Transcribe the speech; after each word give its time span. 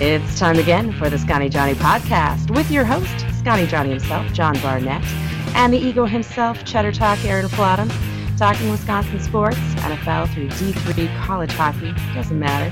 It's 0.00 0.38
time 0.38 0.58
again 0.58 0.92
for 0.92 1.08
the 1.08 1.18
Scotty 1.18 1.48
Johnny 1.48 1.74
podcast 1.74 2.54
with 2.54 2.70
your 2.70 2.84
host, 2.84 3.26
Scotty 3.38 3.66
Johnny 3.66 3.90
himself, 3.90 4.30
John 4.32 4.54
Barnett, 4.60 5.04
and 5.54 5.72
the 5.72 5.78
ego 5.78 6.04
himself, 6.04 6.64
Cheddar 6.64 6.92
Talk, 6.92 7.24
Aaron 7.24 7.46
Flottam, 7.46 7.90
talking 8.36 8.70
Wisconsin 8.70 9.20
sports, 9.20 9.56
NFL 9.76 10.32
through 10.34 10.48
D3 10.48 11.24
college 11.24 11.52
hockey, 11.52 11.94
doesn't 12.14 12.38
matter. 12.38 12.70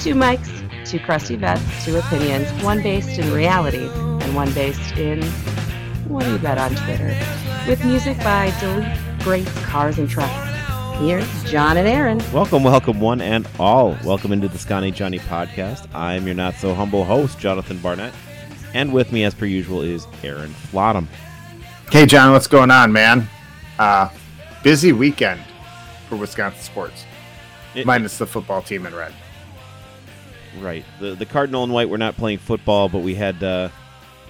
Two 0.00 0.14
mics, 0.14 0.48
two 0.88 0.98
crusty 1.00 1.36
vets, 1.36 1.84
two 1.84 1.96
opinions, 1.96 2.50
one 2.62 2.82
based 2.82 3.18
in 3.18 3.32
reality 3.32 3.88
and 3.94 4.34
one 4.34 4.52
based 4.52 4.96
in 4.96 5.22
what 6.08 6.24
do 6.24 6.32
you 6.32 6.38
bet 6.38 6.58
on 6.58 6.74
Twitter? 6.74 7.16
With 7.68 7.84
music 7.84 8.18
by 8.18 8.52
Delete 8.58 8.98
Greats 9.20 9.64
Cars 9.64 9.98
and 9.98 10.08
Trucks. 10.08 10.49
Here's 11.00 11.44
John 11.44 11.78
and 11.78 11.88
Aaron. 11.88 12.18
Welcome, 12.30 12.62
welcome, 12.62 13.00
one 13.00 13.20
and 13.22 13.48
all. 13.58 13.96
Welcome 14.04 14.32
into 14.32 14.48
the 14.48 14.58
Scotty 14.58 14.90
Johnny 14.90 15.18
podcast. 15.18 15.88
I'm 15.94 16.26
your 16.26 16.34
not 16.34 16.54
so 16.56 16.74
humble 16.74 17.04
host, 17.04 17.38
Jonathan 17.38 17.78
Barnett. 17.78 18.12
And 18.74 18.92
with 18.92 19.10
me, 19.10 19.24
as 19.24 19.34
per 19.34 19.46
usual, 19.46 19.80
is 19.80 20.06
Aaron 20.22 20.50
Flottam. 20.70 21.06
Hey, 21.90 22.04
John, 22.04 22.32
what's 22.32 22.46
going 22.46 22.70
on, 22.70 22.92
man? 22.92 23.26
Uh, 23.78 24.10
busy 24.62 24.92
weekend 24.92 25.40
for 26.08 26.16
Wisconsin 26.16 26.60
sports, 26.60 27.06
It- 27.74 27.86
minus 27.86 28.18
the 28.18 28.26
football 28.26 28.60
team 28.60 28.84
in 28.84 28.94
red. 28.94 29.14
Right. 30.60 30.84
The 31.00 31.14
the 31.14 31.26
Cardinal 31.26 31.64
and 31.64 31.72
White 31.72 31.88
were 31.88 31.98
not 31.98 32.16
playing 32.16 32.38
football, 32.38 32.88
but 32.90 32.98
we 32.98 33.14
had 33.14 33.42
uh, 33.42 33.68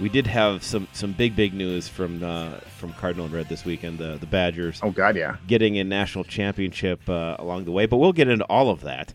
we 0.01 0.09
did 0.09 0.27
have 0.27 0.63
some 0.65 0.89
some 0.93 1.13
big 1.13 1.37
big 1.37 1.53
news 1.55 1.89
from 1.89 2.23
uh, 2.23 2.59
from 2.79 2.93
Cardinal 2.95 3.27
and 3.27 3.35
Red 3.35 3.49
this 3.49 3.65
weekend. 3.65 3.99
The 3.99 4.17
the 4.19 4.27
Badgers 4.27 4.81
Oh, 4.83 4.91
God, 4.91 5.17
yeah. 5.17 5.37
getting 5.47 5.79
a 5.79 5.85
national 5.85 6.25
championship 6.25 7.09
uh, 7.09 7.37
along 7.39 7.65
the 7.65 7.73
way, 7.73 7.87
but 7.87 7.99
we'll 7.99 8.13
get 8.13 8.29
into 8.29 8.45
all 8.47 8.71
of 8.71 8.81
that. 8.83 9.15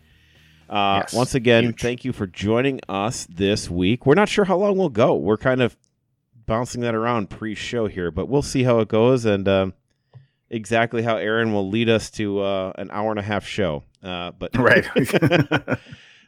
Uh, 0.69 0.99
Yes, 1.03 1.13
once 1.13 1.35
again, 1.35 1.63
huge. 1.65 1.81
thank 1.81 2.05
you 2.05 2.11
for 2.13 2.25
joining 2.27 2.79
us 2.89 3.27
this 3.29 3.69
week. 3.69 4.05
We're 4.05 4.15
not 4.15 4.29
sure 4.29 4.45
how 4.45 4.57
long 4.57 4.77
we'll 4.77 4.89
go. 4.89 5.15
We're 5.15 5.37
kind 5.37 5.61
of 5.61 5.77
bouncing 6.47 6.81
that 6.81 6.95
around 6.95 7.29
pre-show 7.29 7.87
here, 7.87 8.09
but 8.11 8.27
we'll 8.29 8.41
see 8.41 8.63
how 8.63 8.79
it 8.79 8.87
goes 8.87 9.25
and 9.25 9.47
um, 9.47 9.73
exactly 10.49 11.01
how 11.03 11.17
Aaron 11.17 11.53
will 11.53 11.69
lead 11.69 11.89
us 11.89 12.09
to 12.11 12.39
uh, 12.41 12.71
an 12.77 12.89
hour 12.91 13.09
and 13.11 13.19
a 13.19 13.23
half 13.23 13.45
show. 13.45 13.83
Uh, 14.03 14.31
but 14.37 14.55
Right. 14.57 14.85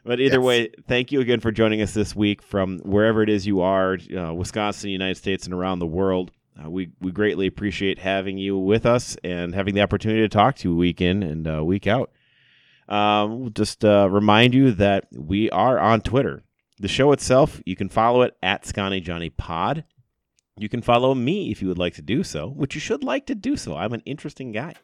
but 0.08 0.20
either 0.20 0.38
Yes. 0.38 0.44
way, 0.44 0.68
thank 0.86 1.12
you 1.12 1.20
again 1.20 1.38
for 1.40 1.52
joining 1.52 1.82
us 1.82 1.92
this 1.92 2.16
week 2.16 2.42
from 2.42 2.78
wherever 2.80 3.22
it 3.22 3.28
is 3.28 3.46
you 3.46 3.60
are, 3.60 3.98
uh, 4.16 4.32
Wisconsin, 4.32 4.90
United 4.90 5.16
States, 5.16 5.44
and 5.44 5.54
around 5.54 5.78
the 5.78 5.86
world. 5.86 6.30
Uh, 6.60 6.70
we 6.70 6.90
we 7.00 7.12
greatly 7.12 7.46
appreciate 7.46 7.98
having 7.98 8.38
you 8.38 8.56
with 8.58 8.84
us 8.86 9.16
and 9.22 9.54
having 9.54 9.74
the 9.74 9.82
opportunity 9.82 10.20
to 10.22 10.28
talk 10.28 10.56
to 10.56 10.68
you 10.70 10.74
week 10.76 11.00
in 11.00 11.22
and 11.22 11.46
uh, 11.46 11.62
week 11.64 11.86
out. 11.86 12.10
Um, 12.88 13.52
just 13.54 13.84
uh, 13.84 14.08
remind 14.10 14.54
you 14.54 14.72
that 14.72 15.06
we 15.12 15.50
are 15.50 15.78
on 15.78 16.00
Twitter. 16.00 16.42
The 16.80 16.88
show 16.88 17.12
itself, 17.12 17.60
you 17.66 17.76
can 17.76 17.88
follow 17.88 18.22
it 18.22 18.36
at 18.42 18.64
Scotty 18.64 19.00
Johnny 19.00 19.30
Pod. 19.30 19.84
You 20.56 20.68
can 20.68 20.80
follow 20.80 21.14
me 21.14 21.50
if 21.50 21.60
you 21.60 21.68
would 21.68 21.78
like 21.78 21.94
to 21.94 22.02
do 22.02 22.22
so, 22.22 22.48
which 22.48 22.74
you 22.74 22.80
should 22.80 23.04
like 23.04 23.26
to 23.26 23.34
do 23.34 23.56
so. 23.56 23.76
I'm 23.76 23.92
an 23.92 24.02
interesting 24.06 24.52
guy. 24.52 24.74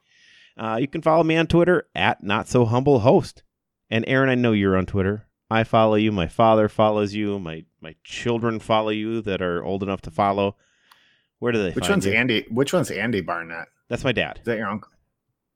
Uh, 0.56 0.76
you 0.80 0.86
can 0.88 1.02
follow 1.02 1.24
me 1.24 1.36
on 1.36 1.46
Twitter 1.46 1.88
at 1.94 2.22
Not 2.22 2.46
So 2.48 2.64
Humble 2.64 3.00
Host. 3.00 3.42
And 3.90 4.04
Aaron, 4.08 4.30
I 4.30 4.34
know 4.34 4.52
you're 4.52 4.76
on 4.76 4.86
Twitter. 4.86 5.26
I 5.50 5.64
follow 5.64 5.94
you. 5.94 6.10
My 6.10 6.26
father 6.26 6.68
follows 6.68 7.14
you. 7.14 7.38
My 7.38 7.64
my 7.80 7.94
children 8.02 8.58
follow 8.60 8.90
you 8.90 9.20
that 9.22 9.42
are 9.42 9.62
old 9.62 9.82
enough 9.82 10.00
to 10.02 10.10
follow. 10.10 10.56
Where 11.38 11.52
do 11.52 11.62
they? 11.62 11.72
Which 11.72 11.88
one's 11.88 12.06
you? 12.06 12.12
Andy? 12.12 12.46
Which 12.50 12.72
one's 12.72 12.90
Andy 12.90 13.20
Barnett? 13.20 13.68
That's 13.88 14.04
my 14.04 14.12
dad. 14.12 14.38
Is 14.38 14.46
that 14.46 14.56
your 14.56 14.68
uncle? 14.68 14.90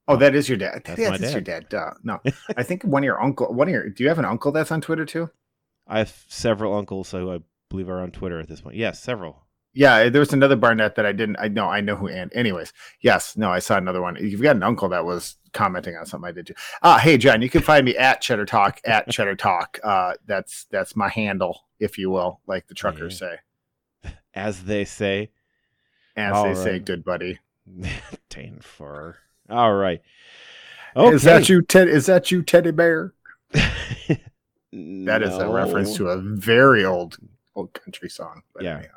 Oh, 0.07 0.15
that 0.15 0.35
is 0.35 0.47
your 0.47 0.57
dad. 0.57 0.83
That's 0.85 0.99
my 0.99 1.17
that's 1.17 1.33
your 1.33 1.41
dad. 1.41 1.69
Duh. 1.69 1.91
No, 2.03 2.19
I 2.57 2.63
think 2.63 2.83
one 2.83 3.03
of 3.03 3.05
your 3.05 3.21
uncle. 3.21 3.53
One 3.53 3.67
of 3.67 3.73
your. 3.73 3.89
Do 3.89 4.03
you 4.03 4.09
have 4.09 4.19
an 4.19 4.25
uncle 4.25 4.51
that's 4.51 4.71
on 4.71 4.81
Twitter 4.81 5.05
too? 5.05 5.29
I 5.87 5.99
have 5.99 6.25
several 6.27 6.75
uncles 6.75 7.11
who 7.11 7.31
I 7.31 7.39
believe 7.69 7.89
are 7.89 8.01
on 8.01 8.11
Twitter 8.11 8.39
at 8.39 8.47
this 8.47 8.61
point. 8.61 8.75
Yes, 8.75 9.01
several. 9.01 9.43
Yeah, 9.73 10.09
there 10.09 10.19
was 10.19 10.33
another 10.33 10.55
Barnett 10.55 10.95
that 10.95 11.05
I 11.05 11.11
didn't. 11.11 11.37
I 11.37 11.47
know. 11.47 11.67
I 11.67 11.79
know 11.79 11.95
who. 11.95 12.07
And 12.07 12.33
anyways, 12.33 12.73
yes. 13.01 13.37
No, 13.37 13.51
I 13.51 13.59
saw 13.59 13.77
another 13.77 14.01
one. 14.01 14.17
You've 14.19 14.41
got 14.41 14.55
an 14.55 14.63
uncle 14.63 14.89
that 14.89 15.05
was 15.05 15.37
commenting 15.53 15.95
on 15.95 16.05
something 16.07 16.27
I 16.27 16.31
did 16.31 16.47
too. 16.47 16.55
Uh, 16.81 16.97
hey, 16.97 17.17
John, 17.17 17.41
you 17.41 17.49
can 17.49 17.61
find 17.61 17.85
me 17.85 17.95
at 17.95 18.19
Cheddar 18.21 18.45
Talk 18.45 18.81
at 18.83 19.07
Cheddar 19.11 19.35
Talk. 19.35 19.79
Uh, 19.83 20.13
that's 20.25 20.65
that's 20.71 20.95
my 20.95 21.07
handle, 21.07 21.65
if 21.79 21.97
you 21.97 22.09
will, 22.09 22.39
like 22.47 22.67
the 22.67 22.73
truckers 22.73 23.17
say, 23.19 23.35
As 24.33 24.63
they 24.63 24.85
say. 24.85 25.29
as 26.15 26.33
All 26.33 26.43
they 26.45 26.55
say, 26.55 26.79
good 26.79 27.05
buddy. 27.05 27.39
Dane 28.29 28.59
fur. 28.61 29.17
All 29.49 29.73
right. 29.73 30.01
Okay. 30.95 31.15
Is 31.15 31.21
that 31.23 31.47
you, 31.47 31.61
Ted? 31.61 31.87
Is 31.87 32.07
that 32.07 32.31
you, 32.31 32.41
Teddy 32.41 32.71
Bear? 32.71 33.13
That 33.53 35.23
is 35.23 35.35
a 35.37 35.47
reference 35.47 35.95
to 35.97 36.09
a 36.09 36.17
very 36.17 36.83
old 36.85 37.17
old 37.55 37.73
country 37.73 38.09
song. 38.09 38.41
But 38.53 38.63
Yeah. 38.63 38.77
anyhow. 38.79 38.93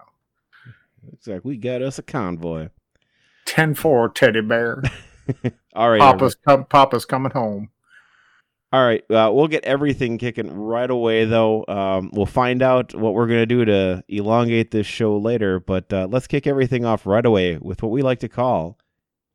It's 1.12 1.26
like 1.26 1.44
we 1.44 1.56
got 1.56 1.82
us 1.82 1.98
a 1.98 2.02
convoy. 2.02 2.68
10 3.46 3.74
4 3.74 4.08
Teddy 4.10 4.40
Bear. 4.40 4.82
All 5.74 5.90
right. 5.90 6.00
Papa's 6.00 6.34
com- 6.34 6.64
Papa's 6.66 7.04
coming 7.04 7.32
home. 7.32 7.70
All 8.72 8.82
right, 8.82 9.04
uh, 9.10 9.30
we'll 9.30 9.48
get 9.48 9.64
everything 9.64 10.16
kicking 10.16 10.50
right 10.50 10.88
away, 10.88 11.26
though. 11.26 11.62
Um, 11.68 12.10
we'll 12.14 12.24
find 12.24 12.62
out 12.62 12.94
what 12.94 13.12
we're 13.12 13.26
going 13.26 13.40
to 13.40 13.46
do 13.46 13.66
to 13.66 14.02
elongate 14.08 14.70
this 14.70 14.86
show 14.86 15.18
later, 15.18 15.60
but 15.60 15.92
uh, 15.92 16.08
let's 16.10 16.26
kick 16.26 16.46
everything 16.46 16.86
off 16.86 17.04
right 17.04 17.26
away 17.26 17.58
with 17.58 17.82
what 17.82 17.92
we 17.92 18.00
like 18.00 18.20
to 18.20 18.30
call 18.30 18.78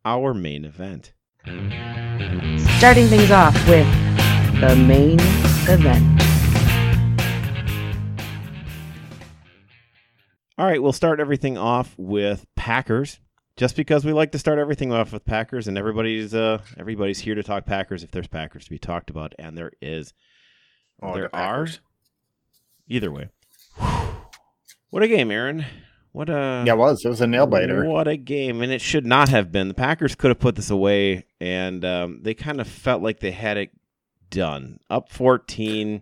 our 0.03 0.33
main 0.33 0.65
event. 0.65 1.13
Starting 2.77 3.05
things 3.07 3.29
off 3.29 3.53
with 3.67 3.85
the 4.59 4.75
main 4.75 5.19
event. 5.69 6.26
All 10.59 10.65
right, 10.65 10.81
we'll 10.81 10.91
start 10.91 11.19
everything 11.19 11.55
off 11.55 11.93
with 11.97 12.47
Packers, 12.55 13.19
just 13.57 13.75
because 13.75 14.03
we 14.03 14.11
like 14.11 14.31
to 14.31 14.39
start 14.39 14.57
everything 14.57 14.91
off 14.91 15.13
with 15.13 15.23
Packers, 15.23 15.67
and 15.67 15.77
everybody's 15.77 16.33
uh, 16.33 16.63
everybody's 16.79 17.19
here 17.19 17.35
to 17.35 17.43
talk 17.43 17.67
Packers 17.67 18.03
if 18.03 18.09
there's 18.09 18.27
Packers 18.27 18.63
to 18.63 18.71
be 18.71 18.79
talked 18.79 19.11
about, 19.11 19.35
and 19.37 19.55
there 19.55 19.71
is. 19.83 20.13
Oh, 20.99 21.13
there 21.13 21.29
the 21.31 21.37
are. 21.37 21.67
Either 22.87 23.11
way, 23.11 23.29
what 24.89 25.03
a 25.03 25.07
game, 25.07 25.29
Aaron! 25.29 25.63
What 26.11 26.27
a 26.27 26.63
Yeah, 26.65 26.73
it 26.73 26.77
was. 26.77 27.05
It 27.05 27.09
was 27.09 27.21
a 27.21 27.27
nail 27.27 27.45
biter. 27.45 27.85
What 27.85 28.07
a 28.07 28.17
game, 28.17 28.63
and 28.63 28.71
it 28.71 28.81
should 28.81 29.05
not 29.05 29.29
have 29.29 29.51
been. 29.51 29.67
The 29.67 29.75
Packers 29.75 30.15
could 30.15 30.29
have 30.29 30.39
put 30.39 30.55
this 30.55 30.71
away, 30.71 31.27
and 31.39 31.85
um, 31.85 32.21
they 32.23 32.33
kind 32.33 32.59
of 32.59 32.67
felt 32.67 33.03
like 33.03 33.19
they 33.19 33.29
had 33.29 33.57
it 33.57 33.69
done. 34.31 34.79
Up 34.89 35.11
fourteen. 35.11 36.01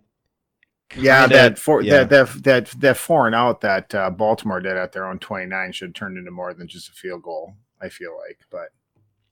Yeah, 0.95 1.27
that 1.27 1.57
four 1.57 1.81
yeah. 1.81 2.03
that 2.03 2.09
that 2.09 2.43
that 2.43 2.65
that 2.79 2.97
four 2.97 3.25
and 3.25 3.35
out 3.35 3.61
that 3.61 3.93
uh, 3.93 4.09
Baltimore 4.09 4.59
did 4.59 4.77
at 4.77 4.91
their 4.91 5.07
own 5.07 5.19
twenty 5.19 5.45
nine 5.45 5.71
should 5.71 5.95
turn 5.95 6.17
into 6.17 6.31
more 6.31 6.53
than 6.53 6.67
just 6.67 6.89
a 6.89 6.93
field 6.93 7.23
goal. 7.23 7.55
I 7.81 7.89
feel 7.89 8.15
like, 8.17 8.39
but 8.49 8.69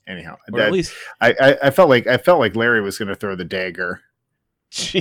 anyhow, 0.07 0.37
or 0.51 0.59
that, 0.59 0.67
at 0.67 0.73
least, 0.73 0.93
I, 1.21 1.35
I 1.39 1.57
I 1.63 1.69
felt 1.69 1.89
like 1.89 2.07
I 2.07 2.17
felt 2.17 2.39
like 2.39 2.55
Larry 2.55 2.81
was 2.81 2.97
going 2.97 3.07
to 3.07 3.15
throw 3.15 3.35
the 3.35 3.45
dagger 3.45 4.01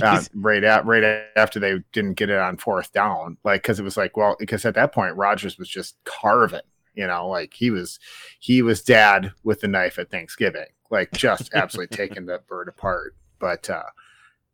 uh, 0.01 0.23
right 0.35 0.63
at 0.63 0.85
right 0.85 1.23
after 1.35 1.59
they 1.59 1.79
didn't 1.91 2.13
get 2.13 2.29
it 2.29 2.37
on 2.37 2.57
fourth 2.57 2.91
down, 2.93 3.37
like 3.43 3.63
because 3.63 3.79
it 3.79 3.83
was 3.83 3.97
like 3.97 4.15
well 4.15 4.35
because 4.39 4.65
at 4.65 4.75
that 4.75 4.93
point 4.93 5.15
Rodgers 5.15 5.57
was 5.57 5.69
just 5.69 5.97
carving, 6.03 6.61
you 6.93 7.07
know, 7.07 7.27
like 7.27 7.53
he 7.53 7.71
was 7.71 7.99
he 8.39 8.61
was 8.61 8.83
dad 8.83 9.31
with 9.43 9.61
the 9.61 9.67
knife 9.67 9.97
at 9.97 10.11
Thanksgiving, 10.11 10.67
like 10.89 11.11
just 11.11 11.53
absolutely 11.53 11.95
taking 11.97 12.27
that 12.27 12.47
bird 12.47 12.67
apart. 12.67 13.15
But 13.39 13.69
uh, 13.69 13.83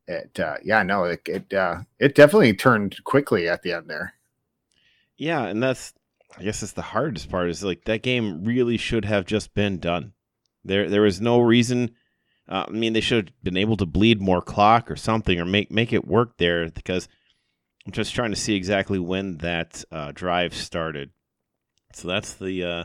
it 0.10 0.40
uh, 0.40 0.58
yeah 0.64 0.84
no 0.84 1.04
it 1.04 1.22
it 1.28 1.54
uh, 1.54 1.82
it 2.00 2.16
definitely 2.16 2.54
turned 2.54 3.02
quickly 3.04 3.48
at 3.48 3.62
the 3.62 3.74
end 3.74 3.90
there. 3.90 4.16
Yeah, 5.18 5.46
and 5.46 5.62
that's 5.62 5.94
I 6.38 6.44
guess 6.44 6.62
that's 6.62 6.74
the 6.74 6.82
hardest 6.82 7.30
part 7.30 7.50
is 7.50 7.64
like 7.64 7.86
that 7.86 8.02
game 8.02 8.44
really 8.44 8.78
should 8.78 9.06
have 9.06 9.26
just 9.26 9.54
been 9.54 9.80
done. 9.80 10.14
There 10.66 10.90
there 10.90 11.04
was 11.04 11.22
no 11.22 11.40
reason 11.40 11.92
uh, 12.48 12.66
I 12.68 12.72
mean 12.72 12.94
they 12.94 13.02
should 13.02 13.30
have 13.30 13.44
been 13.44 13.58
able 13.58 13.78
to 13.78 13.86
bleed 13.86 14.22
more 14.22 14.42
clock 14.42 14.90
or 14.90 14.96
something 14.96 15.40
or 15.40 15.46
make 15.46 15.72
make 15.72 15.94
it 15.94 16.08
work 16.08 16.38
there 16.38 16.70
because 16.70 17.08
I'm 17.86 17.92
just 17.92 18.16
trying 18.16 18.32
to 18.32 18.36
see 18.36 18.56
exactly 18.56 19.00
when 19.00 19.38
that 19.38 19.84
uh, 19.92 20.12
drive 20.14 20.54
started. 20.56 21.12
So 21.94 22.08
that's 22.08 22.34
the 22.34 22.64
uh 22.64 22.84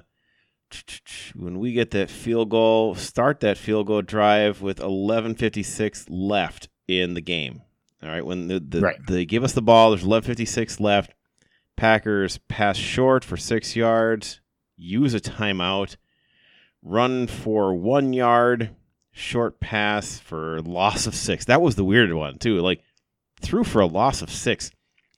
when 1.34 1.58
we 1.58 1.72
get 1.72 1.92
that 1.92 2.10
field 2.10 2.50
goal, 2.50 2.96
start 2.96 3.40
that 3.40 3.56
field 3.56 3.86
goal 3.86 4.02
drive 4.02 4.60
with 4.60 4.78
11:56 4.78 6.06
left 6.10 6.68
in 6.88 7.14
the 7.14 7.20
game. 7.20 7.62
All 8.02 8.08
right, 8.10 8.24
when 8.24 8.48
the, 8.48 8.60
the 8.60 8.80
Right. 8.80 9.06
they 9.06 9.24
give 9.24 9.44
us 9.44 9.52
the 9.52 9.62
ball, 9.62 9.90
there's 9.90 10.04
11:56 10.04 10.80
left. 10.80 11.14
Packers 11.76 12.38
pass 12.48 12.76
short 12.76 13.24
for 13.24 13.36
six 13.36 13.74
yards, 13.74 14.40
use 14.76 15.14
a 15.14 15.20
timeout, 15.20 15.96
run 16.82 17.26
for 17.26 17.74
one 17.74 18.12
yard, 18.12 18.70
short 19.10 19.58
pass 19.60 20.18
for 20.18 20.60
loss 20.62 21.06
of 21.06 21.14
six. 21.14 21.46
That 21.46 21.62
was 21.62 21.74
the 21.76 21.84
weird 21.84 22.12
one 22.12 22.38
too. 22.38 22.60
Like 22.60 22.80
threw 23.40 23.64
for 23.64 23.80
a 23.80 23.86
loss 23.86 24.22
of 24.22 24.30
six. 24.30 24.70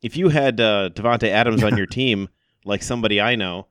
If 0.02 0.16
you 0.16 0.28
had 0.28 0.60
uh, 0.60 0.90
Davante 0.94 1.28
Adams 1.28 1.62
on 1.62 1.76
your 1.76 1.86
team, 1.90 2.28
like 2.64 2.82
somebody 2.82 3.20
I 3.20 3.34
know, 3.34 3.66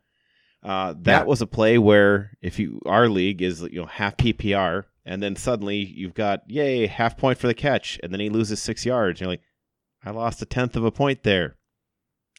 uh, 0.63 0.93
that 1.03 1.21
Yeah. 1.21 1.23
was 1.23 1.41
a 1.41 1.47
play 1.47 1.77
where 1.77 2.31
if 2.41 2.59
you 2.59 2.81
our 2.85 3.07
league 3.09 3.41
is 3.41 3.61
you 3.61 3.79
know 3.81 3.85
half 3.87 4.17
PPR, 4.17 4.83
and 5.05 5.21
then 5.21 5.35
suddenly 5.35 5.77
you've 5.77 6.13
got 6.13 6.41
yay 6.47 6.87
half 6.87 7.17
point 7.17 7.37
for 7.37 7.47
the 7.47 7.53
catch, 7.53 7.99
and 8.03 8.11
then 8.11 8.19
he 8.19 8.29
loses 8.29 8.61
six 8.61 8.85
yards. 8.85 9.19
You're 9.21 9.29
like, 9.29 9.41
I 10.03 10.11
lost 10.11 10.41
a 10.41 10.45
tenth 10.45 10.75
of 10.75 10.83
a 10.85 10.91
point 10.91 11.23
there. 11.23 11.55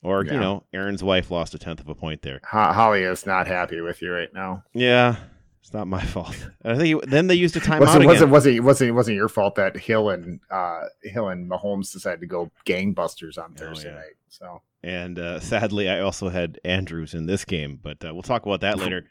Or, 0.03 0.25
Yeah. 0.25 0.35
you 0.35 0.41
know, 0.41 0.65
Aaron's 0.73 1.03
wife 1.03 1.31
lost 1.31 1.55
a 1.55 1.59
tenth 1.59 1.81
of 1.81 1.89
a 1.89 1.95
point 1.95 2.23
there. 2.23 2.41
Ho- 2.51 2.73
Holly 2.73 3.03
is 3.03 3.27
not 3.27 3.47
happy 3.47 3.81
with 3.81 4.03
you 4.03 4.13
right 4.13 4.33
now. 4.33 4.63
Yeah, 4.75 5.17
it's 5.61 5.73
not 5.73 5.89
my 5.89 6.01
fault. 6.05 6.37
I 6.65 6.77
think 6.77 7.03
he- 7.03 7.09
then 7.11 7.27
they 7.29 7.35
used 7.35 7.57
a 7.57 7.61
timeout 7.69 7.81
Was 7.81 7.95
it, 7.95 7.97
again. 8.03 8.07
was 8.09 8.21
it 8.23 8.29
wasn't 8.31 8.65
wasn't 8.65 8.95
wasn't 8.95 9.17
your 9.17 9.29
fault 9.29 9.55
that 9.57 9.77
Hill 9.77 10.11
and 10.11 10.41
uh, 10.51 10.83
Hill 11.03 11.29
and 11.29 11.51
Mahomes 11.51 11.93
decided 11.93 12.21
to 12.21 12.27
go 12.27 12.51
gangbusters 12.67 13.39
on 13.39 13.55
Thursday 13.55 13.89
Oh, 13.89 13.93
yeah. 13.93 13.97
night. 13.99 14.15
So 14.29 14.61
And 14.83 15.19
uh, 15.19 15.41
sadly, 15.41 15.89
I 15.89 16.01
also 16.01 16.29
had 16.29 16.61
Andrews 16.65 17.15
in 17.15 17.27
this 17.27 17.45
game, 17.45 17.81
but 17.83 18.05
uh, 18.05 18.13
we'll 18.13 18.23
talk 18.23 18.45
about 18.45 18.61
that 18.61 18.79
later. 18.83 19.07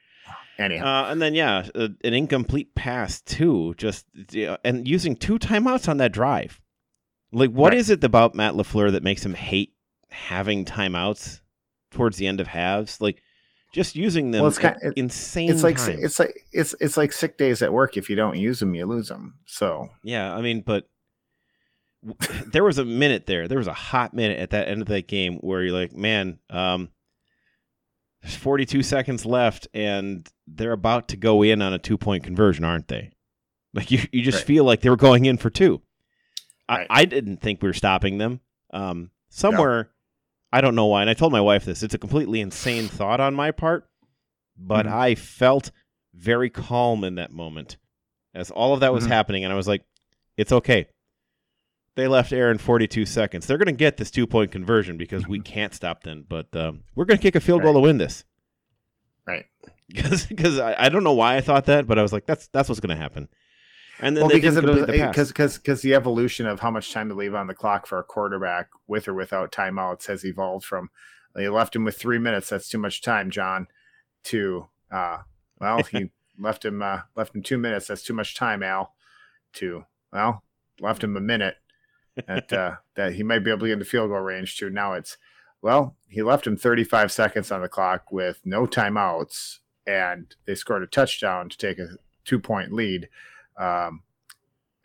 Anyhow, 0.58 0.86
Uh, 1.06 1.12
and 1.12 1.22
then, 1.22 1.34
yeah, 1.36 1.68
uh, 1.76 1.90
an 2.04 2.14
incomplete 2.14 2.76
pass 2.76 3.22
too. 3.22 3.74
Just 3.78 4.06
and 4.64 4.88
using 4.88 5.16
two 5.16 5.38
timeouts 5.40 5.88
on 5.90 5.98
that 5.98 6.12
drive. 6.12 6.62
Like, 7.32 7.52
what 7.52 7.74
is 7.74 7.90
Right. 7.90 7.98
it 7.98 8.04
about 8.04 8.36
Matt 8.36 8.54
Lafleur 8.54 8.92
that 8.92 9.04
makes 9.04 9.26
him 9.26 9.34
hate 9.34 9.74
having 10.10 10.64
timeouts 10.66 11.42
towards 11.92 12.18
the 12.18 12.28
end 12.28 12.40
of 12.40 12.48
halves? 12.48 13.02
Like, 13.02 13.22
just 13.74 13.96
using 13.96 14.32
them 14.32 14.42
Well, 14.42 14.48
it's 14.50 14.58
at 14.60 14.80
kind- 14.80 14.94
it- 14.94 14.98
insane. 15.00 15.50
it's 15.52 15.64
like 15.64 15.76
times. 15.78 16.02
it's 16.02 16.18
like 16.20 16.34
it's 16.54 16.74
it's 16.80 16.96
like 16.96 17.12
sick 17.12 17.38
days 17.38 17.62
at 17.62 17.74
work. 17.74 17.98
If 17.98 18.10
you 18.10 18.16
don't 18.16 18.38
use 18.38 18.60
them, 18.62 18.74
you 18.74 18.86
lose 18.86 19.10
them. 19.10 19.40
So 19.46 19.90
Yeah, 20.04 20.34
I 20.34 20.42
mean, 20.42 20.62
but 20.62 20.88
there 22.52 22.64
was 22.64 22.78
a 22.78 22.86
minute 22.86 23.26
there. 23.26 23.48
There 23.48 23.58
was 23.58 23.68
a 23.68 23.74
hot 23.74 24.14
minute 24.14 24.40
at 24.40 24.52
that 24.52 24.68
end 24.68 24.82
of 24.82 24.88
that 24.90 25.08
game 25.08 25.38
where 25.38 25.64
you're 25.64 25.78
like, 25.78 25.94
man, 25.94 26.40
um, 26.50 26.90
there's 28.26 28.36
42 28.38 28.82
seconds 28.84 29.26
left, 29.26 29.68
and 29.74 30.28
they're 30.48 30.72
about 30.72 31.08
to 31.10 31.18
go 31.18 31.44
in 31.44 31.62
on 31.62 31.74
a 31.74 31.80
two 31.80 31.98
point 31.98 32.24
conversion, 32.24 32.64
aren't 32.66 32.88
they? 32.88 33.12
Like 33.74 33.92
you, 33.92 34.00
you 34.12 34.24
just 34.24 34.40
Right. 34.40 34.48
feel 34.48 34.64
like 34.64 34.82
they 34.82 34.90
were 34.90 34.96
going 34.96 35.26
in 35.26 35.38
for 35.38 35.50
two. 35.50 35.82
I, 36.68 36.78
Right. 36.80 36.88
I 36.90 37.06
didn't 37.06 37.38
think 37.42 37.62
we 37.62 37.70
were 37.70 37.74
stopping 37.74 38.18
them. 38.18 38.40
Um, 38.74 39.12
somewhere, 39.30 39.92
I 40.52 40.62
don't 40.62 40.74
know 40.76 40.88
why, 40.88 41.02
and 41.02 41.10
I 41.10 41.14
told 41.14 41.32
my 41.32 41.42
wife 41.42 41.66
this. 41.66 41.84
It's 41.84 41.94
a 41.94 41.98
completely 42.00 42.42
insane 42.42 42.88
thought 42.88 43.20
on 43.20 43.36
my 43.36 43.52
part, 43.52 43.88
but 44.58 44.86
Mhm. 44.88 44.92
I 44.94 45.16
felt 45.16 45.72
very 46.14 46.50
calm 46.50 47.04
in 47.04 47.16
that 47.16 47.32
moment 47.32 47.78
as 48.34 48.50
all 48.50 48.74
of 48.74 48.80
that 48.80 48.94
was 48.94 49.06
Mhm. 49.06 49.10
happening, 49.10 49.44
and 49.44 49.54
I 49.54 49.56
was 49.56 49.68
like, 49.68 49.84
"It's 50.38 50.52
okay." 50.52 50.88
They 51.96 52.08
left 52.08 52.34
Aaron 52.34 52.58
42 52.58 53.06
seconds. 53.06 53.48
They're 53.48 53.58
going 53.58 53.68
to 53.68 53.72
get 53.72 53.98
this 53.98 54.12
two 54.12 54.28
point 54.28 54.52
conversion 54.52 54.98
because 54.98 55.28
we 55.28 55.40
can't 55.40 55.74
stop 55.74 56.04
them, 56.04 56.26
but 56.28 56.54
um, 56.56 56.84
we're 56.94 57.06
going 57.06 57.18
to 57.18 57.22
kick 57.22 57.36
a 57.36 57.40
field 57.40 57.62
goal 57.62 57.74
to 57.74 57.80
win 57.80 57.98
this. 57.98 58.24
right. 59.28 59.46
Because 59.88 60.26
because 60.26 60.58
I, 60.58 60.76
I 60.86 60.90
don't 60.90 61.04
know 61.04 61.14
why 61.14 61.38
I 61.38 61.42
thought 61.42 61.66
that, 61.66 61.86
but 61.86 62.00
I 62.00 62.02
was 62.02 62.12
like, 62.12 62.26
that's 62.26 62.48
that's 62.48 62.68
what's 62.68 62.82
going 62.82 62.96
to 62.96 63.00
happen. 63.00 63.30
And 64.00 64.18
then 64.18 64.24
well, 64.24 64.30
they 64.30 64.38
because 64.38 64.56
didn't 64.56 64.78
it 64.78 64.88
the 64.88 65.08
because 65.08 65.28
because 65.28 65.58
because 65.58 65.82
the 65.84 65.94
evolution 65.94 66.48
of 66.48 66.60
how 66.60 66.72
much 66.72 66.92
time 66.92 67.08
to 67.10 67.14
leave 67.14 67.36
on 67.36 67.46
the 67.46 67.54
clock 67.54 67.86
for 67.86 68.00
a 68.00 68.04
quarterback 68.04 68.70
with 68.88 69.08
or 69.08 69.14
without 69.14 69.52
timeouts 69.52 70.08
has 70.08 70.26
evolved 70.26 70.66
from 70.66 70.90
they 71.36 71.48
left 71.50 71.76
him 71.76 71.84
with 71.84 71.98
three 71.98 72.18
minutes. 72.18 72.50
That's 72.50 72.68
too 72.68 72.78
much 72.78 73.02
time, 73.02 73.30
John. 73.30 73.68
To 74.26 74.68
uh, 74.92 75.20
well, 75.60 75.84
he 75.84 76.10
left 76.40 76.66
him 76.66 76.82
uh, 76.82 77.02
left 77.16 77.36
him 77.36 77.44
two 77.44 77.58
minutes. 77.58 77.88
That's 77.88 78.04
too 78.04 78.14
much 78.14 78.36
time, 78.36 78.64
Al. 78.64 78.96
To 79.54 79.86
well, 80.12 80.44
left 80.80 81.04
him 81.04 81.16
a 81.16 81.22
minute. 81.22 81.56
That 82.28 82.54
uh, 82.54 82.76
that 82.96 83.14
he 83.14 83.24
might 83.24 83.40
be 83.40 83.52
able 83.52 83.62
to 83.62 83.68
get 83.68 83.74
into 83.74 83.86
field 83.86 84.10
goal 84.10 84.20
range. 84.20 84.58
too. 84.58 84.70
now 84.70 84.94
it's 84.94 85.18
well, 85.62 85.96
he 86.08 86.22
left 86.22 86.46
him 86.46 86.58
35 86.58 87.12
seconds 87.12 87.52
on 87.52 87.62
the 87.62 87.68
clock 87.68 88.12
with 88.12 88.40
no 88.46 88.66
timeouts, 88.68 89.60
and 89.88 90.36
they 90.46 90.56
scored 90.56 90.84
a 90.84 90.88
touchdown 90.88 91.50
to 91.50 91.58
take 91.58 91.80
a 91.80 91.88
two 92.24 92.40
point 92.40 92.72
lead. 92.72 93.10
Um, 93.58 94.02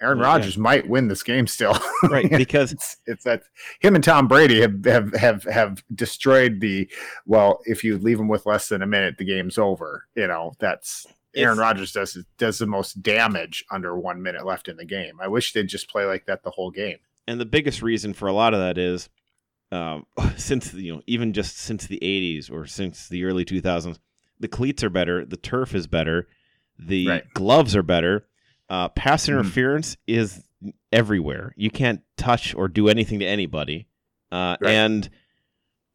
Aaron 0.01 0.19
Yeah. 0.19 0.25
Rodgers 0.25 0.57
might 0.57 0.89
win 0.89 1.09
this 1.09 1.23
game 1.23 1.47
still. 1.47 1.79
right 2.05 2.31
because 2.31 2.73
it's, 2.73 2.97
it's 3.07 3.25
that 3.25 3.43
him 3.81 3.95
and 3.95 4.03
Tom 4.03 4.27
Brady 4.27 4.61
have, 4.63 4.85
have 4.85 5.13
have 5.15 5.45
have 5.45 5.85
destroyed 5.95 6.61
the 6.61 6.91
well. 7.27 7.61
If 7.67 7.85
you 7.85 7.99
leave 7.99 8.19
him 8.19 8.29
with 8.29 8.47
less 8.47 8.69
than 8.69 8.83
a 8.83 8.87
minute, 8.87 9.19
the 9.19 9.25
game's 9.25 9.59
over. 9.59 10.07
You 10.15 10.27
know 10.27 10.55
that's 10.59 11.07
Aaron 11.37 11.59
Rodgers 11.59 11.93
does 11.93 12.19
does 12.39 12.59
the 12.59 12.67
most 12.67 13.03
damage 13.03 13.65
under 13.71 13.99
one 13.99 14.23
minute 14.23 14.47
left 14.47 14.69
in 14.69 14.77
the 14.77 14.85
game. 14.85 15.19
I 15.21 15.29
wish 15.29 15.53
they'd 15.53 15.69
just 15.69 15.91
play 15.91 16.05
like 16.05 16.27
that 16.27 16.43
the 16.43 16.51
whole 16.51 16.71
game. 16.71 16.99
And 17.27 17.41
the 17.41 17.47
biggest 17.47 17.83
reason 17.83 18.13
for 18.13 18.29
a 18.29 18.33
lot 18.33 18.55
of 18.55 18.61
that 18.61 18.79
is 18.79 19.09
um, 19.73 20.07
since 20.37 20.73
you 20.75 20.95
know 20.95 21.03
even 21.07 21.33
just 21.33 21.57
since 21.59 21.87
the 21.87 21.99
80s 22.03 22.51
or 22.51 22.67
since 22.67 23.09
the 23.09 23.25
early 23.25 23.45
2000s 23.45 23.99
the 24.39 24.49
cleats 24.49 24.83
are 24.83 24.91
better 24.91 25.25
the 25.25 25.37
turf 25.37 25.75
is 25.75 25.87
better 25.87 26.29
the 26.79 27.07
Right. 27.09 27.25
gloves 27.35 27.77
are 27.77 27.83
better 27.83 28.27
uh, 28.69 28.89
pass 28.89 29.27
Mhm. 29.27 29.29
interference 29.35 29.97
is 30.07 30.43
everywhere 30.93 31.53
you 31.57 31.71
can't 31.71 32.03
touch 32.17 32.55
or 32.55 32.69
do 32.69 32.89
anything 32.89 33.19
to 33.21 33.27
anybody 33.27 33.87
uh, 34.33 34.57
Right. 34.61 34.73
and 34.73 35.09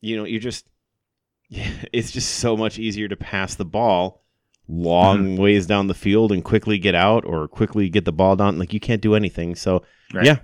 you 0.01 0.16
know 0.18 0.25
you 0.25 0.39
just 0.39 0.68
it's 1.50 2.12
just 2.12 2.36
so 2.36 2.56
much 2.57 2.80
easier 2.80 3.07
to 3.07 3.16
pass 3.16 3.56
the 3.56 3.66
ball 3.66 4.24
long 4.68 5.19
Mm-hmm. 5.19 5.42
ways 5.42 5.68
down 5.68 5.88
the 5.88 5.94
field 5.94 6.31
and 6.31 6.44
quickly 6.44 6.78
get 6.80 6.95
out 6.95 7.24
or 7.25 7.48
quickly 7.48 7.88
get 7.89 8.04
the 8.06 8.12
ball 8.12 8.36
down 8.36 8.57
like 8.57 8.74
you 8.74 8.80
can't 8.80 9.01
do 9.01 9.13
anything 9.16 9.56
so 9.56 9.83
Right. 10.13 10.25
yeah 10.25 10.38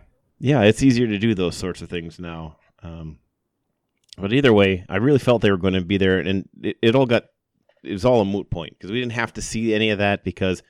yeah, 0.44 0.62
it's 0.64 0.82
easier 0.82 1.06
to 1.06 1.20
do 1.20 1.36
those 1.36 1.56
sorts 1.56 1.84
of 1.84 1.90
things 1.90 2.20
now. 2.20 2.58
Um, 2.82 3.20
but 4.18 4.34
either 4.34 4.52
way, 4.52 4.84
I 4.90 4.98
really 4.98 5.20
felt 5.20 5.44
they 5.44 5.52
were 5.52 5.58
going 5.58 5.76
to 5.76 5.86
be 5.86 5.98
there, 5.98 6.20
and 6.20 6.50
it, 6.64 6.78
it 6.82 6.96
all 6.96 7.06
got 7.06 7.26
it 7.84 7.94
was 7.94 8.06
all 8.06 8.22
a 8.22 8.26
moot 8.26 8.50
point 8.50 8.74
because 8.74 8.92
we 8.92 9.00
didn't 9.00 9.14
have 9.14 9.34
to 9.34 9.42
see 9.42 9.74
any 9.74 9.92
of 9.92 10.00
that 10.00 10.24
because 10.24 10.64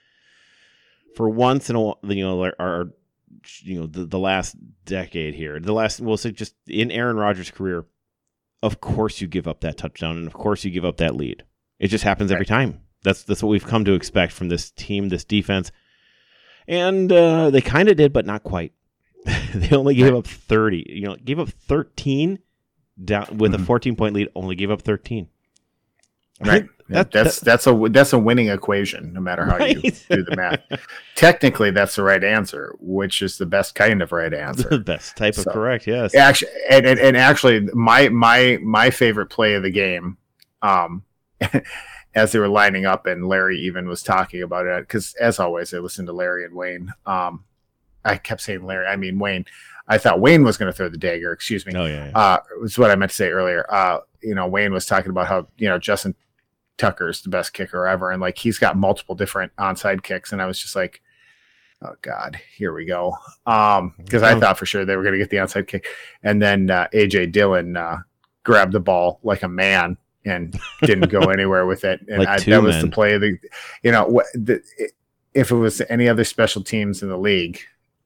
for 1.16 1.30
once 1.30 1.70
in 1.70 1.76
a 1.78 1.82
while, 1.82 2.00
you 2.04 2.24
know, 2.24 2.44
our, 2.44 2.54
our 2.60 2.86
you 3.62 3.80
know 3.80 3.88
the, 3.88 4.06
the 4.06 4.20
last 4.20 4.58
decade 4.84 5.36
here, 5.36 5.58
the 5.58 5.74
last 5.74 6.02
we'll 6.02 6.18
say 6.18 6.32
just 6.32 6.54
in 6.68 6.92
Aaron 6.92 7.16
Rodgers' 7.16 7.50
career, 7.50 7.86
of 8.62 8.82
course 8.82 9.22
you 9.22 9.28
give 9.28 9.48
up 9.48 9.62
that 9.62 9.78
touchdown, 9.78 10.18
and 10.18 10.28
of 10.28 10.34
course 10.34 10.66
you 10.66 10.72
give 10.72 10.86
up 10.86 10.98
that 10.98 11.16
lead. 11.16 11.46
It 11.80 11.88
just 11.88 12.04
happens 12.04 12.30
every 12.30 12.46
time. 12.46 12.82
That's 13.04 13.24
that's 13.24 13.42
what 13.42 13.50
we've 13.50 13.66
come 13.66 13.86
to 13.86 13.94
expect 13.94 14.34
from 14.34 14.50
this 14.50 14.70
team, 14.70 15.08
this 15.08 15.24
defense, 15.24 15.72
and 16.68 17.10
uh, 17.10 17.50
they 17.52 17.62
kind 17.62 17.88
of 17.88 17.96
did, 17.96 18.12
but 18.12 18.26
not 18.26 18.44
quite. 18.44 18.74
they 19.54 19.76
only 19.76 19.96
gave 19.96 20.14
up 20.16 20.26
30 20.28 20.86
you 20.90 21.02
know 21.06 21.16
gave 21.16 21.40
up 21.40 21.50
13 21.50 22.40
down 23.04 23.38
with 23.38 23.54
a 23.54 23.58
Mhm. 23.58 23.66
14 23.66 23.96
point 23.96 24.16
lead 24.16 24.30
only 24.36 24.56
gave 24.56 24.72
up 24.72 24.82
13 24.82 25.28
Right. 26.44 26.66
that- 26.90 27.12
that's 27.12 27.40
that's 27.40 27.68
a 27.68 27.88
that's 27.92 28.14
a 28.14 28.20
winning 28.20 28.50
equation, 28.50 29.14
no 29.14 29.22
matter 29.22 29.46
how 29.46 29.64
you 29.64 29.80
do 29.82 30.24
the 30.24 30.34
math. 30.36 30.60
Technically, 31.16 31.70
that's 31.72 31.96
the 31.96 32.04
right 32.04 32.22
answer, 32.24 32.76
which 32.80 33.22
is 33.22 33.38
the 33.38 33.46
best 33.46 33.76
kind 33.76 34.02
of 34.02 34.12
right 34.12 34.34
answer, 34.34 34.68
the 34.72 34.80
best 34.80 35.16
type 35.16 35.38
of 35.38 35.46
correct 35.46 35.86
yes 35.88 36.16
actually, 36.16 36.52
and, 36.70 36.86
and, 36.86 37.00
and 37.00 37.16
actually, 37.16 37.62
my 37.74 38.10
my 38.10 38.58
my 38.64 38.90
favorite 38.90 39.28
play 39.28 39.54
of 39.54 39.62
the 39.64 39.70
game, 39.70 40.18
um, 40.64 41.04
as 42.16 42.32
they 42.32 42.40
were 42.40 42.50
lining 42.50 42.86
up, 42.86 43.06
and 43.06 43.26
Larry 43.28 43.60
even 43.60 43.88
was 43.88 44.02
talking 44.04 44.42
about 44.42 44.66
it 44.66 44.82
because, 44.86 45.14
as 45.14 45.40
always, 45.40 45.74
I 45.74 45.78
listened 45.78 46.08
to 46.08 46.14
Larry 46.14 46.44
and 46.44 46.56
Wayne. 46.56 46.92
Um, 47.06 47.44
I 48.06 48.18
kept 48.18 48.42
saying 48.42 48.64
Larry, 48.66 48.88
I 48.88 48.96
mean 48.96 49.20
Wayne. 49.20 49.46
I 49.88 49.98
thought 49.98 50.20
Wayne 50.22 50.44
was 50.44 50.58
going 50.58 50.72
to 50.72 50.76
throw 50.78 50.90
the 50.90 50.98
dagger. 50.98 51.32
Excuse 51.32 51.66
me. 51.66 51.74
oh 51.76 51.86
yeah, 51.86 52.08
yeah. 52.10 52.18
uh 52.18 52.38
was 52.62 52.78
what 52.78 52.92
I 52.92 52.96
meant 52.96 53.12
to 53.12 53.16
say 53.16 53.30
earlier. 53.30 53.66
Uh, 53.70 54.00
you 54.22 54.36
know, 54.36 54.48
Wayne 54.48 54.72
was 54.74 54.86
talking 54.86 55.10
about 55.10 55.28
how, 55.28 55.48
you 55.58 55.68
know, 55.68 55.78
Justin 55.80 56.16
Tucker's 56.78 57.22
the 57.22 57.30
best 57.30 57.54
kicker 57.54 57.86
ever, 57.88 58.12
and 58.12 58.22
like 58.22 58.38
he's 58.38 58.58
got 58.60 58.78
multiple 58.78 59.16
different 59.16 59.52
onside 59.58 60.04
kicks, 60.04 60.32
and 60.32 60.42
I 60.42 60.46
was 60.46 60.60
just 60.60 60.76
like, 60.76 61.02
Oh 61.84 61.96
God, 62.04 62.40
here 62.56 62.74
we 62.74 62.86
go. 62.86 63.16
Um, 63.48 63.96
because 63.98 64.22
I 64.24 64.34
Oh. 64.34 64.40
thought 64.40 64.58
for 64.60 64.66
sure 64.68 64.86
they 64.86 64.96
were 64.96 65.04
gonna 65.04 65.18
get 65.18 65.30
the 65.32 65.38
onside 65.38 65.68
kick. 65.68 65.88
And 66.24 66.42
then 66.42 66.70
uh, 66.70 66.88
AJ 66.94 67.32
Dillon 67.32 67.76
uh 67.76 67.98
grabbed 68.44 68.72
the 68.74 68.80
ball 68.80 69.20
like 69.24 69.42
a 69.44 69.48
man 69.48 69.98
and 70.24 70.58
didn't 70.84 71.10
go 71.10 71.20
anywhere 71.32 71.66
with 71.66 71.84
it. 71.84 72.00
And 72.08 72.20
Like 72.20 72.28
I, 72.28 72.40
that 72.40 72.62
was 72.62 72.76
the 72.82 72.88
play 72.92 73.14
of 73.14 73.22
the 73.22 73.38
you 73.84 73.92
know, 73.92 74.06
what 74.06 74.28
the 74.36 74.62
if 75.34 75.50
it 75.52 75.56
was 75.56 75.82
any 75.90 76.08
other 76.08 76.24
special 76.24 76.64
teams 76.64 77.02
in 77.02 77.10
the 77.10 77.18
league, 77.18 77.60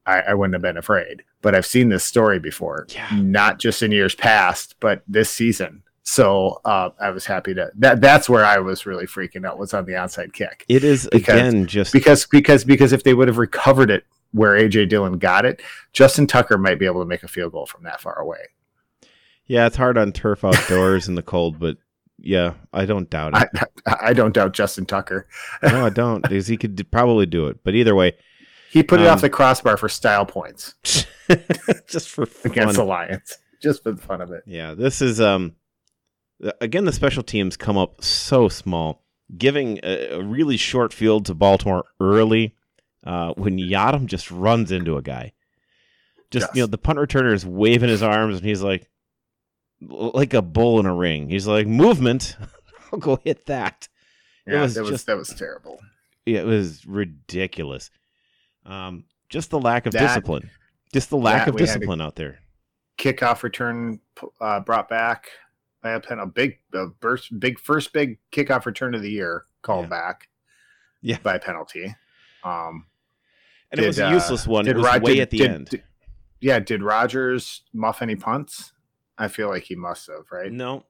I, 0.06 0.22
I 0.22 0.34
wouldn't 0.34 0.54
have 0.54 0.62
been 0.62 0.78
afraid. 0.78 1.24
But 1.42 1.56
I've 1.56 1.66
seen 1.66 1.90
this 1.90 2.04
story 2.04 2.40
before, 2.40 2.88
Yeah. 2.90 3.08
not 3.14 3.60
just 3.60 3.82
in 3.84 3.92
years 3.92 4.16
past, 4.16 4.76
but 4.80 5.04
this 5.08 5.30
season. 5.30 5.84
So 6.04 6.62
uh, 6.66 6.90
I 7.00 7.10
was 7.10 7.26
happy 7.26 7.54
to 7.56 7.72
that. 7.78 8.00
That's 8.02 8.30
where 8.30 8.46
I 8.46 8.60
was 8.60 8.86
really 8.86 9.08
freaking 9.08 9.46
out. 9.48 9.58
Was 9.58 9.74
on 9.74 9.86
the 9.86 9.94
onside 9.94 10.34
kick 10.34 10.64
it 10.70 10.84
is 10.84 11.08
because- 11.12 11.40
again 11.40 11.66
just 11.66 11.92
because 11.94 12.26
because 12.28 12.64
because 12.64 12.94
if 12.94 13.04
they 13.04 13.14
would 13.16 13.28
have 13.28 13.40
recovered 13.40 13.90
it 13.90 14.04
where 14.32 14.54
AJ 14.54 14.90
Dillon 14.90 15.18
got 15.18 15.46
it, 15.46 15.62
Justin 15.94 16.28
Tucker 16.28 16.58
might 16.60 16.78
be 16.78 16.86
able 16.86 17.02
to 17.02 17.08
make 17.08 17.24
a 17.24 17.28
field 17.28 17.54
goal 17.54 17.66
from 17.66 17.84
that 17.86 18.02
far 18.02 18.20
away. 18.20 18.38
yeah 19.48 19.66
it's 19.66 19.78
hard 19.78 19.98
on 19.98 20.12
turf 20.12 20.44
outdoors 20.44 21.08
in 21.08 21.16
the 21.16 21.22
cold 21.24 21.60
but 21.60 21.78
yeah 22.20 22.54
i 22.74 22.86
don't 22.86 23.10
doubt 23.10 23.34
it 23.36 23.68
I, 23.86 23.98
I 24.10 24.14
don't 24.14 24.34
doubt 24.34 24.54
Justin 24.54 24.86
Tucker. 24.86 25.28
no 25.64 25.86
i 25.86 25.90
don't 25.90 26.22
because 26.22 26.48
he 26.48 26.58
could 26.58 26.90
probably 26.92 27.26
do 27.26 27.48
it 27.48 27.64
but 27.64 27.76
either 27.76 27.94
way 27.96 28.14
He 28.76 28.84
put 28.84 29.00
it 29.00 29.08
Um, 29.08 29.14
off 29.14 29.22
the 29.22 29.30
crossbar 29.30 29.78
for 29.78 29.88
style 29.88 30.26
points 30.26 30.76
just 31.88 32.10
for 32.10 32.26
fun. 32.26 32.52
against 32.52 32.76
the 32.76 32.84
Lions, 32.84 33.38
just 33.64 33.82
for 33.84 33.94
the 33.94 34.02
fun 34.02 34.20
of 34.22 34.32
it. 34.32 34.44
Yeah, 34.46 34.74
this 34.74 35.02
is 35.02 35.22
um 35.22 35.56
again 36.60 36.84
the 36.84 36.92
special 36.92 37.24
teams 37.24 37.56
come 37.56 37.78
up 37.78 38.04
so 38.04 38.50
small, 38.50 39.02
giving 39.38 39.80
a, 39.82 40.16
a 40.18 40.22
really 40.22 40.58
short 40.58 40.92
field 40.94 41.26
to 41.28 41.34
Baltimore 41.34 41.86
early 42.02 42.54
uh, 43.06 43.34
when 43.38 43.58
Yadam 43.58 44.08
just 44.08 44.30
runs 44.30 44.72
into 44.74 44.98
a 44.98 45.02
guy. 45.02 45.32
Just 46.32 46.48
Yes. 46.50 46.56
you 46.56 46.62
know, 46.64 46.68
the 46.68 46.78
punt 46.78 47.00
returner 47.00 47.34
is 47.34 47.46
waving 47.46 47.88
his 47.90 48.04
arms, 48.04 48.36
and 48.38 48.46
he's 48.46 48.62
like, 48.62 48.90
like 49.80 50.34
a 50.34 50.42
bull 50.42 50.80
in 50.82 50.86
a 50.86 50.94
ring. 50.94 51.30
He's 51.30 51.48
like, 51.48 51.66
movement. 51.68 52.36
I'll 52.92 53.00
go 53.00 53.20
hit 53.24 53.46
that. 53.46 53.88
It 54.46 54.54
Yeah, 54.54 54.62
was 54.64 54.74
that 54.76 54.82
was 54.82 54.90
just- 54.92 55.06
that 55.06 55.18
was 55.18 55.30
terrible. 55.30 55.80
Yeah, 56.26 56.40
it 56.42 56.46
was 56.46 56.86
ridiculous. 56.86 57.90
Um, 58.66 59.06
just 59.30 59.50
the 59.50 59.60
lack 59.60 59.86
of 59.86 59.94
That- 59.94 60.02
discipline. 60.08 60.50
Just 60.94 61.10
the 61.10 61.18
lack 61.18 61.48
of 61.48 61.56
had 61.56 61.60
discipline 61.60 62.00
out 62.02 62.16
there. 62.16 62.40
Kickoff 62.98 63.44
return 63.44 64.00
uh, 64.40 64.62
brought 64.62 64.88
back 64.88 65.28
I 65.84 65.90
a 65.92 66.00
pen, 66.00 66.18
a 66.20 66.26
big, 66.26 66.58
a 66.74 66.88
burst, 66.88 67.38
big 67.40 67.60
first 67.60 67.94
big 67.94 68.18
kickoff 68.32 68.66
return 68.66 68.96
of 68.96 69.02
the 69.04 69.12
year 69.12 69.46
called 69.62 69.86
Yeah. 69.86 69.90
back. 69.90 70.30
Yeah. 71.02 71.18
by 71.22 71.38
penalty. 71.38 71.94
Um, 72.44 72.88
And 73.72 73.80
it 73.82 73.86
was 73.86 73.98
Did, 73.98 74.06
a 74.06 74.08
uh, 74.08 74.12
useless 74.14 74.48
one. 74.48 74.66
It 74.66 74.70
did 74.70 74.78
was 74.78 74.86
Rod- 74.86 75.04
way 75.04 75.16
did- 75.16 75.22
at 75.22 75.30
the 75.30 75.38
did- 75.40 75.52
end. 75.52 75.66
did- 75.70 75.84
yeah, 76.40 76.58
did 76.60 76.82
Rodgers 76.82 77.62
muff 77.74 78.02
any 78.02 78.16
punts? 78.16 78.74
I 79.18 79.28
feel 79.28 79.50
like 79.50 79.64
he 79.64 79.76
must 79.76 80.08
have, 80.08 80.26
right? 80.32 80.52
no, 80.52 80.86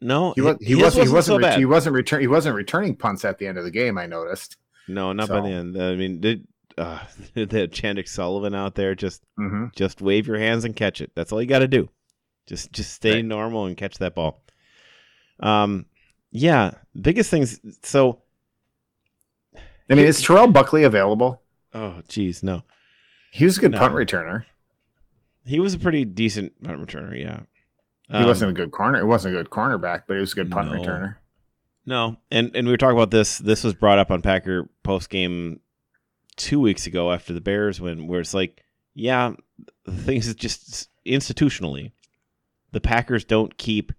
no, 0.00 0.32
He, 0.34 0.40
was, 0.42 0.56
he 0.60 0.66
his 0.74 0.78
wasn't. 0.82 1.06
He 1.08 1.12
wasn't. 1.14 1.42
bad. 1.42 1.58
he 1.58 1.64
wasn't 1.64 1.94
return. 1.96 2.20
He 2.20 2.26
wasn't 2.28 2.54
returning 2.54 2.94
punts 2.94 3.24
at 3.24 3.38
the 3.38 3.46
end 3.46 3.58
of 3.58 3.64
the 3.64 3.70
game. 3.70 3.96
I 3.98 4.06
noticed. 4.06 4.56
No, 4.86 5.12
not 5.12 5.28
by 5.28 5.40
the 5.40 5.48
end. 5.48 5.80
I 5.80 5.96
mean, 5.96 6.20
did 6.20 6.46
uh, 6.78 7.00
the 7.34 7.68
Chandon 7.68 8.06
Sullivan 8.06 8.54
out 8.54 8.74
there 8.74 8.94
just 8.94 9.22
hmm 9.36 9.66
just 9.74 10.00
wave 10.00 10.26
your 10.26 10.38
hands 10.38 10.64
and 10.64 10.74
catch 10.74 11.00
it. 11.00 11.10
That's 11.14 11.32
all 11.32 11.40
you 11.42 11.48
got 11.48 11.58
to 11.60 11.68
do. 11.68 11.88
Just 12.46 12.72
just 12.72 12.92
stay 12.94 13.16
Right. 13.16 13.24
normal 13.24 13.66
and 13.66 13.76
catch 13.76 13.98
that 13.98 14.14
ball. 14.14 14.42
Um, 15.40 15.86
yeah, 16.30 16.72
biggest 17.00 17.30
things. 17.30 17.60
So, 17.82 18.22
I 19.90 19.94
mean, 19.94 20.06
is 20.06 20.22
Terrell 20.22 20.48
Buckley 20.48 20.84
available? 20.84 21.42
oh, 21.74 22.00
geez, 22.08 22.42
no, 22.42 22.62
He 23.30 23.44
was 23.44 23.58
a 23.58 23.60
good 23.60 23.72
No. 23.72 23.78
punt 23.78 23.94
returner. 23.94 24.44
he 25.44 25.60
was 25.60 25.74
a 25.74 25.78
pretty 25.78 26.04
decent 26.04 26.62
punt 26.62 26.80
returner. 26.80 27.20
Yeah, 27.20 27.40
He 28.08 28.22
Um, 28.22 28.26
wasn't 28.26 28.50
a 28.50 28.54
good 28.54 28.70
corner. 28.72 28.98
He 28.98 29.04
wasn't 29.04 29.34
a 29.34 29.38
good 29.38 29.50
cornerback, 29.50 30.02
but 30.08 30.14
he 30.14 30.20
was 30.20 30.32
a 30.32 30.36
good 30.36 30.50
punt 30.50 30.70
No. 30.70 30.78
returner. 30.78 31.16
No, 31.84 32.16
and 32.30 32.50
and 32.56 32.66
we 32.66 32.72
were 32.72 32.76
talking 32.78 32.96
about 32.96 33.10
this. 33.10 33.38
This 33.38 33.62
was 33.62 33.74
brought 33.74 33.98
up 33.98 34.10
on 34.10 34.22
Packer 34.22 34.68
post 34.82 35.10
game 35.10 35.60
two 36.36 36.60
weeks 36.60 36.86
ago 36.86 37.12
after 37.12 37.32
the 37.32 37.40
Bears 37.40 37.80
win, 37.80 38.06
where 38.06 38.20
it's 38.20 38.34
like, 38.34 38.62
yeah, 38.94 39.32
the 39.84 39.92
things 39.92 40.26
is 40.26 40.34
just 40.34 40.88
institutionally, 41.06 41.92
the 42.72 42.80
Packers 42.80 43.24
don't 43.24 43.56
keep 43.56 43.92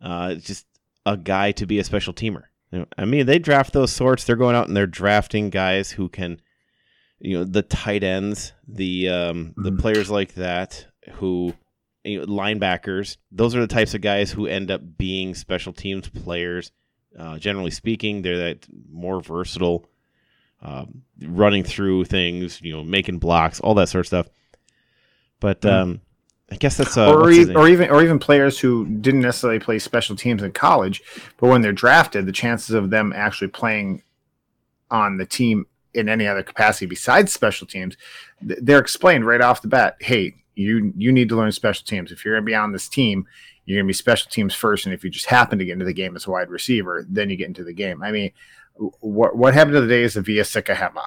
uh, 0.00 0.34
just 0.34 0.66
a 1.06 1.16
guy 1.16 1.52
to 1.52 1.66
be 1.66 1.78
a 1.78 1.84
special 1.84 2.12
teamer. 2.12 2.44
You 2.70 2.80
know, 2.80 2.86
I 2.96 3.04
mean, 3.04 3.26
they 3.26 3.38
draft 3.38 3.72
those 3.72 3.92
sorts. 3.92 4.24
They're 4.24 4.36
going 4.36 4.56
out 4.56 4.68
and 4.68 4.76
they're 4.76 4.86
drafting 4.86 5.50
guys 5.50 5.90
who 5.90 6.08
can, 6.08 6.40
you 7.20 7.38
know, 7.38 7.44
the 7.44 7.62
tight 7.62 8.02
ends, 8.02 8.52
the 8.66 9.08
um, 9.08 9.54
the 9.56 9.72
Mhm. 9.72 9.78
players 9.80 10.10
like 10.10 10.34
that 10.34 10.86
who. 11.14 11.54
You 12.04 12.18
know, 12.18 12.26
linebackers; 12.26 13.16
those 13.30 13.54
are 13.54 13.60
the 13.60 13.68
types 13.68 13.94
of 13.94 14.00
guys 14.00 14.32
who 14.32 14.48
end 14.48 14.72
up 14.72 14.80
being 14.98 15.36
special 15.36 15.72
teams 15.72 16.08
players 16.08 16.72
uh, 17.16 17.38
generally 17.38 17.70
speaking, 17.70 18.22
they're 18.22 18.38
that 18.38 18.66
more 18.90 19.20
versatile, 19.20 19.88
um, 20.62 21.02
running 21.22 21.64
through 21.64 22.04
things, 22.04 22.60
you 22.62 22.72
know, 22.72 22.82
making 22.84 23.18
blocks, 23.18 23.60
all 23.60 23.74
that 23.74 23.88
sort 23.88 24.00
of 24.00 24.06
stuff. 24.06 24.28
But 25.40 25.60
Mhm. 25.62 25.70
um, 25.70 26.00
I 26.50 26.56
guess 26.56 26.76
that's 26.76 26.96
uh, 26.96 27.10
or, 27.12 27.30
e- 27.30 27.54
or 27.54 27.68
even 27.68 27.90
or 27.90 28.02
even 28.02 28.18
players 28.18 28.58
who 28.58 28.86
didn't 28.86 29.20
necessarily 29.22 29.58
play 29.58 29.78
special 29.78 30.14
teams 30.16 30.42
in 30.42 30.52
college, 30.52 31.02
but 31.38 31.48
when 31.48 31.62
they're 31.62 31.72
drafted, 31.72 32.26
the 32.26 32.32
chances 32.32 32.70
of 32.74 32.90
them 32.90 33.12
actually 33.16 33.48
playing 33.48 34.02
on 34.90 35.16
the 35.16 35.24
team 35.26 35.66
in 35.94 36.08
any 36.08 36.26
other 36.26 36.42
capacity 36.42 36.86
besides 36.86 37.32
special 37.32 37.66
teams, 37.66 37.96
th- 38.46 38.58
they're 38.62 38.78
explained 38.78 39.26
right 39.26 39.40
off 39.40 39.62
the 39.62 39.68
bat. 39.68 39.96
Hey, 40.00 40.34
you 40.54 40.92
you 40.96 41.10
need 41.10 41.28
to 41.30 41.36
learn 41.36 41.52
special 41.52 41.84
teams. 41.86 42.12
If 42.12 42.24
you're 42.24 42.34
going 42.34 42.44
to 42.44 42.50
be 42.50 42.54
on 42.54 42.72
this 42.72 42.88
team, 42.88 43.26
you're 43.64 43.78
going 43.78 43.86
to 43.86 43.88
be 43.88 43.94
special 43.94 44.30
teams 44.30 44.54
first, 44.54 44.84
and 44.84 44.94
if 44.94 45.02
you 45.02 45.08
just 45.10 45.26
happen 45.26 45.58
to 45.58 45.64
get 45.64 45.72
into 45.72 45.84
the 45.86 45.94
game 45.94 46.14
as 46.16 46.26
a 46.26 46.30
wide 46.30 46.50
receiver, 46.50 47.06
then 47.08 47.30
you 47.30 47.36
get 47.36 47.48
into 47.48 47.64
the 47.64 47.72
game. 47.72 48.02
I 48.02 48.10
mean, 48.12 48.30
what 49.00 49.36
what 49.36 49.54
happened 49.54 49.74
to 49.74 49.80
the 49.80 49.86
days 49.88 50.16
of 50.16 50.26
Vai 50.26 50.36
Sikahema? 50.36 51.04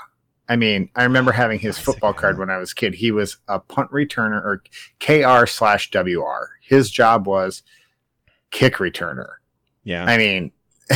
I 0.47 0.55
mean, 0.55 0.89
I 0.95 1.03
remember 1.03 1.31
having 1.31 1.59
his 1.59 1.77
football 1.77 2.13
card 2.13 2.37
when 2.37 2.51
I 2.51 2.57
was 2.57 2.71
a 2.71 2.75
kid. 2.75 2.93
He 2.93 3.11
was 3.11 3.37
a 3.47 3.59
punt 3.59 3.89
returner 3.91 4.41
or 4.43 4.63
KR 4.99 5.47
slash 5.47 5.89
WR. 5.91 6.51
His 6.61 6.91
job 6.91 7.25
was 7.25 7.63
kick 8.51 8.75
returner. 8.75 9.33
yeah, 9.83 10.05
I 10.05 10.17
mean, 10.17 10.51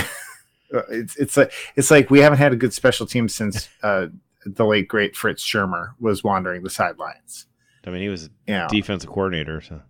it's 0.92 1.16
it's 1.16 1.36
like 1.36 1.52
it's 1.76 1.90
like 1.90 2.10
we 2.10 2.20
haven't 2.20 2.38
had 2.38 2.54
a 2.54 2.56
good 2.56 2.74
special 2.74 3.08
team 3.08 3.28
since 3.28 3.70
uh, 3.84 4.08
the 4.46 4.66
late 4.66 4.88
great 4.88 5.16
Fritz 5.16 5.44
Shurmur 5.44 5.94
was 6.00 6.24
wandering 6.24 6.64
the 6.64 6.70
sidelines. 6.70 7.48
I 7.86 7.90
mean, 7.92 8.02
he 8.02 8.10
was 8.10 8.30
You 8.46 8.54
know, 8.56 8.68
defensive 8.70 9.10
coordinator, 9.10 9.62
so. 9.62 9.82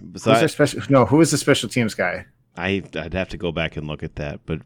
who's 0.00 0.24
their 0.24 0.48
special? 0.48 0.82
No, 0.88 1.04
who 1.04 1.18
was 1.18 1.30
the 1.30 1.38
special 1.38 1.68
teams 1.68 1.94
guy? 1.94 2.26
I 2.56 2.82
I'd 2.94 3.14
have 3.14 3.28
to 3.30 3.36
go 3.36 3.52
back 3.52 3.76
and 3.76 3.86
look 3.86 4.02
at 4.02 4.16
that, 4.16 4.40
but 4.46 4.62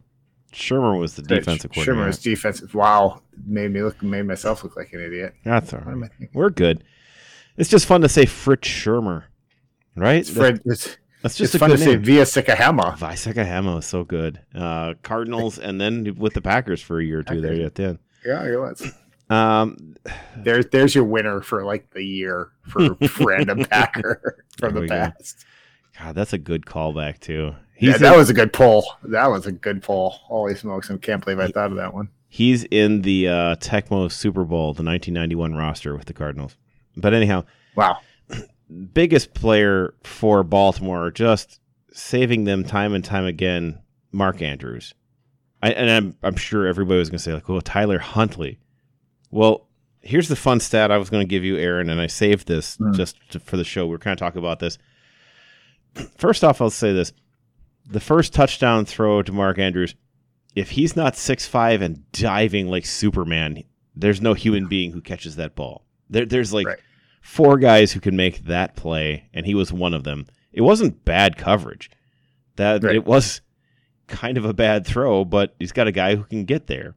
Shurmur 0.52 0.99
was 0.99 1.14
the 1.14 1.23
defensive 1.23 1.71
Shurmur 1.71 1.75
coordinator. 1.75 2.07
was 2.07 2.19
defensive. 2.19 2.75
Wow, 2.75 3.23
made 3.47 3.71
me 3.73 3.83
look 3.83 4.02
made 4.02 4.23
myself 4.26 4.64
look 4.64 4.76
like 4.76 4.93
an 4.93 5.00
idiot. 5.05 5.35
That's 5.45 5.73
all 5.75 5.81
right. 5.81 6.11
I? 6.21 6.28
We're 6.33 6.50
good. 6.50 6.85
It's 7.57 7.69
just 7.71 7.87
fun 7.87 8.00
to 8.02 8.09
say 8.09 8.25
Fritz 8.26 8.69
Shurmur, 8.69 9.25
right? 9.97 10.17
It's 10.21 10.31
Fred. 10.31 10.61
It's, 10.64 10.97
That's 11.23 11.37
just 11.37 11.57
fun 11.59 11.71
to 11.71 11.76
good 11.76 11.85
say 11.85 11.90
name. 11.97 12.05
Vai 12.05 12.14
Sikahema. 12.23 12.97
Vai 12.97 13.14
Sikahema 13.14 13.78
is 13.81 13.87
so 13.87 14.05
good. 14.05 14.40
Uh, 14.55 14.95
Cardinals, 15.02 15.59
and 15.59 15.81
then 15.81 16.14
with 16.17 16.35
the 16.35 16.40
Packers 16.43 16.81
for 16.81 17.00
a 17.00 17.05
year 17.05 17.19
or 17.21 17.23
two 17.25 17.40
there 17.40 17.64
at 17.67 17.75
the 17.75 17.83
end. 17.85 17.99
Yeah, 18.25 18.45
you're 18.45 18.61
right. 18.62 18.81
Um, 19.31 19.95
There's 20.38 20.67
there's 20.67 20.95
your 20.95 21.05
winner 21.05 21.43
for 21.43 21.64
like 21.64 21.90
the 21.90 22.02
year 22.02 22.50
for 22.62 22.97
random 23.21 23.64
Packer 23.67 24.45
from 24.59 24.75
the 24.75 24.81
we 24.83 24.87
go. 24.88 24.95
past. 24.95 25.45
God, 25.99 26.14
that's 26.14 26.33
a 26.33 26.38
good 26.38 26.64
callback 26.64 27.19
too. 27.21 27.55
Yeah, 27.80 27.92
He's 27.92 28.00
that 28.00 28.12
in, 28.12 28.18
was 28.18 28.30
a 28.30 28.35
good 28.35 28.52
pull. 28.52 28.85
That 29.04 29.26
was 29.28 29.47
a 29.47 29.52
good 29.52 29.82
pull. 29.82 30.11
Holy 30.11 30.54
smokes! 30.54 30.90
I 30.90 30.97
can't 30.97 31.25
believe 31.25 31.38
I 31.38 31.49
thought 31.49 31.70
of 31.70 31.76
that 31.76 31.94
one. 31.94 32.08
he's 32.28 32.64
in 32.64 33.02
the 33.02 33.28
uh, 33.28 33.56
Tecmo 33.56 34.11
Super 34.11 34.44
Bowl, 34.44 34.75
the 34.75 34.82
1991 34.82 35.54
roster 35.54 35.97
with 35.97 36.06
the 36.06 36.12
Cardinals. 36.12 36.56
But 36.97 37.14
anyhow, 37.14 37.44
Wow. 37.76 37.99
biggest 38.92 39.32
player 39.35 39.94
for 40.02 40.42
Baltimore, 40.42 41.11
just 41.11 41.61
saving 41.92 42.44
them 42.44 42.64
time 42.64 42.92
and 42.94 43.04
time 43.04 43.25
again. 43.25 43.78
Mark 44.11 44.40
Andrews, 44.42 44.94
I, 45.62 45.70
and 45.73 45.90
I'm 45.90 46.16
I'm 46.23 46.37
sure 46.37 46.66
everybody 46.66 46.99
was 46.99 47.11
going 47.11 47.18
to 47.18 47.23
say 47.23 47.35
like, 47.35 47.49
"Well, 47.49 47.61
Tyler 47.61 47.99
Huntley." 47.99 48.58
Well, 49.30 49.68
here's 50.00 50.28
the 50.28 50.35
fun 50.37 50.61
stat 50.61 50.90
I 50.90 50.97
was 50.97 51.11
going 51.11 51.20
to 51.20 51.28
give 51.30 51.44
you, 51.44 51.56
Aaron, 51.58 51.90
and 51.90 52.00
I 52.00 52.06
saved 52.06 52.49
this 52.49 52.76
Hmm. 52.76 52.92
just 52.94 53.16
to, 53.32 53.38
for 53.40 53.56
the 53.58 53.64
show. 53.64 53.87
We 53.87 53.94
are 53.94 53.99
kind 53.99 54.12
of 54.14 54.18
talking 54.18 54.38
about 54.38 54.58
this. 54.61 54.78
First 56.16 56.42
off, 56.42 56.61
I'll 56.62 56.70
say 56.70 56.92
this: 56.92 57.12
the 57.88 58.00
first 58.00 58.33
touchdown 58.35 58.85
throw 58.85 59.23
to 59.23 59.33
Mark 59.33 59.59
Andrews, 59.59 59.95
if 60.54 60.71
he's 60.71 60.95
not 60.97 61.16
six 61.16 61.47
five 61.47 61.83
and 61.83 62.11
diving 62.12 62.68
like 62.68 62.85
Superman, 62.87 63.64
there's 63.97 64.21
no 64.21 64.35
human 64.35 64.66
being 64.68 64.92
who 64.92 65.00
catches 65.00 65.37
that 65.37 65.54
ball. 65.54 65.85
There, 66.11 66.26
there's 66.26 66.52
like 66.52 66.66
Right. 66.66 66.78
four 67.21 67.59
guys 67.59 67.92
who 67.92 68.00
can 68.00 68.16
make 68.16 68.45
that 68.45 68.76
play, 68.76 69.28
and 69.35 69.47
he 69.47 69.54
was 69.54 69.73
one 69.73 69.95
of 69.95 70.04
them. 70.04 70.26
It 70.52 70.61
wasn't 70.62 71.04
bad 71.04 71.37
coverage. 71.37 71.90
That 72.57 72.83
Right. 72.83 72.97
it 72.97 73.04
was 73.07 73.40
kind 74.07 74.38
of 74.38 74.45
a 74.45 74.54
bad 74.54 74.87
throw, 74.87 75.25
but 75.25 75.54
he's 75.59 75.73
got 75.73 75.87
a 75.87 75.92
guy 75.92 76.16
who 76.16 76.25
can 76.25 76.45
get 76.45 76.66
there. 76.66 76.95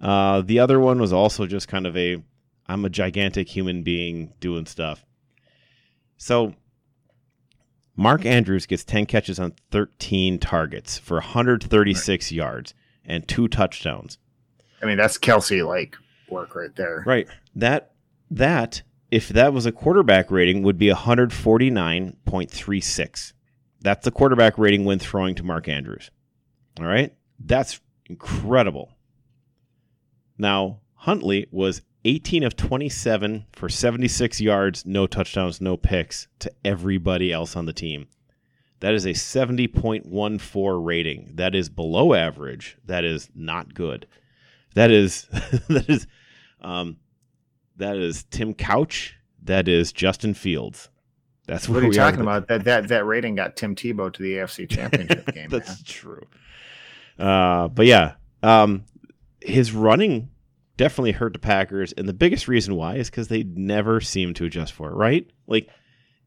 Uh, 0.00 0.42
the 0.42 0.58
other 0.58 0.78
one 0.80 1.00
was 1.00 1.12
also 1.12 1.46
just 1.46 1.68
kind 1.68 1.86
of 1.86 1.96
a 1.96 2.22
I'm 2.68 2.84
a 2.84 2.90
gigantic 2.90 3.48
human 3.48 3.82
being 3.82 4.32
doing 4.40 4.66
stuff. 4.66 5.04
So 6.16 6.54
Mark 7.96 8.24
Andrews 8.24 8.66
gets 8.66 8.84
10 8.84 9.06
catches 9.06 9.38
on 9.38 9.54
13 9.70 10.38
targets 10.38 10.98
for 10.98 11.16
136 11.16 12.32
yards 12.32 12.74
and 13.04 13.28
two 13.28 13.48
touchdowns. 13.48 14.16
I 14.82 14.86
mean, 14.86 14.96
that's 14.96 15.18
Kelce 15.18 15.66
like 15.66 15.96
work 16.28 16.54
right 16.54 16.74
there. 16.74 17.02
Right. 17.06 17.28
That 17.54 17.92
that 18.30 18.82
if 19.10 19.28
that 19.28 19.52
was 19.52 19.66
a 19.66 19.72
quarterback 19.72 20.30
rating 20.30 20.62
would 20.62 20.78
be 20.78 20.88
149.36. 20.88 23.32
That's 23.80 24.04
the 24.04 24.10
quarterback 24.10 24.56
rating 24.56 24.84
when 24.84 24.98
throwing 24.98 25.34
to 25.34 25.42
Mark 25.42 25.68
Andrews. 25.68 26.10
All 26.80 26.86
right? 26.86 27.14
That's 27.38 27.80
incredible. 28.06 28.94
Now, 30.38 30.80
Huntley 30.94 31.46
was 31.50 31.82
18 32.04 32.42
of 32.42 32.56
27 32.56 33.46
for 33.52 33.68
76 33.68 34.40
yards, 34.40 34.84
no 34.84 35.06
touchdowns, 35.06 35.60
no 35.60 35.76
picks 35.76 36.26
to 36.40 36.50
everybody 36.64 37.32
else 37.32 37.54
on 37.54 37.66
the 37.66 37.72
team. 37.72 38.08
That 38.80 38.94
is 38.94 39.04
a 39.06 39.10
70.14 39.10 40.84
rating. 40.84 41.32
That 41.34 41.54
is 41.54 41.68
below 41.68 42.14
average. 42.14 42.76
That 42.84 43.04
is 43.04 43.30
not 43.34 43.74
good. 43.74 44.06
That 44.74 44.90
is 44.90 45.22
that 45.68 45.88
is 45.88 46.06
um 46.60 46.96
that 47.76 47.96
is 47.96 48.24
Tim 48.24 48.54
Couch. 48.54 49.16
That 49.44 49.68
is 49.68 49.92
Justin 49.92 50.34
Fields. 50.34 50.88
That's 51.46 51.68
What 51.68 51.82
are 51.82 51.86
you 51.86 51.92
talking 51.92 52.20
are. 52.20 52.22
about? 52.22 52.48
That 52.48 52.64
that 52.64 52.88
that 52.88 53.06
rating 53.06 53.36
got 53.36 53.56
Tim 53.56 53.76
Tebow 53.76 54.12
to 54.12 54.22
the 54.22 54.34
AFC 54.34 54.68
Championship 54.68 55.32
game. 55.32 55.48
That's 55.48 55.68
man. 55.68 55.78
true. 55.84 56.26
Uh, 57.18 57.68
but 57.68 57.86
yeah, 57.86 58.14
um, 58.42 58.84
his 59.40 59.72
running 59.72 60.30
definitely 60.76 61.12
hurt 61.12 61.32
the 61.32 61.38
Packers, 61.38 61.92
and 61.92 62.08
the 62.08 62.14
biggest 62.14 62.48
reason 62.48 62.74
why 62.76 62.96
is 62.96 63.10
because 63.10 63.28
they 63.28 63.42
never 63.42 64.00
seemed 64.00 64.36
to 64.36 64.44
adjust 64.44 64.72
for 64.72 64.90
it. 64.90 64.94
Right? 64.94 65.28
Like 65.46 65.68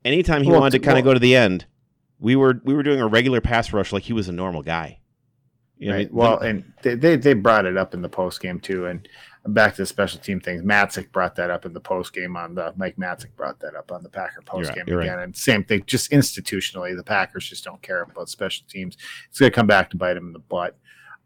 anytime 0.04 0.44
he 0.44 0.52
Well, 0.52 0.62
wanted 0.62 0.80
to 0.80 0.86
kind 0.86 0.96
well- 0.96 1.00
of 1.00 1.06
go 1.06 1.14
to 1.14 1.20
the 1.20 1.36
end, 1.36 1.66
we 2.20 2.36
were 2.36 2.62
we 2.64 2.74
were 2.74 2.84
doing 2.84 3.02
a 3.02 3.08
regular 3.08 3.42
pass 3.42 3.74
rush 3.74 3.92
like 3.92 4.04
he 4.04 4.14
was 4.14 4.30
a 4.30 4.34
normal 4.34 4.62
guy. 4.62 5.00
You 5.78 5.90
know, 5.90 5.96
right. 5.98 6.10
the- 6.10 6.16
Well, 6.16 6.40
and 6.40 6.74
they, 6.84 6.96
they 6.96 7.16
they 7.18 7.34
brought 7.34 7.66
it 7.66 7.78
up 7.78 7.94
in 7.94 8.02
the 8.02 8.10
post 8.10 8.42
game 8.42 8.60
too, 8.60 8.86
and 8.86 9.08
back 9.48 9.76
to 9.76 9.82
the 9.82 9.86
special 9.86 10.20
team 10.20 10.40
things. 10.40 10.64
Matzik 10.64 11.12
brought 11.12 11.36
that 11.36 11.52
up 11.52 11.66
in 11.66 11.74
the 11.74 11.82
post 11.82 12.14
game 12.14 12.36
on 12.38 12.56
the 12.56 12.74
Mike 12.78 12.96
Matzik 12.96 13.36
brought 13.36 13.60
that 13.60 13.76
up 13.76 13.92
on 13.92 14.02
the 14.02 14.10
Packer 14.10 14.42
post 14.46 14.74
game 14.74 14.86
right. 14.88 15.04
again, 15.06 15.20
and 15.20 15.36
same 15.36 15.64
thing. 15.64 15.84
Just 15.86 16.12
institutionally, 16.12 16.96
the 16.96 17.04
Packers 17.04 17.50
just 17.50 17.64
don't 17.64 17.82
care 17.82 18.02
about 18.04 18.30
special 18.30 18.66
teams. 18.70 18.96
It's 19.30 19.40
going 19.40 19.52
to 19.52 19.56
come 19.56 19.68
back 19.68 19.90
to 19.90 19.98
bite 19.98 20.14
them 20.14 20.28
in 20.28 20.34
the 20.34 20.40
butt. 20.40 20.78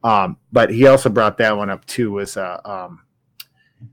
Um, 0.04 0.38
but 0.52 0.72
he 0.72 0.88
also 0.88 1.10
brought 1.10 1.38
that 1.38 1.56
one 1.56 1.70
up 1.70 1.86
too. 1.86 2.12
Was 2.12 2.36
uh, 2.36 2.60
um, 2.66 3.02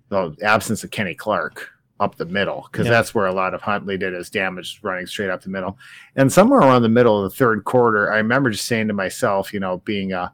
the 0.08 0.34
absence 0.42 0.84
of 0.84 0.90
Kenny 0.90 1.14
Clark 1.14 1.68
up 1.98 2.16
the 2.16 2.26
middle 2.26 2.68
because 2.70 2.84
Yeah. 2.86 2.92
that's 2.92 3.14
where 3.14 3.26
a 3.26 3.32
lot 3.32 3.54
of 3.54 3.62
Huntley 3.62 3.96
did 3.96 4.12
his 4.12 4.28
damage 4.28 4.80
running 4.82 5.06
straight 5.06 5.30
up 5.30 5.42
the 5.42 5.48
middle. 5.48 5.78
And 6.14 6.30
somewhere 6.32 6.60
around 6.60 6.82
the 6.82 6.88
middle 6.90 7.24
of 7.24 7.30
the 7.30 7.36
third 7.36 7.64
quarter, 7.64 8.12
I 8.12 8.18
remember 8.18 8.50
just 8.50 8.66
saying 8.66 8.88
to 8.88 8.94
myself, 8.94 9.52
you 9.54 9.60
know, 9.60 9.78
being 9.78 10.12
a 10.12 10.32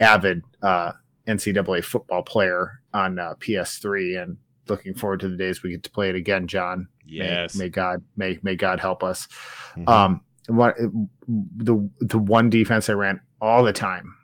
avid 0.00 0.42
uh, 0.62 0.92
NCAA 1.26 1.82
football 1.84 2.22
player 2.22 2.80
on 2.92 3.18
uh, 3.18 3.34
PS3 3.40 4.22
and 4.22 4.36
looking 4.68 4.92
forward 4.94 5.20
to 5.20 5.28
the 5.28 5.36
days 5.36 5.62
we 5.62 5.70
get 5.70 5.82
to 5.84 5.90
play 5.90 6.10
it 6.10 6.14
again, 6.14 6.46
John. 6.46 6.88
May- 7.06 7.12
yes, 7.14 7.54
May, 7.56 7.70
God 7.70 8.02
may 8.16 8.38
may 8.42 8.54
God 8.54 8.78
help 8.80 9.02
us. 9.02 9.28
Mhm. 9.78 9.88
Um, 9.88 10.20
what 10.48 10.76
the 11.26 11.88
the 12.00 12.18
one 12.18 12.50
defense 12.50 12.90
I 12.90 12.92
ran 12.94 13.20
all 13.40 13.62
the 13.64 13.72
time, 13.72 14.14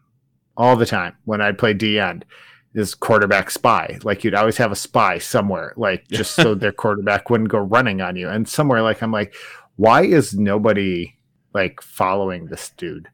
all 0.57 0.76
the 0.76 0.85
time 0.87 1.16
when 1.25 1.40
I'd 1.40 1.57
play 1.59 1.73
D 1.73 1.99
end 1.99 2.26
is 2.75 2.95
quarterback 2.95 3.50
spy. 3.50 3.99
Like 4.02 4.25
you'd 4.25 4.35
always 4.35 4.57
have 4.57 4.73
a 4.73 4.76
spy 4.76 5.19
somewhere, 5.19 5.73
like 5.76 6.09
just 6.09 6.35
so 6.35 6.54
their 6.54 6.73
quarterback 6.73 7.31
wouldn't 7.31 7.50
go 7.50 7.59
running 7.59 8.00
on 8.00 8.16
you. 8.16 8.28
And 8.28 8.49
somewhere 8.49 8.83
like 8.83 9.02
I'm 9.02 9.12
like, 9.12 9.35
why 9.76 10.02
is 10.02 10.35
nobody 10.35 11.14
like 11.52 11.81
following 11.81 12.47
this 12.47 12.71
dude? 12.76 13.09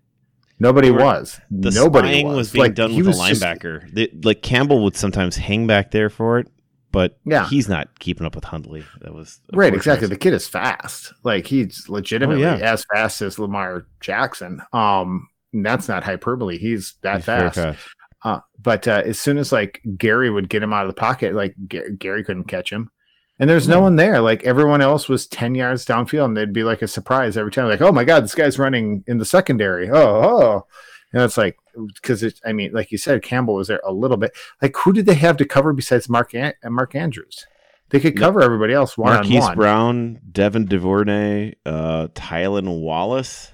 Nobody 0.59 0.89
They 0.89 0.95
was. 0.97 1.41
the 1.51 1.71
Nobody 1.71 2.09
spying 2.09 2.27
was, 2.29 2.37
was, 2.37 2.53
being 2.53 2.63
Like, 2.65 2.75
done 2.75 2.95
with 2.95 3.07
a 3.07 3.09
was 3.09 3.19
just- 3.19 3.43
linebacker. 3.43 4.25
Like 4.25 4.43
Campbell 4.43 4.83
would 4.85 4.97
sometimes 4.97 5.37
hang 5.37 5.67
back 5.67 5.91
there 5.91 6.11
for 6.11 6.39
it, 6.39 6.49
but 6.93 7.19
Yeah. 7.25 7.47
he's 7.49 7.69
not 7.69 7.99
keeping 7.99 8.27
up 8.27 8.35
with 8.35 8.45
Huntley. 8.45 8.85
That 9.01 9.15
was 9.15 9.41
Right, 9.55 9.73
exactly. 9.75 10.07
The 10.09 10.17
kid 10.19 10.35
is 10.35 10.47
fast. 10.49 11.15
Like 11.23 11.47
he's 11.47 11.89
legitimately 11.89 12.45
Oh, 12.45 12.57
yeah. 12.57 12.73
as 12.73 12.85
fast 12.93 13.23
as 13.23 13.39
Lamar 13.39 13.87
Jackson. 14.01 14.61
Um, 14.73 15.29
and 15.53 15.65
that's 15.65 15.89
not 15.89 16.05
hyperbole. 16.05 16.59
He's 16.59 16.95
that 17.03 17.17
He's 17.17 17.25
very 17.27 17.51
fast. 17.51 17.79
Uh, 18.23 18.41
but 18.61 18.87
uh, 18.87 19.03
as 19.05 19.19
soon 19.19 19.39
as 19.39 19.51
like 19.53 19.81
Gary 19.97 20.31
would 20.31 20.49
get 20.49 20.63
him 20.63 20.73
out 20.73 20.85
of 20.85 20.91
the 20.95 21.01
pocket, 21.01 21.35
like 21.35 21.55
Ga- 21.69 21.91
Gary 21.99 22.23
couldn't 22.23 22.45
catch 22.45 22.71
him, 22.71 22.91
and 23.39 23.49
there's 23.49 23.67
no 23.69 23.77
No. 23.77 23.81
one 23.83 23.97
there. 23.97 24.21
Like 24.21 24.45
everyone 24.45 24.83
else 24.83 25.09
was 25.09 25.27
ten 25.27 25.55
yards 25.55 25.87
downfield, 25.87 26.27
and 26.27 26.37
they'd 26.37 26.53
be 26.53 26.63
like 26.65 26.83
a 26.83 26.89
surprise 26.89 27.37
every 27.37 27.51
time. 27.53 27.69
Like, 27.69 27.81
oh 27.81 27.93
my 27.93 28.05
god, 28.05 28.25
this 28.25 28.35
guy's 28.35 28.59
running 28.59 29.05
in 29.07 29.17
the 29.19 29.25
secondary. 29.25 29.89
Oh, 29.89 29.97
oh, 29.97 30.67
and 31.13 31.23
it's 31.23 31.39
like 31.39 31.57
because 31.95 32.23
it's. 32.23 32.41
I 32.45 32.53
mean, 32.53 32.73
like 32.73 32.93
you 32.93 32.99
said, 32.99 33.23
Campbell 33.23 33.55
was 33.55 33.69
there 33.69 33.81
a 33.87 33.93
little 33.93 34.19
bit. 34.19 34.33
Like, 34.61 34.77
who 34.77 34.93
did 34.93 35.07
they 35.07 35.15
have 35.15 35.39
to 35.39 35.45
cover 35.47 35.73
besides 35.73 36.09
Mark 36.11 36.35
An- 36.35 36.53
uh, 36.63 36.69
Mark 36.71 36.95
Andrews? 36.95 37.47
They 37.89 37.99
could 38.01 38.15
No. 38.17 38.21
cover 38.21 38.43
everybody 38.43 38.73
else 38.75 38.97
one 38.99 39.09
on 39.13 39.15
Marquise 39.17 39.41
one. 39.41 39.57
Brown, 39.57 40.21
Devin 40.31 40.67
DuVernay, 40.67 41.55
uh, 41.67 42.09
Tylan 42.15 42.81
Wallace. 42.83 43.51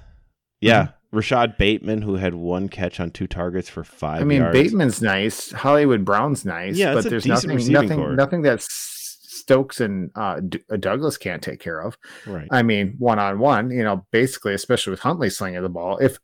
Yeah. 0.60 0.88
Rashod 1.12 1.56
Bateman, 1.56 2.02
who 2.02 2.16
had 2.16 2.34
one 2.34 2.68
catch 2.68 3.00
on 3.00 3.10
two 3.10 3.26
targets 3.26 3.68
for 3.68 3.84
five 3.84 4.20
I 4.20 4.24
mean, 4.24 4.40
yards. 4.40 4.52
Bateman's 4.52 5.00
nice. 5.00 5.52
Hollywood 5.52 6.04
Brown's 6.04 6.44
nice. 6.44 6.76
Yeah, 6.76 6.94
but 6.94 7.04
there's 7.04 7.26
nothing, 7.26 7.72
nothing, 7.72 7.98
core. 7.98 8.14
nothing 8.14 8.42
that 8.42 8.60
Stokes 8.62 9.80
and 9.80 10.10
uh, 10.16 10.40
D- 10.40 10.60
uh, 10.70 10.76
Douglas 10.76 11.16
can't 11.16 11.42
take 11.42 11.60
care 11.60 11.80
of. 11.80 11.96
Right. 12.26 12.48
I 12.50 12.62
mean, 12.62 12.96
one 12.98 13.18
on 13.18 13.38
one, 13.38 13.70
you 13.70 13.84
know, 13.84 14.04
basically, 14.10 14.54
especially 14.54 14.90
with 14.90 15.00
Huntley 15.00 15.30
slinging 15.30 15.62
the 15.62 15.68
ball. 15.68 15.98
If 15.98 16.18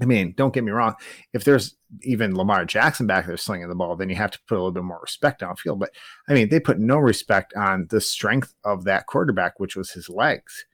I 0.00 0.04
mean, 0.04 0.34
don't 0.36 0.52
get 0.52 0.64
me 0.64 0.72
wrong, 0.72 0.94
if 1.32 1.44
there's 1.44 1.76
even 2.02 2.36
Lamar 2.36 2.66
Jackson 2.66 3.06
back 3.06 3.26
there 3.26 3.36
slinging 3.38 3.68
the 3.68 3.74
ball, 3.74 3.96
then 3.96 4.10
you 4.10 4.16
have 4.16 4.30
to 4.32 4.38
put 4.46 4.56
a 4.56 4.58
little 4.58 4.72
bit 4.72 4.84
more 4.84 5.00
respect 5.00 5.40
downfield. 5.40 5.78
But 5.78 5.90
I 6.28 6.34
mean, 6.34 6.50
they 6.50 6.60
put 6.60 6.78
no 6.78 6.98
respect 6.98 7.54
on 7.54 7.86
the 7.88 8.00
strength 8.00 8.52
of 8.64 8.84
that 8.84 9.06
quarterback, 9.06 9.58
which 9.58 9.76
was 9.76 9.92
his 9.92 10.10
legs. 10.10 10.66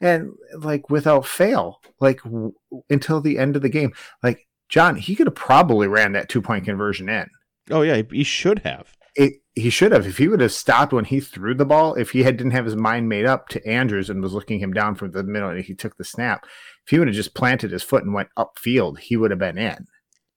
And 0.00 0.30
like 0.56 0.90
without 0.90 1.26
fail, 1.26 1.80
like 2.00 2.22
w- 2.22 2.52
until 2.88 3.20
the 3.20 3.38
end 3.38 3.56
of 3.56 3.62
the 3.62 3.68
game, 3.68 3.92
like 4.22 4.46
John, 4.68 4.96
he 4.96 5.16
could 5.16 5.26
have 5.26 5.34
probably 5.34 5.88
ran 5.88 6.12
that 6.12 6.28
two 6.28 6.42
point 6.42 6.64
conversion 6.64 7.08
in 7.08 7.26
Oh, 7.70 7.82
yeah. 7.82 8.00
He, 8.10 8.24
should 8.24 8.60
have. 8.60 8.92
it, 9.16 9.34
he 9.54 9.68
should 9.70 9.92
have. 9.92 10.06
If 10.06 10.16
he 10.18 10.28
would 10.28 10.40
have 10.40 10.52
stopped 10.52 10.92
when 10.92 11.04
he 11.04 11.20
threw 11.20 11.52
the 11.54 11.66
ball, 11.66 11.94
if 11.94 12.10
he 12.12 12.22
had 12.22 12.36
didn't 12.36 12.52
have 12.52 12.64
his 12.64 12.76
mind 12.76 13.08
made 13.08 13.26
up 13.26 13.48
to 13.50 13.66
Andrews 13.68 14.08
and 14.08 14.22
was 14.22 14.32
looking 14.32 14.58
him 14.60 14.72
down 14.72 14.94
from 14.94 15.10
the 15.10 15.22
middle 15.24 15.50
and 15.50 15.62
he 15.62 15.74
took 15.74 15.96
the 15.96 16.04
snap, 16.04 16.44
if 16.84 16.90
he 16.90 16.98
would 16.98 17.08
have 17.08 17.14
just 17.14 17.34
planted 17.34 17.70
his 17.72 17.82
foot 17.82 18.04
and 18.04 18.14
went 18.14 18.28
upfield, 18.38 18.98
he 19.00 19.16
would 19.16 19.30
have 19.30 19.40
been 19.40 19.58
in. 19.58 19.86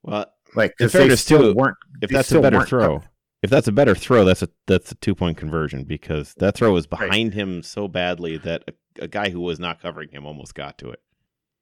Well, 0.03 0.25
Like 0.55 0.73
In 0.79 0.89
fairness, 0.89 1.21
still 1.21 1.53
too, 1.53 1.53
weren't. 1.53 1.77
if 2.01 2.09
that's 2.09 2.31
a 2.31 2.41
better 2.41 2.65
throw, 2.65 2.95
up- 2.97 3.03
if 3.43 3.49
that's 3.49 3.67
a 3.67 3.71
better 3.71 3.95
throw, 3.95 4.25
that's 4.25 4.43
a 4.43 4.49
that's 4.67 4.91
a 4.91 4.95
two 4.95 5.15
point 5.15 5.37
conversion 5.37 5.83
because 5.83 6.33
that 6.39 6.55
throw 6.55 6.73
was 6.73 6.85
behind 6.87 7.33
him 7.33 7.63
so 7.63 7.87
badly 7.87 8.37
that 8.37 8.63
a, 8.99 9.07
guy 9.07 9.29
who 9.29 9.39
was 9.41 9.59
not 9.59 9.81
covering 9.81 10.09
him 10.09 10.25
almost 10.25 10.55
got 10.55 10.77
to 10.79 10.89
it. 10.91 11.01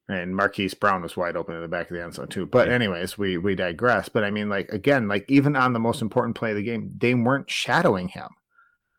and 0.07 0.35
Marquise 0.35 0.73
Brown 0.73 1.01
was 1.03 1.15
wide 1.15 1.35
open 1.35 1.55
in 1.55 1.61
the 1.61 1.67
back 1.67 1.89
of 1.91 1.95
the 1.95 2.03
end 2.03 2.13
zone 2.15 2.27
too. 2.27 2.45
But 2.45 2.67
Yeah. 2.67 2.73
anyways, 2.75 3.17
we 3.17 3.37
we 3.37 3.53
digress. 3.55 4.09
But 4.09 4.23
I 4.23 4.31
mean, 4.31 4.49
like 4.49 4.69
again, 4.69 5.07
like 5.07 5.25
even 5.29 5.55
on 5.55 5.73
the 5.73 5.79
most 5.79 6.01
important 6.01 6.35
play 6.35 6.49
of 6.51 6.55
the 6.57 6.63
game, 6.63 6.93
they 6.97 7.13
weren't 7.13 7.49
shadowing 7.51 8.07
him 8.07 8.29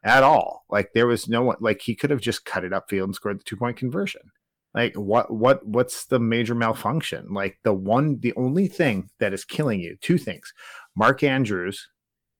at 0.05 0.23
all. 0.23 0.65
Like 0.71 0.91
there 0.95 1.07
was 1.09 1.29
no 1.29 1.43
one. 1.43 1.57
Like 1.61 1.81
he 1.83 1.97
could 1.97 2.11
have 2.11 2.21
just 2.21 2.45
cut 2.45 2.65
it 2.65 2.73
upfield 2.73 3.05
and 3.05 3.15
scored 3.15 3.41
the 3.41 3.45
two 3.45 3.57
point 3.57 3.77
conversion. 3.77 4.23
Like 4.73 4.95
what 4.95 5.33
what 5.35 5.67
what's 5.67 6.07
the 6.07 6.21
major 6.21 6.55
malfunction? 6.55 7.27
Like 7.33 7.59
the 7.65 7.75
one, 7.75 8.21
the 8.21 8.33
only 8.37 8.69
thing 8.69 9.11
that 9.19 9.35
is 9.35 9.45
killing 9.45 9.81
you. 9.81 9.97
Two 10.01 10.17
things: 10.17 10.53
Mark 10.95 11.25
Andrews, 11.25 11.89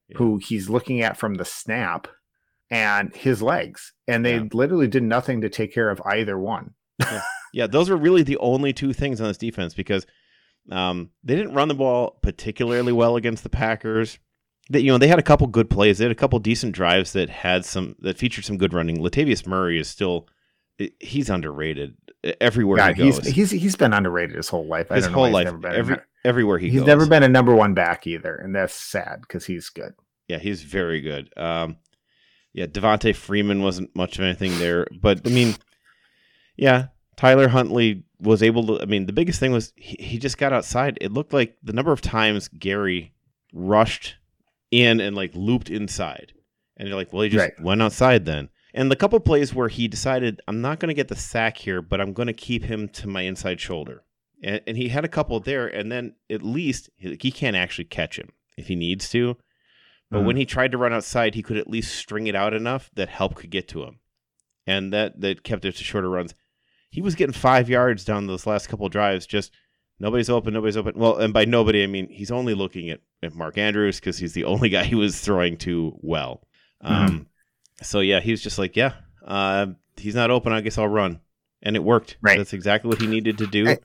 Yeah. 0.09 0.19
who 0.19 0.37
he's 0.39 0.71
looking 0.71 1.03
at 1.03 1.17
from 1.17 1.35
the 1.35 1.45
snap, 1.45 2.07
and 2.71 3.15
his 3.15 3.43
legs, 3.43 3.93
and 4.09 4.25
they 4.25 4.37
Yeah. 4.37 4.45
literally 4.53 4.89
did 4.89 5.03
nothing 5.03 5.41
to 5.43 5.49
take 5.49 5.73
care 5.75 5.91
of 5.91 6.01
either 6.05 6.39
one. 6.39 6.75
Yeah, 7.53 7.67
those 7.67 7.91
were 7.91 7.97
really 7.97 8.23
the 8.23 8.37
only 8.39 8.73
two 8.73 8.93
things 8.93 9.21
on 9.21 9.27
this 9.27 9.37
defense 9.39 9.75
because 9.75 10.07
um, 10.71 11.11
they 11.25 11.35
didn't 11.35 11.55
run 11.55 11.67
the 11.69 11.75
ball 11.75 12.19
particularly 12.23 12.93
well 12.93 13.17
against 13.17 13.43
the 13.43 13.49
Packers. 13.49 14.19
They, 14.69 14.81
you 14.81 14.93
know, 14.93 14.99
they 14.99 15.09
had 15.09 15.19
a 15.19 15.23
couple 15.23 15.47
good 15.49 15.69
plays. 15.69 15.99
They 15.99 16.05
had 16.05 16.13
a 16.13 16.17
couple 16.17 16.39
decent 16.39 16.73
drives 16.75 17.13
that 17.15 17.29
had 17.29 17.65
some 17.65 17.97
that 18.01 18.19
featured 18.19 18.45
some 18.45 18.57
good 18.57 18.73
running. 18.73 18.99
Latavius 18.99 19.47
Murray 19.47 19.81
is 19.81 19.89
still 19.89 20.29
he's 21.01 21.29
underrated 21.29 21.97
everywhere 22.41 22.77
God, 22.77 22.97
he 22.97 23.05
goes. 23.11 23.19
he's 23.25 23.35
he's 23.35 23.51
he's 23.51 23.77
been 23.77 23.93
underrated 23.93 24.37
his 24.37 24.49
whole 24.49 24.67
life. 24.67 24.93
I 24.93 24.97
his 24.97 25.07
don't 25.07 25.15
whole 25.15 25.31
life, 25.31 25.47
never 25.47 25.59
been 25.59 25.73
a 25.73 25.75
every 25.75 25.95
nu- 25.97 26.03
everywhere 26.25 26.59
he 26.59 26.71
he's 26.71 26.81
goes. 26.83 26.87
never 26.87 27.07
been 27.07 27.23
a 27.25 27.29
number 27.29 27.55
one 27.55 27.75
back 27.75 28.07
either, 28.07 28.37
and 28.37 28.55
that's 28.55 28.75
sad 28.75 29.23
because 29.23 29.45
he's 29.45 29.69
good. 29.71 29.93
Yeah, 30.29 30.39
he's 30.39 30.63
very 30.63 31.01
good. 31.01 31.33
Um, 31.37 31.77
yeah, 32.53 32.67
Devonta 32.67 33.15
Freeman 33.15 33.63
wasn't 33.63 33.95
much 33.95 34.19
of 34.19 34.25
anything 34.25 34.59
there, 34.59 34.87
but 35.01 35.21
I 35.27 35.31
mean, 35.31 35.55
yeah, 36.57 36.89
Tyler 37.17 37.49
Huntley 37.49 38.05
was 38.21 38.43
able 38.43 38.67
to. 38.67 38.83
I 38.83 38.87
mean, 38.87 39.07
the 39.07 39.13
biggest 39.13 39.41
thing 39.41 39.53
was 39.53 39.73
he, 39.77 39.97
he 40.03 40.19
just 40.19 40.39
got 40.39 40.53
outside. 40.53 40.99
It 41.01 41.13
looked 41.13 41.33
like 41.33 41.57
the 41.63 41.73
number 41.73 41.93
of 41.93 42.01
times 42.01 42.49
Gary 42.49 43.13
rushed 43.53 44.17
in 44.71 45.01
and 45.01 45.17
like 45.17 45.35
looped 45.35 45.71
inside, 45.71 46.33
and 46.77 46.89
you're 46.89 46.97
like, 46.97 47.13
well, 47.13 47.23
he 47.23 47.29
just 47.29 47.41
Right. 47.43 47.61
went 47.61 47.83
outside 47.83 48.25
then. 48.25 48.49
And 48.73 48.91
the 48.91 48.97
couple 48.97 49.19
plays 49.19 49.53
where 49.53 49.69
he 49.69 49.89
decided, 49.89 50.41
I'm 50.47 50.61
not 50.61 50.79
going 50.79 50.91
to 50.91 50.95
get 50.95 51.09
the 51.09 51.17
sack 51.17 51.57
here, 51.59 51.83
but 51.83 52.01
I'm 52.01 52.13
going 52.13 52.29
to 52.29 52.33
keep 52.33 52.63
him 52.65 52.89
to 52.91 53.09
my 53.09 53.23
inside 53.23 53.61
shoulder. 53.61 54.05
And, 54.45 54.61
and 54.65 54.77
he 54.77 54.89
had 54.89 55.05
a 55.05 55.09
couple 55.09 55.41
there, 55.41 55.67
and 55.67 55.91
then 55.91 56.15
at 56.31 56.43
least 56.43 56.89
he, 56.97 57.19
he 57.21 57.33
can't 57.33 57.57
actually 57.57 57.87
catch 57.87 58.17
him 58.17 58.29
if 58.57 58.69
he 58.69 58.77
needs 58.77 59.11
to. 59.11 59.37
But 60.11 60.21
Mhm. 60.23 60.25
when 60.27 60.37
he 60.37 60.45
tried 60.47 60.73
to 60.73 60.79
run 60.79 60.93
outside, 60.93 61.35
he 61.35 61.43
could 61.43 61.57
at 61.57 61.71
least 61.71 61.95
string 61.95 62.27
it 62.27 62.35
out 62.35 62.53
enough 62.53 62.91
that 62.95 63.09
help 63.09 63.35
could 63.37 63.51
get 63.51 63.69
to 63.69 63.85
him, 63.85 64.01
and 64.67 64.93
that 64.93 65.21
that 65.21 65.43
kept 65.45 65.65
it 65.65 65.77
to 65.77 65.85
shorter 65.85 66.11
runs. 66.11 66.35
He 66.91 67.01
was 67.01 67.15
getting 67.15 67.33
five 67.33 67.69
yards 67.69 68.05
down 68.05 68.27
those 68.27 68.47
last 68.47 68.67
couple 68.69 68.89
drives. 68.89 69.27
Just 69.27 69.53
nobody's 70.01 70.29
open, 70.29 70.53
nobody's 70.55 70.77
open. 70.77 70.95
Well, 70.99 71.17
and 71.19 71.33
by 71.33 71.45
nobody, 71.45 71.83
I 71.85 71.87
mean 71.87 72.09
he's 72.09 72.31
only 72.33 72.55
looking 72.55 72.91
at, 72.91 73.01
at 73.23 73.35
Mark 73.35 73.57
Andrews 73.59 74.01
because 74.01 74.19
he's 74.19 74.33
the 74.33 74.45
only 74.53 74.69
guy 74.69 74.83
he 74.85 74.97
was 74.97 75.21
throwing 75.21 75.57
to 75.59 75.97
well. 76.01 76.43
Um, 76.81 77.29
so 77.83 78.01
yeah, 78.01 78.19
he 78.21 78.31
was 78.33 78.43
just 78.43 78.59
like, 78.59 78.75
yeah, 78.75 78.95
uh, 79.25 79.69
he's 79.97 80.15
not 80.17 80.31
open. 80.33 80.53
I 80.53 80.61
guess 80.61 80.79
I'll 80.79 80.89
run, 80.89 81.21
and 81.63 81.77
it 81.77 81.85
worked. 81.85 82.17
Right. 82.21 82.37
That's 82.39 82.53
exactly 82.55 82.89
what 82.89 83.01
he 83.01 83.07
needed 83.07 83.39
to 83.39 83.47
do. 83.47 83.69
I- 83.69 83.79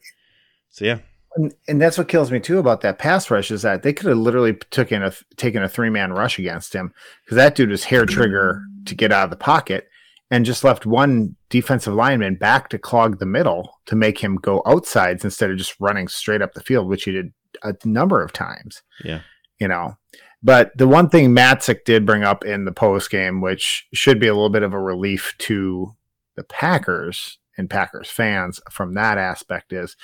so 0.69 0.85
yeah, 0.85 0.99
And, 1.35 1.53
and 1.67 1.81
that's 1.81 1.97
what 1.97 2.07
kills 2.07 2.31
me 2.31 2.39
too 2.39 2.59
about 2.59 2.81
that 2.81 2.99
pass 2.99 3.29
rush 3.29 3.51
is 3.51 3.63
that 3.63 3.83
they 3.83 3.93
could 3.93 4.07
have 4.07 4.17
literally 4.17 4.53
taken 4.71 5.03
a 5.03 5.11
taken 5.35 5.63
a 5.63 5.69
three 5.69 5.89
man 5.89 6.13
rush 6.13 6.39
against 6.39 6.73
him 6.73 6.93
because 7.23 7.35
that 7.35 7.55
dude 7.55 7.69
was 7.69 7.83
hair 7.83 8.05
trigger 8.05 8.63
to 8.85 8.95
get 8.95 9.11
out 9.11 9.25
of 9.25 9.29
the 9.31 9.35
pocket 9.35 9.89
and 10.31 10.45
just 10.45 10.63
left 10.63 10.85
one 10.85 11.35
defensive 11.49 11.93
lineman 11.93 12.35
back 12.35 12.69
to 12.69 12.79
clog 12.79 13.19
the 13.19 13.25
middle 13.25 13.79
to 13.85 13.95
make 13.95 14.19
him 14.19 14.35
go 14.35 14.61
outsides 14.65 15.23
instead 15.23 15.51
of 15.51 15.57
just 15.57 15.75
running 15.79 16.07
straight 16.07 16.41
up 16.41 16.53
the 16.53 16.63
field, 16.63 16.87
which 16.87 17.03
he 17.03 17.11
did 17.11 17.31
a 17.63 17.75
number 17.85 18.23
of 18.23 18.33
times. 18.33 18.81
Yeah. 19.03 19.21
You 19.59 19.67
know, 19.67 19.97
But 20.43 20.77
the 20.77 20.87
one 20.87 21.09
thing 21.09 21.33
Matzek 21.33 21.85
did 21.85 22.05
bring 22.05 22.23
up 22.23 22.43
in 22.43 22.65
the 22.65 22.71
post 22.71 23.09
game, 23.09 23.39
which 23.39 23.87
should 23.93 24.19
be 24.19 24.27
a 24.27 24.33
little 24.33 24.49
bit 24.49 24.63
of 24.63 24.73
a 24.73 24.79
relief 24.79 25.33
to 25.39 25.95
the 26.35 26.43
Packers 26.43 27.37
and 27.57 27.69
Packers 27.69 28.09
fans 28.09 28.59
from 28.69 28.93
that 28.93 29.17
aspect, 29.17 29.73
is 29.73 29.95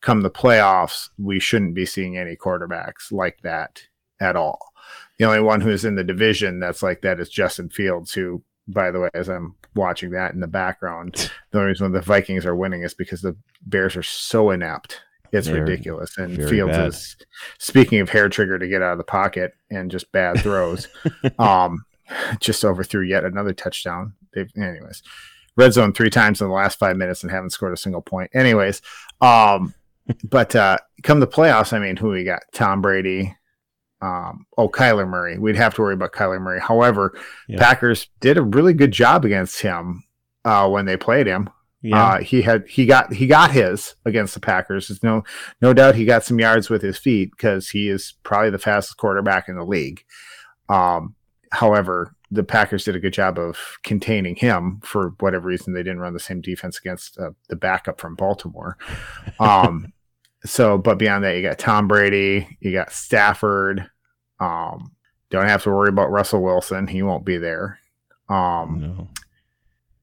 come 0.00 0.22
the 0.22 0.30
playoffs, 0.30 1.08
we 1.18 1.40
shouldn't 1.40 1.74
be 1.74 1.86
seeing 1.86 2.16
any 2.16 2.36
quarterbacks 2.36 3.10
like 3.10 3.40
that 3.42 3.82
at 4.20 4.36
all. 4.36 4.58
The 5.18 5.24
only 5.26 5.40
one 5.40 5.60
who's 5.60 5.84
in 5.84 5.96
the 5.96 6.04
division 6.04 6.60
that's 6.60 6.82
like 6.82 7.02
that 7.02 7.20
is 7.20 7.28
Justin 7.28 7.68
Fields, 7.68 8.12
who, 8.12 8.42
by 8.66 8.90
the 8.90 9.00
way, 9.00 9.10
as 9.14 9.28
I'm 9.28 9.54
watching 9.74 10.10
that 10.10 10.32
in 10.32 10.40
the 10.40 10.46
background, 10.46 11.30
the 11.50 11.58
only 11.58 11.68
reason 11.68 11.92
the 11.92 12.00
Vikings 12.00 12.46
are 12.46 12.56
winning 12.56 12.82
is 12.82 12.94
because 12.94 13.20
the 13.20 13.36
Bears 13.66 13.96
are 13.96 14.02
so 14.02 14.50
inept. 14.50 15.00
It's 15.32 15.46
They're 15.46 15.62
ridiculous. 15.62 16.16
And 16.18 16.36
Fields 16.48 16.76
bad. 16.76 16.88
is 16.88 17.16
speaking 17.58 18.00
of 18.00 18.08
hair 18.08 18.28
trigger 18.28 18.58
to 18.58 18.66
get 18.66 18.82
out 18.82 18.92
of 18.92 18.98
the 18.98 19.04
pocket 19.04 19.52
and 19.70 19.90
just 19.90 20.10
bad 20.12 20.40
throws. 20.40 20.88
um, 21.38 21.84
just 22.40 22.64
overthrew 22.64 23.02
yet 23.02 23.24
another 23.24 23.52
touchdown. 23.52 24.14
They've, 24.34 24.50
anyways, 24.56 25.02
red 25.56 25.72
zone 25.72 25.92
three 25.92 26.10
times 26.10 26.40
in 26.40 26.48
the 26.48 26.54
last 26.54 26.78
five 26.78 26.96
minutes 26.96 27.22
and 27.22 27.30
haven't 27.30 27.50
scored 27.50 27.72
a 27.72 27.76
single 27.76 28.02
point. 28.02 28.30
Anyways, 28.34 28.82
um, 29.20 29.74
but 30.24 30.54
uh, 30.56 30.78
come 31.02 31.20
the 31.20 31.26
playoffs, 31.26 31.72
I 31.72 31.78
mean, 31.78 31.96
who 31.96 32.10
we 32.10 32.24
got? 32.24 32.42
Tom 32.52 32.80
Brady. 32.82 33.36
Um, 34.02 34.46
oh, 34.56 34.68
Kyler 34.68 35.06
Murray. 35.06 35.38
We'd 35.38 35.56
have 35.56 35.74
to 35.74 35.82
worry 35.82 35.92
about 35.94 36.12
Kyler 36.12 36.40
Murray. 36.40 36.60
However, 36.60 37.12
Yeah. 37.48 37.58
Packers 37.58 38.08
did 38.20 38.38
a 38.38 38.42
really 38.42 38.72
good 38.72 38.92
job 38.92 39.26
against 39.26 39.60
him 39.60 40.04
uh, 40.44 40.68
when 40.70 40.86
they 40.86 40.96
played 40.96 41.26
him. 41.26 41.50
Yeah. 41.82 42.04
Uh, 42.04 42.18
he 42.20 42.42
had 42.42 42.66
he 42.68 42.84
got 42.86 43.12
he 43.12 43.26
got 43.26 43.50
his 43.50 43.94
against 44.04 44.34
the 44.34 44.40
Packers. 44.40 44.88
There's 44.88 45.02
no 45.02 45.24
no 45.62 45.72
doubt 45.72 45.94
he 45.94 46.04
got 46.04 46.24
some 46.24 46.38
yards 46.38 46.68
with 46.68 46.82
his 46.82 46.98
feet 46.98 47.30
because 47.30 47.70
he 47.70 47.88
is 47.88 48.14
probably 48.22 48.50
the 48.50 48.58
fastest 48.58 48.98
quarterback 48.98 49.48
in 49.48 49.56
the 49.56 49.64
league. 49.64 50.02
Um, 50.68 51.14
however, 51.52 52.14
the 52.30 52.44
Packers 52.44 52.84
did 52.84 52.96
a 52.96 53.00
good 53.00 53.12
job 53.12 53.38
of 53.38 53.78
containing 53.82 54.36
him 54.36 54.80
for 54.84 55.14
whatever 55.20 55.48
reason. 55.48 55.72
They 55.72 55.82
didn't 55.82 56.00
run 56.00 56.14
the 56.14 56.20
same 56.20 56.40
defense 56.40 56.78
against 56.78 57.18
uh, 57.18 57.30
the 57.48 57.56
backup 57.56 58.00
from 58.00 58.14
Baltimore. 58.14 58.78
Um, 59.38 59.92
so, 60.44 60.78
but 60.78 60.98
beyond 60.98 61.24
that, 61.24 61.36
you 61.36 61.42
got 61.42 61.58
Tom 61.58 61.88
Brady, 61.88 62.56
you 62.60 62.72
got 62.72 62.92
Stafford. 62.92 63.90
Um, 64.38 64.92
don't 65.30 65.48
have 65.48 65.62
to 65.64 65.70
worry 65.70 65.88
about 65.88 66.10
Russell 66.10 66.42
Wilson; 66.42 66.86
he 66.86 67.02
won't 67.02 67.24
be 67.24 67.36
there. 67.36 67.78
Um, 68.28 68.80
no. 68.80 69.08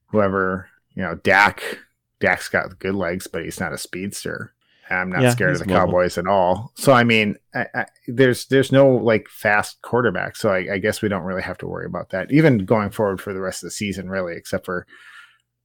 whoever 0.07 0.69
you 0.97 1.03
know, 1.03 1.13
Dak. 1.15 1.77
Dak's 2.19 2.49
got 2.49 2.79
good 2.79 2.95
legs, 2.95 3.27
but 3.27 3.43
he's 3.43 3.59
not 3.59 3.71
a 3.71 3.77
speedster. 3.77 4.51
I'm 4.89 5.10
not 5.10 5.21
Yeah, 5.21 5.30
scared 5.32 5.54
of 5.54 5.60
the 5.60 5.65
mobile. 5.65 5.86
Cowboys 5.88 6.17
at 6.17 6.28
all. 6.28 6.71
So 6.76 6.93
I 6.93 7.04
mean, 7.04 7.36
I, 7.54 7.65
I, 7.76 7.86
there's 8.08 8.45
there's 8.47 8.71
no 8.71 8.89
like 8.89 9.28
fast 9.30 9.82
quarterback. 9.82 10.36
So 10.36 10.50
I, 10.50 10.73
I 10.73 10.78
guess 10.78 11.02
we 11.02 11.10
don't 11.10 11.23
really 11.23 11.41
have 11.41 11.58
to 11.60 11.67
worry 11.67 11.86
about 11.86 12.10
that, 12.12 12.32
even 12.32 12.60
going 12.65 12.89
forward 12.91 13.19
for 13.21 13.34
the 13.34 13.41
rest 13.41 13.63
of 13.63 13.67
the 13.67 13.71
season, 13.71 14.10
really. 14.10 14.36
Except 14.36 14.65
for 14.65 14.86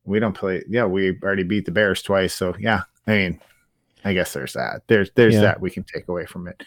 we 0.04 0.18
don't 0.18 0.34
play. 0.34 0.62
Yeah, 0.68 0.84
we 0.86 1.18
already 1.22 1.44
beat 1.44 1.64
the 1.66 1.70
Bears 1.72 2.02
twice. 2.02 2.34
So 2.34 2.54
yeah, 2.58 2.82
I 3.06 3.12
mean, 3.12 3.40
I 4.04 4.12
guess 4.14 4.32
there's 4.32 4.54
that. 4.54 4.82
There's 4.88 5.10
there's 5.14 5.34
Yeah. 5.34 5.42
that 5.42 5.60
we 5.60 5.70
can 5.70 5.84
take 5.84 6.08
away 6.08 6.26
from 6.26 6.48
it. 6.48 6.62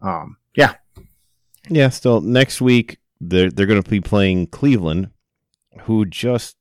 Um, 0.00 0.36
yeah, 0.56 0.74
Yeah, 1.68 1.88
still 1.90 2.20
next 2.20 2.60
week 2.60 2.98
they're 3.20 3.50
they're 3.50 3.66
going 3.66 3.82
to 3.82 3.88
be 3.88 4.00
playing 4.00 4.48
Cleveland, 4.48 5.10
who 5.82 6.04
just 6.04 6.56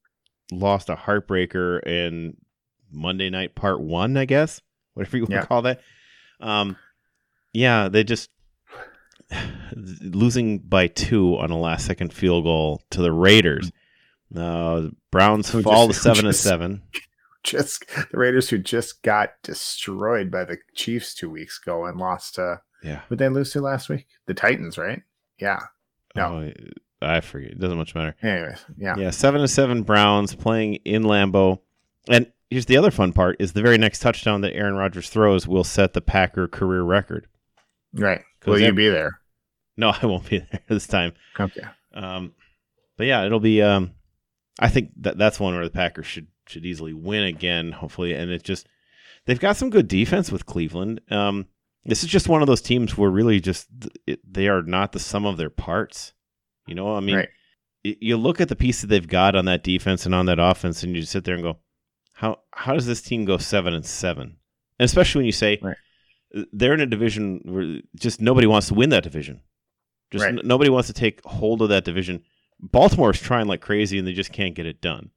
lost 0.51 0.89
a 0.89 0.95
heartbreaker 0.95 1.81
in 1.87 2.37
Monday 2.91 3.29
Night 3.31 3.55
Part 3.55 3.79
One, 3.81 4.15
I 4.17 4.25
guess, 4.25 4.61
whatever 4.93 5.17
you 5.17 5.23
want 5.23 5.31
Yeah. 5.33 5.41
to 5.41 5.47
call 5.47 5.61
that. 5.63 5.81
Um, 6.39 6.75
yeah, 7.53 7.89
they 7.89 8.03
just 8.03 8.29
losing 9.75 10.59
by 10.59 10.87
two 10.87 11.37
on 11.37 11.51
a 11.51 11.57
last 11.57 11.85
second 11.85 12.13
field 12.13 12.43
goal 12.43 12.81
to 12.91 13.01
the 13.01 13.11
Raiders. 13.11 13.71
Uh, 14.35 14.87
Browns 15.11 15.49
Who 15.51 15.61
fall 15.61 15.87
just- 15.87 15.99
to 15.99 16.03
seven 16.03 16.25
just- 16.25 16.41
to 16.43 16.47
seven. 16.49 16.81
just 17.43 17.85
the 18.11 18.17
Raiders 18.17 18.49
who 18.49 18.57
just 18.57 19.01
got 19.03 19.31
destroyed 19.43 20.29
by 20.31 20.45
the 20.45 20.57
Chiefs 20.75 21.13
two 21.15 21.29
weeks 21.29 21.59
ago 21.61 21.85
and 21.85 21.97
lost 21.99 22.35
to 22.35 22.61
Yeah, 22.83 23.01
Who 23.09 23.15
they 23.15 23.29
lose 23.29 23.51
to 23.51 23.61
last 23.61 23.89
week? 23.89 24.07
The 24.27 24.33
Titans, 24.33 24.77
right? 24.77 25.01
Yeah. 25.39 25.59
No. 26.15 26.51
Oh, 26.51 26.51
I 27.01 27.19
forget. 27.21 27.51
It 27.51 27.59
doesn't 27.59 27.77
much 27.77 27.95
matter. 27.95 28.15
Anyways, 28.21 28.63
yeah. 28.77 28.95
Yeah, 28.97 29.09
seven 29.11 29.41
to 29.41 29.47
seven 29.47 29.83
Browns 29.83 30.35
playing 30.35 30.75
in 30.85 31.03
Lambeau. 31.03 31.59
And 32.07 32.31
here's 32.51 32.67
the 32.67 32.77
other 32.77 32.91
fun 32.91 33.13
part: 33.13 33.37
is 33.39 33.53
the 33.53 33.61
very 33.63 33.79
next 33.79 33.99
touchdown 33.99 34.41
that 34.41 34.53
Aaron 34.55 34.75
Rodgers 34.75 35.09
throws 35.09 35.47
will 35.47 35.63
set 35.63 35.93
the 35.93 36.01
Packer 36.01 36.47
career 36.47 36.83
record. 36.83 37.25
Right. 37.93 38.21
Will 38.45 38.59
you 38.59 38.71
be 38.73 38.89
there? 38.89 39.19
No, 39.77 39.93
I 40.01 40.05
won't 40.05 40.29
be 40.29 40.39
there 40.39 40.61
this 40.69 40.85
time. 40.85 41.13
Okay. 41.39 41.61
Um, 41.93 42.33
but 42.97 43.07
yeah, 43.07 43.25
it'll 43.25 43.39
be. 43.39 43.61
Um, 43.63 43.93
I 44.59 44.69
think 44.69 44.91
that 44.97 45.17
that's 45.17 45.39
one 45.39 45.55
where 45.55 45.63
the 45.63 45.71
Packers 45.71 46.05
should 46.05 46.27
should 46.47 46.65
easily 46.65 46.93
win 46.93 47.23
again, 47.23 47.71
hopefully. 47.71 48.13
And 48.13 48.29
it 48.29 48.43
just 48.43 48.67
they've 49.25 49.39
got 49.39 49.57
some 49.57 49.69
good 49.69 49.87
defense 49.87 50.31
with 50.31 50.45
Cleveland. 50.45 51.01
Um, 51.09 51.47
this 51.85 52.03
is 52.03 52.09
just 52.09 52.29
one 52.29 52.41
of 52.41 52.47
those 52.47 52.61
teams 52.61 52.95
where 52.97 53.09
really 53.09 53.39
just 53.39 53.67
it, 54.05 54.19
they 54.29 54.47
are 54.47 54.61
not 54.61 54.91
the 54.91 54.99
sum 54.99 55.25
of 55.25 55.37
their 55.37 55.49
parts. 55.49 56.13
You 56.67 56.75
know, 56.75 56.95
I 56.95 56.99
mean, 56.99 57.15
Right. 57.15 57.29
you 57.83 58.17
look 58.17 58.39
at 58.39 58.49
the 58.49 58.55
pieces 58.55 58.81
that 58.81 58.87
they've 58.87 59.07
got 59.07 59.35
on 59.35 59.45
that 59.45 59.63
defense 59.63 60.05
and 60.05 60.13
on 60.13 60.27
that 60.27 60.37
offense, 60.39 60.83
and 60.83 60.95
you 60.95 61.01
sit 61.01 61.23
there 61.23 61.33
and 61.33 61.43
go, 61.43 61.57
how 62.21 62.39
how 62.53 62.73
does 62.73 62.85
this 62.85 63.01
team 63.01 63.25
go 63.25 63.37
seven 63.37 63.73
and 63.73 63.85
seven? 63.85 64.37
And 64.79 64.85
especially 64.85 65.19
when 65.19 65.25
you 65.25 65.31
say 65.31 65.59
Right. 65.61 65.77
they're 66.53 66.73
in 66.73 66.79
a 66.81 66.85
division 66.85 67.41
where 67.45 67.81
just 67.95 68.21
nobody 68.21 68.45
wants 68.47 68.67
to 68.67 68.75
win 68.75 68.89
that 68.91 69.03
division. 69.03 69.41
Just 70.11 70.23
Right. 70.23 70.33
n- 70.37 70.41
nobody 70.43 70.69
wants 70.69 70.87
to 70.87 70.93
take 70.93 71.23
hold 71.25 71.61
of 71.61 71.69
that 71.69 71.83
division. 71.83 72.23
Baltimore's 72.59 73.19
trying 73.19 73.47
like 73.47 73.61
crazy, 73.61 73.97
and 73.97 74.07
they 74.07 74.13
just 74.13 74.31
can't 74.31 74.53
get 74.53 74.65
it 74.67 74.81
done. 74.81 75.09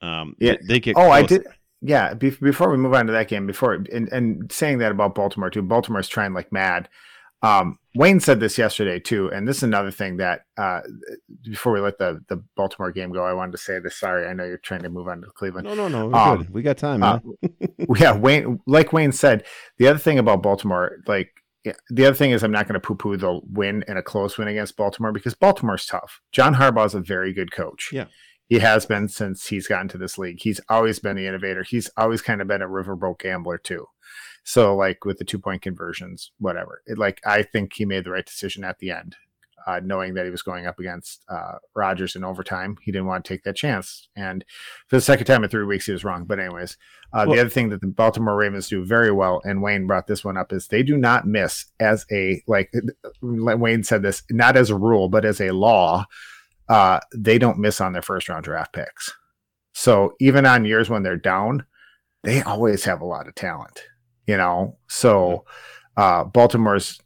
Um, 0.00 0.34
Yeah. 0.38 0.52
they, 0.62 0.74
they 0.74 0.80
get. 0.80 0.96
Oh, 0.96 1.10
I 1.10 1.22
did. 1.22 1.46
Yeah. 1.82 2.14
Be- 2.14 2.30
before 2.30 2.70
we 2.70 2.78
move 2.78 2.94
on 2.94 3.06
to 3.06 3.12
that 3.12 3.28
game, 3.28 3.46
before 3.46 3.74
and, 3.74 4.08
and 4.10 4.50
saying 4.50 4.78
that 4.78 4.92
about 4.92 5.14
Baltimore 5.14 5.50
too, 5.50 5.62
Baltimore's 5.62 6.08
trying 6.08 6.32
like 6.32 6.50
mad. 6.52 6.88
Um, 7.46 7.78
Wayne 7.94 8.20
said 8.20 8.40
this 8.40 8.58
yesterday 8.58 8.98
too, 9.00 9.30
and 9.32 9.46
this 9.48 9.58
is 9.58 9.62
another 9.62 9.90
thing 9.90 10.18
that 10.18 10.42
uh, 10.58 10.80
before 11.42 11.72
we 11.72 11.80
let 11.80 11.98
the 11.98 12.20
the 12.28 12.42
Baltimore 12.56 12.92
game 12.92 13.10
go, 13.12 13.24
I 13.24 13.32
wanted 13.32 13.52
to 13.52 13.58
say 13.58 13.78
this. 13.78 13.98
Sorry, 13.98 14.26
I 14.26 14.32
know 14.34 14.44
you're 14.44 14.58
trying 14.58 14.82
to 14.82 14.90
move 14.90 15.08
on 15.08 15.22
to 15.22 15.28
Cleveland. 15.28 15.66
No, 15.66 15.74
no, 15.74 15.88
no. 15.88 16.08
We're 16.08 16.14
Um, 16.18 16.38
good. 16.38 16.50
We 16.50 16.62
got 16.62 16.76
time, 16.76 17.02
uh, 17.02 17.20
yeah, 17.96 18.14
Wayne, 18.16 18.60
like 18.66 18.92
Wayne 18.92 19.12
said, 19.12 19.44
the 19.78 19.88
other 19.88 19.98
thing 19.98 20.18
about 20.18 20.42
Baltimore, 20.42 20.98
like 21.06 21.30
yeah, 21.64 21.72
the 21.90 22.04
other 22.06 22.14
thing 22.16 22.32
is, 22.32 22.44
I'm 22.44 22.52
not 22.52 22.68
going 22.68 22.80
to 22.80 22.86
poo-poo 22.86 23.16
the 23.16 23.40
win 23.50 23.82
and 23.88 23.98
a 23.98 24.02
close 24.02 24.36
win 24.38 24.48
against 24.48 24.76
Baltimore 24.76 25.12
because 25.12 25.34
Baltimore's 25.34 25.86
tough. 25.86 26.20
John 26.32 26.54
Harbaugh 26.56 26.86
is 26.86 26.94
a 26.94 27.00
very 27.00 27.32
good 27.32 27.50
coach. 27.50 27.90
Yeah. 27.92 28.06
he 28.48 28.60
has 28.60 28.86
been 28.86 29.08
since 29.08 29.48
he's 29.48 29.66
gotten 29.66 29.88
to 29.88 29.98
this 29.98 30.16
league. 30.18 30.38
He's 30.40 30.60
always 30.68 30.98
been 31.00 31.16
the 31.16 31.26
innovator. 31.26 31.64
He's 31.64 31.90
always 31.96 32.22
kind 32.22 32.40
of 32.40 32.46
been 32.46 32.62
a 32.62 32.68
riverboat 32.68 33.18
gambler 33.18 33.58
too. 33.58 33.86
So, 34.48 34.76
like 34.76 35.04
with 35.04 35.18
the 35.18 35.24
two-point 35.24 35.60
conversions, 35.60 36.30
whatever. 36.38 36.80
It, 36.86 36.98
like 36.98 37.20
I 37.26 37.42
think 37.42 37.72
he 37.74 37.84
made 37.84 38.04
the 38.04 38.12
right 38.12 38.24
decision 38.24 38.62
at 38.62 38.78
the 38.78 38.92
end. 38.92 39.16
Uh, 39.66 39.80
knowing 39.82 40.14
that 40.14 40.24
he 40.24 40.30
was 40.30 40.42
going 40.42 40.64
up 40.64 40.78
against 40.78 41.24
uh, 41.28 41.54
Rodgers 41.74 42.14
in 42.14 42.22
overtime, 42.22 42.76
he 42.82 42.92
didn't 42.92 43.08
want 43.08 43.24
to 43.24 43.28
take 43.28 43.42
that 43.42 43.56
chance. 43.56 44.08
And 44.14 44.44
for 44.86 44.94
the 44.94 45.00
second 45.00 45.26
time 45.26 45.42
in 45.42 45.50
three 45.50 45.64
weeks, 45.64 45.86
he 45.86 45.90
was 45.92 46.04
wrong. 46.04 46.22
But 46.24 46.38
anyways, 46.38 46.76
uh, 47.12 47.24
Well- 47.26 47.34
the 47.34 47.40
other 47.40 47.50
thing 47.50 47.70
that 47.70 47.80
the 47.80 47.88
Baltimore 47.88 48.36
Ravens 48.36 48.68
do 48.68 48.84
very 48.84 49.10
well, 49.10 49.40
and 49.42 49.60
Wayne 49.60 49.88
brought 49.88 50.06
this 50.06 50.24
one 50.24 50.36
up, 50.36 50.52
is 50.52 50.68
they 50.68 50.84
do 50.84 50.96
not 50.96 51.26
miss 51.26 51.66
as 51.80 52.06
a 52.12 52.40
like 52.46 52.72
Wayne 53.20 53.82
said 53.82 54.02
this, 54.02 54.22
not 54.30 54.56
as 54.56 54.70
a 54.70 54.76
rule, 54.76 55.08
but 55.08 55.24
as 55.24 55.40
a 55.40 55.50
law. 55.50 56.04
Uh, 56.68 57.00
they 57.12 57.36
don't 57.36 57.58
miss 57.58 57.80
on 57.80 57.92
their 57.92 58.02
first 58.02 58.28
round 58.28 58.44
draft 58.44 58.72
picks. 58.72 59.12
So 59.72 60.14
even 60.20 60.46
on 60.46 60.64
years 60.64 60.88
when 60.88 61.02
they're 61.02 61.16
down, 61.16 61.66
they 62.22 62.40
always 62.42 62.84
have 62.84 63.00
a 63.00 63.04
lot 63.04 63.26
of 63.26 63.34
talent, 63.34 63.82
you 64.26 64.36
know. 64.36 64.76
So 64.88 65.44
uh, 65.96 66.24
Baltimore's 66.24 67.00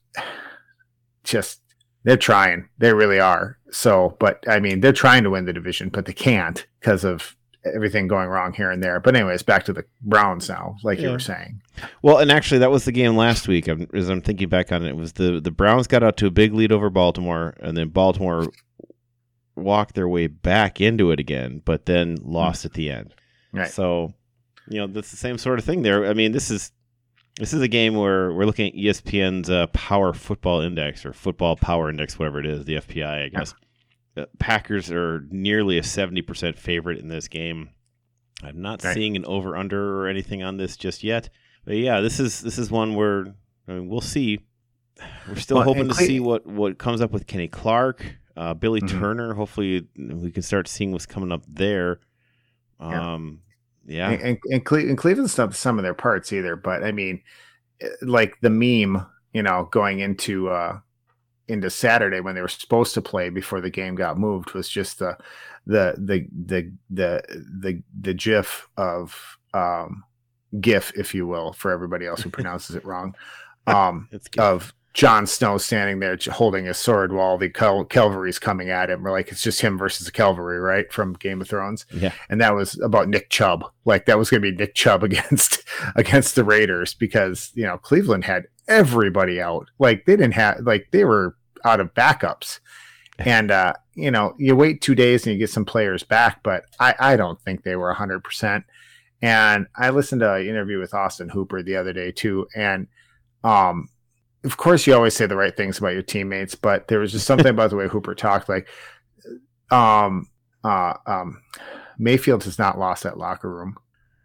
just 1.24 1.60
they're 2.04 2.16
trying, 2.16 2.68
they 2.78 2.92
really 2.92 3.20
are. 3.20 3.58
So, 3.70 4.16
but 4.18 4.44
I 4.48 4.58
mean, 4.58 4.80
they're 4.80 4.92
trying 4.92 5.22
to 5.24 5.30
win 5.30 5.44
the 5.44 5.52
division, 5.52 5.90
but 5.90 6.06
they 6.06 6.12
can't 6.12 6.66
because 6.80 7.04
of 7.04 7.36
everything 7.64 8.08
going 8.08 8.28
wrong 8.28 8.52
here 8.52 8.70
and 8.70 8.82
there. 8.82 9.00
But 9.00 9.14
anyways, 9.14 9.42
back 9.42 9.64
to 9.66 9.72
the 9.72 9.84
Browns 10.00 10.48
now, 10.48 10.76
like 10.82 10.98
you 10.98 11.10
were 11.10 11.18
saying. 11.18 11.60
Well, 12.02 12.18
and 12.18 12.32
actually, 12.32 12.58
that 12.58 12.70
was 12.70 12.84
the 12.84 12.92
game 12.92 13.16
last 13.16 13.46
week. 13.48 13.68
I'm, 13.68 13.86
as 13.94 14.08
I'm 14.08 14.22
thinking 14.22 14.48
back 14.48 14.72
on 14.72 14.84
it, 14.84 14.88
it 14.88 14.96
was 14.96 15.12
the 15.12 15.40
the 15.40 15.50
Browns 15.50 15.86
got 15.86 16.02
out 16.02 16.16
to 16.18 16.26
a 16.26 16.30
big 16.30 16.54
lead 16.54 16.72
over 16.72 16.90
Baltimore, 16.90 17.54
and 17.60 17.76
then 17.76 17.88
Baltimore 17.88 18.46
walked 19.56 19.94
their 19.94 20.08
way 20.08 20.26
back 20.26 20.80
into 20.80 21.10
it 21.10 21.20
again, 21.20 21.62
but 21.64 21.86
then 21.86 22.18
lost 22.22 22.64
at 22.64 22.72
the 22.72 22.90
end. 22.90 23.14
Right. 23.52 23.70
So, 23.70 24.14
you 24.68 24.78
know, 24.78 24.86
that's 24.86 25.10
the 25.10 25.16
same 25.16 25.38
sort 25.38 25.58
of 25.58 25.64
thing 25.64 25.82
there. 25.82 26.06
I 26.06 26.14
mean, 26.14 26.32
this 26.32 26.50
is 26.50 26.72
this 27.40 27.52
is 27.52 27.60
a 27.62 27.68
game 27.68 27.94
where 27.94 28.32
we're 28.32 28.44
looking 28.44 28.68
at 28.68 28.74
ESPN's 28.74 29.50
uh, 29.50 29.66
Power 29.68 30.12
Football 30.12 30.60
Index 30.60 31.04
or 31.04 31.12
Football 31.12 31.56
Power 31.56 31.90
Index, 31.90 32.18
whatever 32.18 32.38
it 32.38 32.46
is, 32.46 32.64
the 32.64 32.74
FPI, 32.76 33.24
I 33.24 33.28
guess. 33.28 33.54
Uh, 34.16 34.26
Packers 34.38 34.90
are 34.92 35.26
nearly 35.30 35.78
a 35.78 35.82
seventy 35.82 36.22
percent 36.22 36.56
favorite 36.58 36.98
in 36.98 37.08
this 37.08 37.26
game. 37.28 37.70
I'm 38.42 38.60
not 38.62 38.82
Right. 38.84 38.94
seeing 38.94 39.16
an 39.16 39.24
over 39.24 39.56
under 39.56 40.00
or 40.00 40.08
anything 40.08 40.42
on 40.42 40.56
this 40.56 40.76
just 40.76 41.02
yet. 41.02 41.28
But 41.64 41.76
yeah, 41.76 42.00
this 42.00 42.20
is 42.20 42.40
this 42.40 42.58
is 42.58 42.70
one 42.70 42.94
where 42.94 43.34
I 43.68 43.72
mean, 43.72 43.88
we'll 43.88 44.00
see. 44.00 44.40
we're 45.28 45.36
still 45.36 45.56
Well, 45.58 45.64
hoping 45.64 45.88
to 45.88 45.94
see 45.94 46.20
what 46.20 46.46
what 46.46 46.78
comes 46.78 47.00
up 47.00 47.10
with 47.12 47.26
Kenny 47.26 47.48
Clark, 47.48 48.04
uh, 48.36 48.54
Billy 48.54 48.80
Mhm. 48.80 48.88
Turner. 48.88 49.34
Hopefully, 49.34 49.86
we 49.96 50.30
can 50.30 50.42
start 50.42 50.68
seeing 50.68 50.92
what's 50.92 51.06
coming 51.06 51.32
up 51.32 51.42
there. 51.48 52.00
Um, 52.80 53.40
yeah, 53.46 53.49
And, 54.10 54.22
and, 54.22 54.38
and, 54.50 54.64
Cle- 54.64 54.88
and 54.88 54.96
Cleveland's 54.96 55.36
not 55.36 55.50
the 55.50 55.56
sum 55.56 55.78
of 55.78 55.82
their 55.82 55.94
parts 55.94 56.32
either. 56.32 56.54
But 56.54 56.84
I 56.84 56.92
mean, 56.92 57.20
eh, 57.80 57.88
like 58.02 58.40
the 58.40 58.48
meme, 58.48 59.04
you 59.32 59.42
know, 59.42 59.68
going 59.72 59.98
into 59.98 60.48
uh 60.48 60.78
into 61.48 61.68
Saturday 61.68 62.20
when 62.20 62.36
they 62.36 62.40
were 62.40 62.48
supposed 62.48 62.94
to 62.94 63.02
play 63.02 63.28
before 63.28 63.60
the 63.60 63.70
game 63.70 63.96
got 63.96 64.16
moved 64.16 64.52
was 64.52 64.68
just 64.68 65.00
the 65.00 65.18
the 65.66 65.94
the 65.98 66.26
the 66.46 66.72
the 66.88 67.22
the 67.60 67.82
the 68.00 68.14
gif 68.14 68.68
of 68.76 69.36
um 69.52 70.04
gif, 70.60 70.92
if 70.96 71.12
you 71.12 71.26
will, 71.26 71.52
for 71.52 71.72
everybody 71.72 72.06
else 72.06 72.22
who 72.22 72.30
pronounces 72.38 72.76
it 72.76 72.84
wrong. 72.84 73.16
Um 73.66 74.08
it's 74.12 74.28
of 74.38 74.72
Jon 75.00 75.26
Snow 75.26 75.56
standing 75.56 76.00
there 76.00 76.18
holding 76.30 76.66
his 76.66 76.76
sword 76.76 77.10
while 77.14 77.38
the 77.38 77.48
Cal- 77.48 77.86
cavalry's 77.86 78.38
coming 78.38 78.68
at 78.68 78.90
him. 78.90 79.02
We're 79.02 79.12
like, 79.12 79.32
it's 79.32 79.42
just 79.42 79.62
him 79.62 79.78
versus 79.78 80.04
the 80.04 80.12
cavalry, 80.12 80.60
right? 80.60 80.92
From 80.92 81.14
Game 81.14 81.40
of 81.40 81.48
Thrones. 81.48 81.86
yeah, 81.90 82.12
And 82.28 82.38
that 82.42 82.54
was 82.54 82.78
about 82.82 83.08
Nick 83.08 83.30
Chubb. 83.30 83.64
Like 83.86 84.04
that 84.04 84.18
was 84.18 84.28
going 84.28 84.42
to 84.42 84.50
be 84.50 84.54
Nick 84.54 84.74
Chubb 84.74 85.02
against 85.04 85.62
against 85.96 86.34
the 86.34 86.44
Raiders 86.44 86.92
because 86.92 87.50
you 87.54 87.64
know 87.64 87.78
Cleveland 87.78 88.26
had 88.26 88.44
everybody 88.68 89.40
out. 89.40 89.70
Like 89.78 90.04
they 90.04 90.16
didn't 90.16 90.34
have 90.34 90.60
like 90.64 90.88
they 90.90 91.06
were 91.06 91.34
out 91.64 91.80
of 91.80 91.94
backups. 91.94 92.60
And 93.18 93.50
uh, 93.50 93.72
you 93.94 94.10
know, 94.10 94.34
you 94.36 94.54
wait 94.54 94.82
two 94.82 94.94
days 94.94 95.24
and 95.24 95.32
you 95.32 95.38
get 95.38 95.48
some 95.48 95.64
players 95.64 96.02
back, 96.02 96.42
but 96.42 96.64
I, 96.78 96.94
I 96.98 97.16
don't 97.16 97.40
think 97.40 97.62
they 97.62 97.76
were 97.76 97.94
hundred 97.94 98.22
percent. 98.22 98.66
And 99.22 99.66
I 99.74 99.88
listened 99.88 100.20
to 100.20 100.34
an 100.34 100.46
interview 100.46 100.78
with 100.78 100.92
Austin 100.92 101.30
Hooper 101.30 101.62
the 101.62 101.76
other 101.76 101.94
day 101.94 102.12
too, 102.12 102.48
and 102.54 102.86
um, 103.42 103.88
of 104.44 104.56
course 104.56 104.86
you 104.86 104.94
always 104.94 105.14
say 105.14 105.26
the 105.26 105.36
right 105.36 105.56
things 105.56 105.78
about 105.78 105.92
your 105.92 106.02
teammates, 106.02 106.54
but 106.54 106.88
there 106.88 106.98
was 106.98 107.12
just 107.12 107.26
something 107.26 107.46
about 107.48 107.70
the 107.70 107.76
way 107.76 107.88
Hooper 107.88 108.14
talked, 108.14 108.48
like 108.48 108.68
um 109.70 110.28
uh 110.64 110.94
um 111.06 111.42
Mayfield 111.98 112.44
has 112.44 112.58
not 112.58 112.78
lost 112.78 113.02
that 113.02 113.18
locker 113.18 113.50
room. 113.50 113.76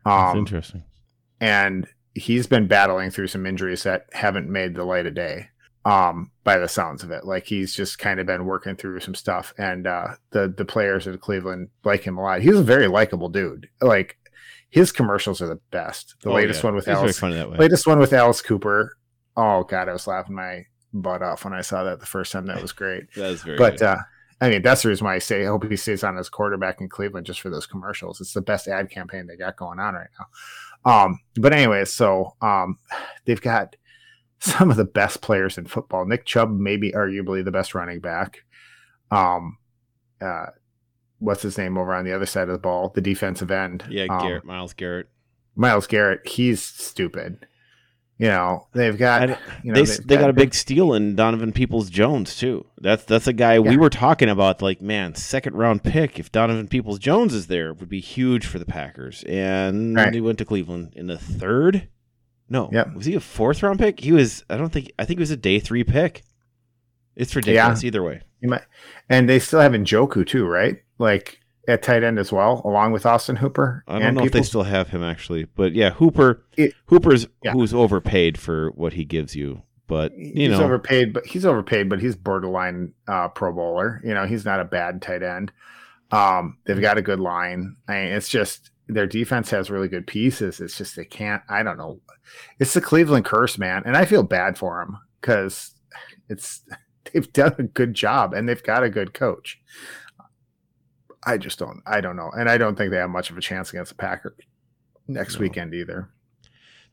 that's 0.05 0.31
Um 0.33 0.37
interesting. 0.39 0.83
and 1.41 1.87
he's 2.13 2.47
been 2.47 2.67
battling 2.67 3.09
through 3.11 3.27
some 3.27 3.45
injuries 3.45 3.83
that 3.83 4.05
haven't 4.13 4.49
made 4.49 4.73
the 4.75 4.85
light 4.85 5.05
of 5.05 5.13
day 5.13 5.49
um 5.83 6.31
by 6.43 6.57
the 6.57 6.67
sounds 6.67 7.03
of 7.03 7.11
it 7.11 7.25
like 7.25 7.45
he's 7.45 7.75
just 7.75 7.99
kind 7.99 8.19
of 8.19 8.25
been 8.25 8.45
working 8.45 8.75
through 8.75 8.99
some 9.01 9.13
stuff 9.13 9.53
and 9.57 9.85
uh 9.85 10.07
the 10.31 10.51
the 10.57 10.65
players 10.65 11.07
at 11.07 11.19
cleveland 11.21 11.67
like 11.83 12.01
him 12.03 12.17
a 12.17 12.21
lot 12.23 12.41
he's 12.41 12.57
a 12.57 12.63
very 12.63 12.87
likable 12.87 13.29
dude 13.29 13.67
like 13.81 14.17
his 14.69 14.91
commercials 14.91 15.41
are 15.41 15.47
the 15.47 15.59
best 15.71 16.15
the 16.23 16.29
Oh, 16.31 16.33
latest 16.33 16.63
yeah. 16.63 16.67
one 16.67 16.75
with 16.75 16.85
He's 16.85 16.95
alice 16.95 17.19
funny 17.19 17.35
that 17.35 17.51
way. 17.51 17.57
latest 17.57 17.85
one 17.85 17.99
with 17.99 18.13
alice 18.13 18.41
cooper 18.41 18.97
oh 19.37 19.63
god 19.63 19.89
i 19.89 19.93
was 19.93 20.07
laughing 20.07 20.35
my 20.35 20.65
butt 20.93 21.21
off 21.21 21.43
when 21.43 21.53
i 21.53 21.61
saw 21.61 21.83
that 21.83 21.99
the 21.99 22.05
first 22.05 22.31
time 22.31 22.45
that 22.45 22.61
was 22.61 22.71
great 22.71 23.03
That 23.15 23.31
is 23.31 23.43
very 23.43 23.57
but 23.57 23.81
uh 23.81 23.97
I 24.41 24.49
mean, 24.49 24.61
that's 24.61 24.83
the 24.83 24.89
reason 24.89 25.05
why 25.05 25.15
I 25.15 25.19
say 25.19 25.43
I 25.43 25.47
hope 25.47 25.63
he 25.63 25.77
stays 25.77 26.03
on 26.03 26.17
as 26.17 26.29
quarterback 26.29 26.81
in 26.81 26.89
Cleveland 26.89 27.25
just 27.25 27.39
for 27.39 27.49
those 27.49 27.65
commercials. 27.65 28.19
It's 28.19 28.33
the 28.33 28.41
best 28.41 28.67
ad 28.67 28.89
campaign 28.89 29.27
they 29.27 29.37
got 29.37 29.55
going 29.55 29.79
on 29.79 29.93
right 29.93 30.09
now. 30.19 30.25
Um, 31.05 31.19
but 31.35 31.53
anyway, 31.53 31.85
so 31.85 32.35
um, 32.41 32.77
they've 33.23 33.41
got 33.41 33.75
some 34.39 34.69
of 34.69 34.77
the 34.77 34.85
best 34.85 35.21
players 35.21 35.57
in 35.57 35.65
football. 35.65 36.05
Nick 36.05 36.25
Chubb, 36.25 36.51
maybe 36.51 36.91
arguably 36.91 37.43
the 37.43 37.51
best 37.51 37.73
running 37.73 38.01
back. 38.01 38.43
Um, 39.09 39.57
uh, 40.21 40.47
what's 41.19 41.41
his 41.41 41.57
name 41.57 41.77
over 41.77 41.93
on 41.93 42.05
the 42.05 42.13
other 42.13 42.25
side 42.25 42.49
of 42.49 42.53
the 42.53 42.59
ball? 42.59 42.89
The 42.93 43.01
defensive 43.01 43.51
end. 43.51 43.85
yeah, 43.89 44.07
um, 44.09 44.19
Garrett, 44.19 44.45
Myles 44.45 44.73
Garrett. 44.73 45.07
Myles 45.55 45.87
Garrett. 45.87 46.27
He's 46.27 46.61
stupid. 46.61 47.47
You 48.17 48.27
know, 48.27 48.67
they've 48.73 48.97
got. 48.97 49.29
I- 49.29 49.37
you 49.63 49.73
know, 49.73 49.83
they 49.83 49.97
they 50.05 50.15
got 50.15 50.29
a 50.29 50.33
big 50.33 50.53
steal 50.53 50.93
in 50.93 51.15
Donovan 51.17 51.51
Peoples 51.51 51.89
Jones 51.89 52.37
too. 52.37 52.65
That's 52.79 53.03
that's 53.03 53.27
a 53.27 53.33
guy 53.33 53.59
we 53.59 53.75
were 53.75 53.89
talking 53.89 54.29
about. 54.29 54.61
Like, 54.61 54.81
man, 54.81 55.15
second 55.15 55.55
round 55.55 55.83
pick 55.83 56.17
if 56.17 56.31
Donovan 56.31 56.67
Peoples 56.69 56.97
Jones 56.99 57.33
is 57.33 57.47
there 57.47 57.73
would 57.73 57.89
be 57.89 57.99
huge 57.99 58.45
for 58.45 58.57
the 58.57 58.65
Packers. 58.65 59.23
And 59.27 59.95
Right. 59.97 60.13
he 60.13 60.21
went 60.21 60.37
to 60.37 60.45
Cleveland 60.45 60.93
in 60.95 61.07
the 61.07 61.17
third. 61.17 61.89
No, 62.47 62.69
Yep. 62.71 62.95
was 62.95 63.05
he 63.05 63.15
a 63.15 63.19
fourth 63.19 63.61
round 63.63 63.79
pick? 63.79 63.99
He 63.99 64.11
was. 64.13 64.45
I 64.49 64.55
don't 64.55 64.71
think. 64.71 64.91
I 64.97 65.03
think 65.03 65.19
he 65.19 65.21
was 65.23 65.31
a 65.31 65.35
day 65.37 65.59
three 65.59 65.83
pick. 65.83 66.23
It's 67.17 67.35
ridiculous 67.35 67.83
either 67.83 68.03
way. 68.03 68.21
You 68.41 68.49
might, 68.49 68.61
and 69.09 69.27
they 69.27 69.39
still 69.39 69.59
have 69.59 69.71
Njoku 69.73 70.25
too, 70.25 70.45
right? 70.45 70.77
Like 70.99 71.39
at 71.67 71.81
tight 71.81 72.03
end 72.03 72.19
as 72.19 72.31
well, 72.31 72.61
along 72.63 72.91
with 72.91 73.05
Austin 73.05 73.37
Hooper. 73.37 73.83
I 73.87 73.99
don't 73.99 74.15
know 74.15 74.23
if 74.23 74.31
they 74.31 74.41
still 74.41 74.63
have 74.63 74.89
him 74.89 75.03
actually, 75.03 75.45
but 75.45 75.73
yeah, 75.73 75.91
Hooper. 75.91 76.43
It- 76.57 76.73
Hooper's 76.87 77.27
yeah. 77.43 77.53
who's 77.53 77.73
overpaid 77.73 78.37
for 78.37 78.71
what 78.71 78.93
he 78.93 79.05
gives 79.05 79.35
you, 79.35 79.63
but 79.87 80.17
you 80.17 80.49
he's 80.49 80.59
know, 80.59 80.63
overpaid, 80.63 81.13
but 81.13 81.25
he's 81.25 81.45
overpaid, 81.45 81.89
but 81.89 81.99
he's 81.99 82.15
borderline 82.15 82.93
uh, 83.07 83.29
Pro 83.29 83.51
Bowler. 83.51 84.01
You 84.03 84.13
know, 84.13 84.25
he's 84.25 84.45
not 84.45 84.59
a 84.59 84.65
bad 84.65 85.01
tight 85.01 85.23
end. 85.23 85.51
Um, 86.11 86.57
they've 86.65 86.81
got 86.81 86.97
a 86.97 87.01
good 87.01 87.19
line. 87.19 87.75
I 87.87 87.93
mean, 87.93 88.13
it's 88.13 88.29
just 88.29 88.71
their 88.87 89.07
defense 89.07 89.49
has 89.49 89.71
really 89.71 89.87
good 89.87 90.07
pieces. 90.07 90.59
It's 90.59 90.77
just 90.77 90.95
they 90.95 91.05
can't. 91.05 91.41
I 91.49 91.63
don't 91.63 91.77
know. 91.77 91.99
It's 92.59 92.73
the 92.73 92.81
Cleveland 92.81 93.25
curse, 93.25 93.57
man, 93.57 93.83
and 93.85 93.97
I 93.97 94.05
feel 94.05 94.23
bad 94.23 94.57
for 94.57 94.79
them 94.79 94.99
because 95.19 95.71
it's 96.29 96.63
they've 97.13 97.31
done 97.33 97.55
a 97.57 97.63
good 97.63 97.93
job 97.93 98.33
and 98.33 98.47
they've 98.47 98.63
got 98.63 98.83
a 98.83 98.89
good 98.89 99.13
coach. 99.13 99.59
I 101.25 101.37
just 101.37 101.57
don't. 101.59 101.81
I 101.87 102.01
don't 102.01 102.15
know, 102.15 102.29
and 102.37 102.49
I 102.49 102.57
don't 102.57 102.75
think 102.77 102.91
they 102.91 102.97
have 102.97 103.09
much 103.09 103.29
of 103.31 103.37
a 103.37 103.41
chance 103.41 103.69
against 103.71 103.89
the 103.89 103.95
Packers 103.95 104.33
next 105.07 105.35
No. 105.35 105.41
weekend 105.41 105.73
either. 105.73 106.09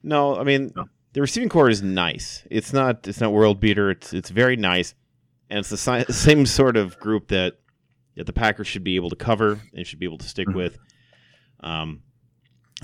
No, 0.03 0.37
I 0.37 0.45
mean 0.45 0.73
No. 0.75 0.89
the 1.13 1.21
receiving 1.21 1.49
core 1.49 1.69
is 1.69 1.83
nice. 1.83 2.43
It's 2.51 2.73
not 2.73 3.07
it's 3.07 3.21
not 3.21 3.33
world 3.33 3.61
beater. 3.61 3.91
It's 3.91 4.13
it's 4.13 4.31
very 4.31 4.57
nice, 4.57 4.95
and 5.51 5.59
it's 5.61 5.69
the 5.71 5.77
si- 5.77 6.05
same 6.13 6.47
sort 6.47 6.77
of 6.77 6.99
group 6.99 7.29
that 7.29 7.59
that 8.17 8.27
the 8.27 8.33
Packers 8.33 8.67
should 8.67 8.85
be 8.85 8.97
able 8.97 9.11
to 9.11 9.17
cover 9.17 9.61
and 9.75 9.87
should 9.87 9.99
be 9.99 10.07
able 10.07 10.19
to 10.19 10.29
stick 10.29 10.49
Mhm. 10.49 10.55
with. 10.55 10.79
Um, 11.61 12.03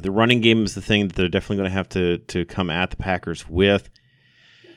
the 0.00 0.10
running 0.10 0.40
game 0.40 0.64
is 0.64 0.74
the 0.74 0.80
thing 0.80 1.08
that 1.08 1.16
they're 1.16 1.28
definitely 1.28 1.56
going 1.56 1.70
to 1.70 1.74
have 1.74 1.88
to 1.90 2.18
to 2.18 2.44
come 2.44 2.70
at 2.70 2.90
the 2.90 2.96
Packers 2.96 3.48
with. 3.48 3.90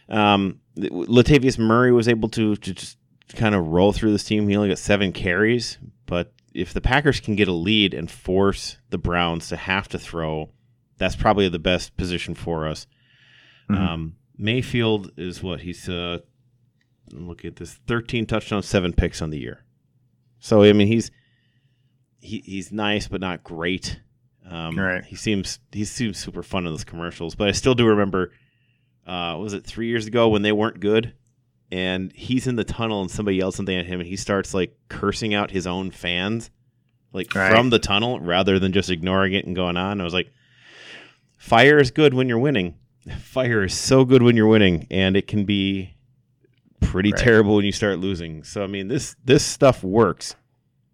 Um, 0.09 0.59
Latavius 0.77 1.57
Murray 1.59 1.91
was 1.91 2.07
able 2.07 2.27
to, 2.29 2.55
to 2.55 2.73
just 2.73 2.97
kind 3.35 3.55
of 3.55 3.67
roll 3.67 3.93
through 3.93 4.11
this 4.11 4.23
team. 4.23 4.47
He 4.49 4.55
only 4.57 4.69
got 4.69 4.77
seven 4.77 5.11
carries, 5.13 5.77
but 6.05 6.33
if 6.53 6.73
the 6.73 6.81
Packers 6.81 7.19
can 7.19 7.35
get 7.35 7.47
a 7.47 7.53
lead 7.53 7.93
and 7.93 8.09
force 8.09 8.77
the 8.89 8.97
Browns 8.97 9.49
to 9.49 9.55
have 9.55 9.87
to 9.89 9.99
throw, 9.99 10.49
that's 10.97 11.15
probably 11.15 11.47
the 11.49 11.59
best 11.59 11.95
position 11.97 12.35
for 12.35 12.67
us. 12.67 12.87
Mhm. 13.69 13.77
Um, 13.77 14.15
Mayfield 14.37 15.11
is 15.17 15.41
what 15.43 15.61
he's 15.61 15.87
uh, 15.87 16.19
look 17.11 17.45
at 17.45 17.55
this: 17.57 17.73
thirteen 17.87 18.25
touchdowns, 18.25 18.65
seven 18.65 18.93
picks 18.93 19.21
on 19.21 19.29
the 19.29 19.39
year. 19.39 19.63
So 20.39 20.63
I 20.63 20.73
mean, 20.73 20.87
he's 20.87 21.11
he, 22.19 22.39
he's 22.45 22.71
nice, 22.71 23.07
but 23.07 23.21
not 23.21 23.43
great. 23.43 23.99
Um, 24.49 24.77
Right. 24.77 25.03
He 25.05 25.15
seems 25.15 25.59
he 25.71 25.85
seems 25.85 26.17
super 26.17 26.43
fun 26.43 26.65
in 26.65 26.73
those 26.73 26.83
commercials, 26.83 27.35
but 27.35 27.47
I 27.47 27.51
still 27.51 27.75
do 27.75 27.85
remember. 27.85 28.31
Uh, 29.05 29.37
was 29.39 29.53
it 29.53 29.65
three 29.65 29.87
years 29.87 30.05
ago 30.07 30.29
when 30.29 30.41
they 30.43 30.51
weren't 30.51 30.79
good, 30.79 31.13
and 31.71 32.11
he's 32.13 32.47
in 32.47 32.55
the 32.55 32.63
tunnel 32.63 33.01
and 33.01 33.09
somebody 33.09 33.37
yells 33.37 33.55
something 33.55 33.75
at 33.77 33.85
him, 33.85 33.99
and 33.99 34.07
he 34.07 34.15
starts 34.15 34.53
like 34.53 34.75
cursing 34.89 35.33
out 35.33 35.51
his 35.51 35.65
own 35.67 35.91
fans, 35.91 36.49
like 37.13 37.33
Right. 37.33 37.51
from 37.51 37.69
the 37.69 37.79
tunnel 37.79 38.19
rather 38.19 38.59
than 38.59 38.71
just 38.73 38.89
ignoring 38.89 39.33
it 39.33 39.45
and 39.45 39.55
going 39.55 39.77
on. 39.77 40.01
I 40.01 40.03
was 40.03 40.13
like, 40.13 40.31
fire 41.37 41.79
is 41.79 41.91
good 41.91 42.13
when 42.13 42.27
you're 42.29 42.39
winning. 42.39 42.75
Fire 43.19 43.63
is 43.63 43.73
so 43.73 44.05
good 44.05 44.21
when 44.21 44.35
you're 44.35 44.47
winning, 44.47 44.85
and 44.91 45.17
it 45.17 45.27
can 45.27 45.43
be 45.45 45.95
pretty 46.81 47.11
Right. 47.11 47.19
terrible 47.21 47.55
when 47.55 47.65
you 47.65 47.71
start 47.71 47.99
losing. 47.99 48.43
So 48.43 48.63
I 48.63 48.67
mean, 48.67 48.87
this 48.87 49.15
this 49.25 49.43
stuff 49.43 49.83
works. 49.83 50.35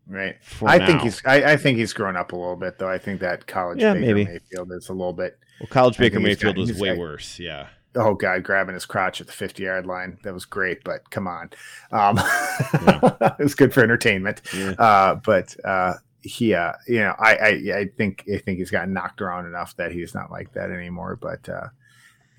Right. 0.09 0.37
For 0.41 0.69
I 0.69 0.85
think 0.85 1.01
he's. 1.01 1.21
I, 1.25 1.43
I 1.53 1.57
think 1.57 1.77
he's 1.77 1.91
grown 1.91 2.15
up 2.15 2.31
a 2.31 2.35
little 2.37 2.55
bit, 2.55 2.77
though. 2.79 2.87
I 2.87 2.97
think 2.97 3.19
that 3.19 3.45
college 3.45 3.81
Yeah, 3.81 3.93
Baker 3.93 4.05
maybe. 4.05 4.23
Mayfield 4.25 4.71
is 4.71 4.87
a 4.87 4.93
little 4.93 5.11
bit. 5.11 5.37
well, 5.59 5.67
college 5.69 5.95
I 5.99 6.03
Baker 6.03 6.21
Mayfield 6.21 6.55
got- 6.55 6.61
was 6.61 6.79
way 6.79 6.89
got- 6.89 6.97
worse. 6.97 7.39
Yeah, 7.39 7.67
Oh 7.97 8.13
God, 8.13 8.43
grabbing 8.43 8.75
his 8.75 8.85
crotch 8.85 9.19
at 9.21 9.27
the 9.27 9.33
fifty-yard 9.33 9.85
line. 9.85 10.17
That 10.23 10.33
was 10.33 10.45
great, 10.45 10.83
but 10.83 11.09
come 11.09 11.27
on, 11.27 11.49
um, 11.91 12.17
it 12.19 13.39
was 13.43 13.55
good 13.55 13.73
for 13.73 13.83
entertainment. 13.83 14.41
yeah. 14.55 14.71
Uh, 14.71 15.15
but 15.15 15.55
uh, 15.65 15.95
he, 16.21 16.53
uh, 16.53 16.73
you 16.87 16.99
know, 16.99 17.15
I, 17.17 17.35
I, 17.35 17.47
I 17.79 17.89
think, 17.97 18.23
I 18.33 18.37
think 18.37 18.59
he's 18.59 18.71
gotten 18.71 18.93
knocked 18.93 19.21
around 19.21 19.45
enough 19.45 19.75
that 19.77 19.91
he's 19.91 20.13
not 20.13 20.31
like 20.31 20.53
that 20.53 20.71
anymore. 20.71 21.17
But 21.19 21.47
uh, 21.49 21.67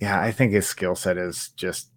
yeah, 0.00 0.20
I 0.20 0.30
think 0.32 0.52
his 0.52 0.66
skill 0.66 0.94
set 0.94 1.16
is 1.16 1.50
just 1.56 1.90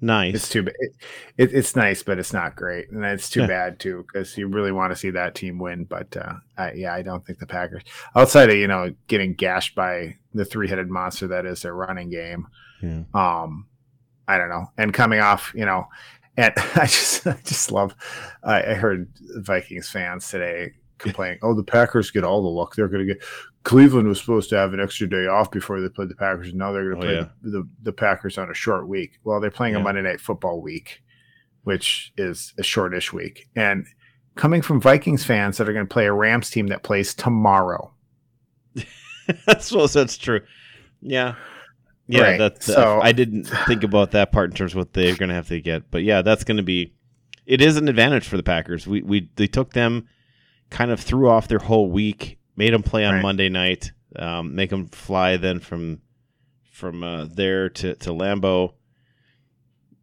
nice. 0.00 0.34
it's 0.34 0.48
too 0.48 0.62
bad. 0.62 0.74
It, 0.78 0.92
it, 1.38 1.52
it's 1.54 1.74
nice, 1.76 2.02
but 2.02 2.18
it's 2.18 2.32
not 2.32 2.56
great, 2.56 2.90
and 2.90 3.04
it's 3.04 3.30
too 3.30 3.40
Yeah. 3.40 3.46
bad 3.46 3.78
too 3.80 4.04
because 4.06 4.36
you 4.36 4.48
really 4.48 4.72
want 4.72 4.92
to 4.92 4.96
see 4.96 5.10
that 5.10 5.34
team 5.34 5.58
win. 5.58 5.84
But 5.84 6.16
uh, 6.16 6.34
I, 6.58 6.72
yeah, 6.72 6.94
I 6.94 7.02
don't 7.02 7.24
think 7.26 7.38
the 7.38 7.46
Packers, 7.46 7.82
outside 8.14 8.50
of 8.50 8.56
you 8.56 8.66
know 8.68 8.94
getting 9.08 9.34
gashed 9.34 9.74
by 9.74 10.16
the 10.34 10.44
three-headed 10.44 10.90
monster 10.90 11.26
that 11.28 11.46
is 11.46 11.62
their 11.62 11.74
running 11.74 12.10
game, 12.10 12.46
Yeah. 12.82 13.02
um, 13.14 13.66
I 14.28 14.36
don't 14.38 14.50
know. 14.50 14.70
And 14.76 14.92
coming 14.92 15.20
off, 15.20 15.52
you 15.54 15.64
know, 15.64 15.86
and 16.36 16.52
I 16.74 16.84
just, 16.86 17.26
I 17.26 17.38
just 17.44 17.70
love. 17.72 17.94
I, 18.44 18.62
I 18.62 18.74
heard 18.74 19.08
Vikings 19.36 19.88
fans 19.88 20.28
today 20.28 20.72
complaining, 20.98 21.38
"Oh, 21.42 21.54
the 21.54 21.62
Packers 21.64 22.10
get 22.10 22.24
all 22.24 22.42
the 22.42 22.48
luck. 22.48 22.74
They're 22.74 22.88
going 22.88 23.06
to 23.06 23.14
get." 23.14 23.22
Cleveland 23.64 24.06
was 24.08 24.20
supposed 24.20 24.48
to 24.50 24.56
have 24.56 24.72
an 24.74 24.80
extra 24.80 25.08
day 25.08 25.26
off 25.26 25.50
before 25.50 25.80
they 25.80 25.88
played 25.88 26.08
the 26.08 26.14
Packers. 26.14 26.48
And 26.50 26.58
Now 26.58 26.70
they're 26.72 26.90
going 26.90 27.00
to 27.00 27.06
Oh, 27.06 27.10
play 27.10 27.16
yeah. 27.20 27.28
the, 27.42 27.50
the, 27.50 27.68
the 27.82 27.92
Packers 27.92 28.38
on 28.38 28.48
a 28.50 28.54
short 28.54 28.86
week. 28.88 29.18
Well, 29.24 29.40
they're 29.40 29.50
playing 29.50 29.74
Yeah. 29.74 29.80
a 29.80 29.82
Monday 29.82 30.02
Night 30.02 30.20
Football 30.20 30.62
week, 30.62 31.02
which 31.64 32.12
is 32.16 32.54
a 32.58 32.62
shortish 32.62 33.12
week. 33.12 33.48
And 33.56 33.84
coming 34.36 34.62
from 34.62 34.80
Vikings 34.80 35.24
fans 35.24 35.56
that 35.58 35.68
are 35.68 35.72
going 35.72 35.84
to 35.86 35.92
play 35.92 36.06
a 36.06 36.12
Rams 36.12 36.48
team 36.50 36.68
that 36.68 36.84
plays 36.84 37.12
tomorrow. 37.12 37.92
that's 39.46 39.72
well, 39.72 39.88
that's 39.88 40.16
true. 40.16 40.40
Yeah, 41.00 41.34
yeah. 42.06 42.20
Right, 42.22 42.38
That's 42.38 42.66
so- 42.66 42.98
uh, 42.98 43.00
I 43.02 43.12
didn't 43.12 43.44
think 43.66 43.82
about 43.82 44.12
that 44.12 44.32
part 44.32 44.50
in 44.50 44.56
terms 44.56 44.72
of 44.72 44.76
what 44.78 44.92
they're 44.92 45.16
going 45.16 45.28
to 45.28 45.34
have 45.34 45.48
to 45.48 45.60
get, 45.60 45.90
but 45.90 46.02
yeah, 46.04 46.22
that's 46.22 46.44
going 46.44 46.56
to 46.58 46.62
be. 46.62 46.92
It 47.46 47.60
is 47.60 47.76
an 47.76 47.88
advantage 47.88 48.26
for 48.26 48.36
the 48.36 48.42
Packers. 48.42 48.86
We 48.86 49.02
we 49.02 49.28
they 49.36 49.46
took 49.46 49.72
them, 49.72 50.06
kind 50.70 50.90
of 50.90 51.00
threw 51.00 51.28
off 51.28 51.48
their 51.48 51.58
whole 51.58 51.90
week, 51.90 52.38
made 52.56 52.72
them 52.72 52.82
play 52.82 53.04
on 53.04 53.14
Right. 53.14 53.22
Monday 53.22 53.48
night, 53.48 53.92
um, 54.16 54.54
make 54.54 54.70
them 54.70 54.88
fly 54.88 55.36
then 55.36 55.60
from 55.60 56.00
from 56.72 57.02
uh, 57.02 57.26
there 57.26 57.68
to 57.70 57.94
to 57.96 58.10
Lambeau. 58.10 58.74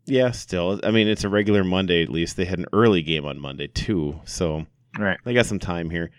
Yeah, 0.05 0.31
still, 0.31 0.81
I 0.83 0.91
mean, 0.91 1.07
it's 1.07 1.23
a 1.23 1.29
regular 1.29 1.63
Monday. 1.63 2.03
At 2.03 2.09
least 2.09 2.35
they 2.35 2.43
had 2.45 2.59
an 2.59 2.65
early 2.73 3.01
game 3.03 3.25
on 3.25 3.39
Monday 3.39 3.67
too, 3.67 4.19
so 4.25 4.65
Right. 4.99 5.17
they 5.23 5.33
got 5.33 5.45
some 5.45 5.59
time 5.59 5.89
here. 5.89 6.11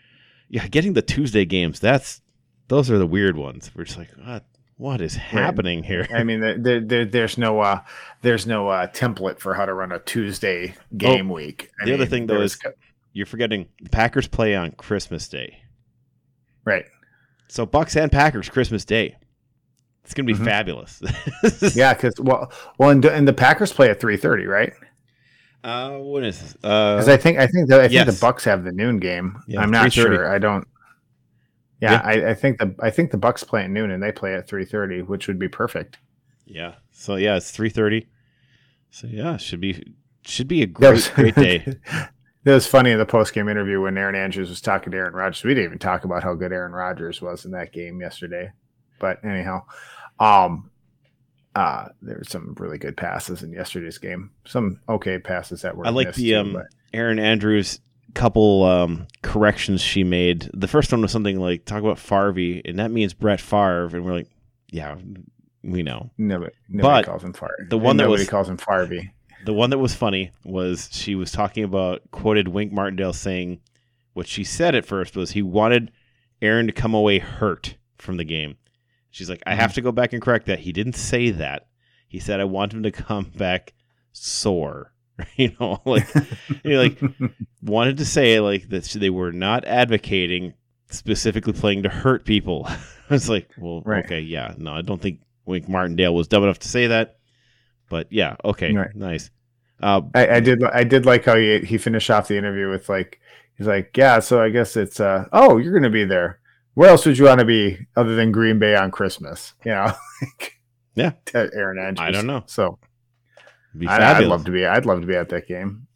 Yeah, 0.48 0.66
getting 0.68 0.94
the 0.94 1.02
Tuesday 1.02 1.44
games, 1.44 1.80
that's 1.80 2.22
those 2.68 2.90
are 2.90 2.96
the 2.98 3.07
weird 3.07 3.37
ones. 3.37 3.70
We're 3.74 3.85
just 3.85 3.98
like, 3.98 4.09
what, 4.24 4.44
what 4.78 5.00
is 5.02 5.14
happening 5.16 5.83
here? 5.83 6.09
I 6.14 6.24
mean, 6.24 6.40
there, 6.40 6.57
there, 6.59 6.80
there, 6.80 7.04
there's 7.04 7.37
no, 7.37 7.61
uh, 7.61 7.80
there's 8.22 8.46
no 8.46 8.68
uh, 8.68 8.87
template 8.87 9.38
for 9.38 9.52
how 9.52 9.66
to 9.66 9.74
run 9.74 9.92
a 9.92 9.98
Tuesday 9.98 10.74
game 10.96 11.28
week. 11.28 11.70
I 11.78 11.83
Oh, 11.83 11.87
the 11.87 11.94
other 11.94 12.07
thing, 12.07 12.26
though, 12.26 12.40
is- 12.40 12.59
You're 13.14 13.24
forgetting 13.27 13.68
the 13.81 13.88
Packers 13.88 14.29
play 14.29 14.55
on 14.55 14.72
Christmas 14.72 15.27
Day. 15.29 15.62
right. 16.66 16.85
So 17.48 17.64
Bucks 17.66 17.96
and 17.96 18.11
Packers 18.12 18.48
Christmas 18.48 18.85
Day. 18.85 19.16
It's 20.03 20.12
gonna 20.14 20.27
be 20.27 20.35
Mhm. 20.35 20.44
fabulous. 20.44 21.00
Yeah, 21.77 21.94
because 21.94 22.14
well, 22.18 22.53
well, 22.79 22.90
and, 22.90 23.03
and 23.05 23.27
the 23.29 23.33
Packers 23.33 23.72
play 23.72 23.88
at 23.90 24.00
three 24.00 24.16
thirty, 24.18 24.44
right? 24.46 24.72
Uh, 25.62 25.92
what 25.98 26.24
is? 26.24 26.53
Because 26.55 27.09
Uh, 27.09 27.12
I 27.12 27.16
think 27.16 27.38
I 27.38 27.46
think 27.46 27.68
the, 27.70 27.77
I 27.79 27.83
think 27.83 27.92
yes. 27.92 28.14
the 28.14 28.20
Bucks 28.20 28.44
have 28.44 28.64
the 28.64 28.72
noon 28.72 28.98
game. 28.98 29.38
Yeah, 29.46 29.61
I'm 29.61 29.70
not 29.70 29.92
sure. 29.92 30.31
I 30.31 30.38
don't. 30.38 30.66
Yeah, 31.81 31.92
Yeah. 31.92 32.00
I, 32.27 32.31
I 32.31 32.35
think 32.35 32.59
the 32.59 32.74
I 32.81 32.90
think 32.90 33.12
the 33.12 33.16
Bucks 33.18 33.44
play 33.44 33.62
at 33.64 33.70
noon 33.70 33.90
and 33.90 34.03
they 34.03 34.12
play 34.12 34.35
at 34.35 34.46
three 34.48 34.64
thirty, 34.64 35.00
which 35.03 35.27
would 35.29 35.38
be 35.38 35.48
perfect. 35.48 35.98
yeah. 36.46 36.74
So 36.90 37.16
yeah, 37.16 37.37
it's 37.37 37.50
three 37.50 37.70
thirty. 37.70 38.09
So 38.90 39.07
yeah, 39.07 39.37
should 39.38 39.61
be 39.61 39.94
should 40.27 40.48
be 40.48 40.62
a 40.62 40.66
great 40.66 40.90
was- 40.92 41.09
great 41.09 41.35
day. 41.35 41.77
That 42.44 42.54
was 42.54 42.66
funny 42.66 42.90
in 42.90 42.98
the 42.98 43.07
post 43.07 43.33
game 43.33 43.48
interview 43.48 43.80
when 43.80 43.96
Erin 43.96 44.14
Andrews 44.14 44.50
was 44.50 44.61
talking 44.61 44.90
to 44.90 44.96
Aaron 44.98 45.14
Rodgers. 45.14 45.42
We 45.44 45.54
didn't 45.54 45.64
even 45.64 45.78
talk 45.78 46.04
about 46.04 46.22
how 46.22 46.35
good 46.35 46.52
Aaron 46.52 46.72
Rodgers 46.72 47.22
was 47.22 47.44
in 47.46 47.52
that 47.52 47.72
game 47.72 48.00
yesterday. 48.00 48.52
But 48.98 49.24
anyhow, 49.24 49.62
um, 50.20 50.70
uh, 51.54 51.87
there 52.02 52.18
were 52.18 52.24
some 52.24 52.54
really 52.59 52.78
good 52.78 52.96
passes 52.96 53.42
in 53.42 53.50
yesterday's 53.52 53.98
game. 53.98 54.30
Some 54.44 54.80
okay 54.88 55.18
passes 55.18 55.62
that 55.62 55.76
were. 55.76 55.87
I 55.87 55.90
like 55.90 56.12
the 56.14 56.30
too, 56.30 56.37
um, 56.37 56.52
but- 56.52 56.66
Erin 56.92 57.18
Andrews 57.18 57.80
couple 58.14 58.62
um, 58.62 59.09
corrections 59.22 59.80
she 59.80 60.04
made. 60.04 60.48
The 60.54 60.68
first 60.68 60.92
one 60.92 61.02
was 61.02 61.11
something 61.11 61.40
like 61.40 61.64
talk 61.64 61.80
about 61.83 61.96
Farvey, 61.96 62.62
and 62.64 62.78
that 62.78 62.90
means 62.92 63.12
Brett 63.12 63.40
Favre, 63.40 63.87
and 63.87 64.04
we're 64.04 64.12
like, 64.12 64.28
yeah, 64.70 64.96
we 65.64 65.83
know. 65.83 66.11
Nobody, 66.18 66.52
But 66.68 66.76
nobody 66.76 67.07
calls 67.07 67.24
him 67.24 67.33
Far. 67.33 67.50
the 67.70 67.78
one 67.78 67.96
that 67.96 68.04
nobody 68.04 68.22
was- 68.22 68.28
calls 68.28 68.48
him 68.48 68.57
Farby. 68.59 69.11
The 69.44 69.52
one 69.52 69.70
that 69.70 69.78
was 69.78 69.94
funny 69.94 70.33
was 70.44 70.88
she 70.92 71.14
was 71.14 71.33
talking 71.33 71.64
about 71.64 72.02
quoted 72.11 72.48
Wink 72.48 72.72
Martindale 72.72 73.12
saying 73.12 73.61
what 74.14 74.26
she 74.26 74.44
said 74.44 74.74
at 74.74 74.87
first 74.87 75.16
was 75.16 75.33
he 75.33 75.42
wanted 75.42 75.90
Aaron 76.40 76.66
to 76.66 76.72
come 76.72 76.94
away 76.94 77.18
hurt 77.18 77.76
from 77.98 78.16
the 78.16 78.24
game. 78.24 78.57
She's 79.11 79.30
like, 79.30 79.42
I 79.46 79.54
have 79.54 79.70
mm-hmm. 79.70 79.74
to 79.74 79.83
go 79.83 79.92
back 79.92 80.12
and 80.12 80.22
correct 80.22 80.46
that. 80.46 80.61
He 80.61 80.72
didn't 80.72 80.96
say 80.96 81.30
that. 81.30 81.66
He 82.09 82.18
said 82.18 82.40
I 82.40 82.44
want 82.44 82.72
him 82.72 82.83
to 82.85 82.90
come 82.90 83.30
back 83.37 83.74
sore. 84.12 84.92
you 85.37 85.52
know, 85.61 85.80
like 85.85 86.07
you 86.64 86.74
know, 86.74 86.83
like 86.83 87.00
wanted 87.62 87.98
to 87.98 88.04
say 88.04 88.40
like 88.40 88.68
that 88.70 88.85
they 88.85 89.11
were 89.11 89.33
not 89.33 89.64
advocating 89.64 90.54
specifically 90.90 91.52
playing 91.52 91.83
to 91.85 91.88
hurt 91.88 92.24
people. 92.24 92.66
I 92.68 92.78
was 93.11 93.28
like, 93.28 93.50
well, 93.59 93.83
Right. 93.85 94.04
okay, 94.04 94.20
yeah, 94.20 94.54
no, 94.57 94.72
I 94.72 94.83
don't 94.83 95.00
think 95.00 95.20
Wink 95.44 95.68
Martindale 95.68 96.14
was 96.14 96.28
dumb 96.28 96.42
enough 96.42 96.59
to 96.61 96.68
say 96.68 96.87
that, 96.88 97.18
but 97.88 98.07
yeah, 98.11 98.37
okay, 98.44 98.73
Right. 98.75 98.94
nice. 98.94 99.31
Uh, 99.83 100.03
I, 100.14 100.37
I 100.37 100.40
did. 100.40 100.62
I 100.64 100.85
did 100.85 101.05
like 101.05 101.25
how 101.25 101.37
he 101.37 101.59
he 101.61 101.79
finished 101.79 102.11
off 102.11 102.29
the 102.29 102.38
interview 102.38 102.70
with 102.70 102.88
like 102.88 103.20
he's 103.59 103.66
like, 103.66 103.97
yeah. 103.97 104.20
So 104.20 104.40
I 104.42 104.49
guess 104.51 104.77
it's 104.77 105.01
uh 105.01 105.27
oh, 105.33 105.59
you're 105.59 105.75
gonna 105.75 105.90
be 105.90 106.05
there. 106.05 106.38
Where 106.75 106.88
else 106.90 107.05
would 107.07 107.18
you 107.18 107.25
want 107.27 107.40
to 107.40 107.44
be 107.47 107.79
other 107.97 108.14
than 108.16 108.33
Green 108.33 108.59
Bay 108.59 108.75
on 108.77 108.90
Christmas? 108.90 109.55
You 109.64 109.73
know, 109.73 109.92
Yeah. 110.94 111.12
Erin 111.35 111.79
Andrews. 111.79 111.99
I 112.09 112.11
don't 112.12 112.27
know. 112.27 112.44
So 112.47 112.79
I, 113.87 114.14
I'd 114.18 114.25
love 114.27 114.44
to 114.44 114.51
be. 114.53 114.64
I'd 114.64 114.87
love 114.87 115.01
to 115.01 115.07
be 115.07 115.16
at 115.16 115.29
that 115.31 115.49
game. 115.49 115.87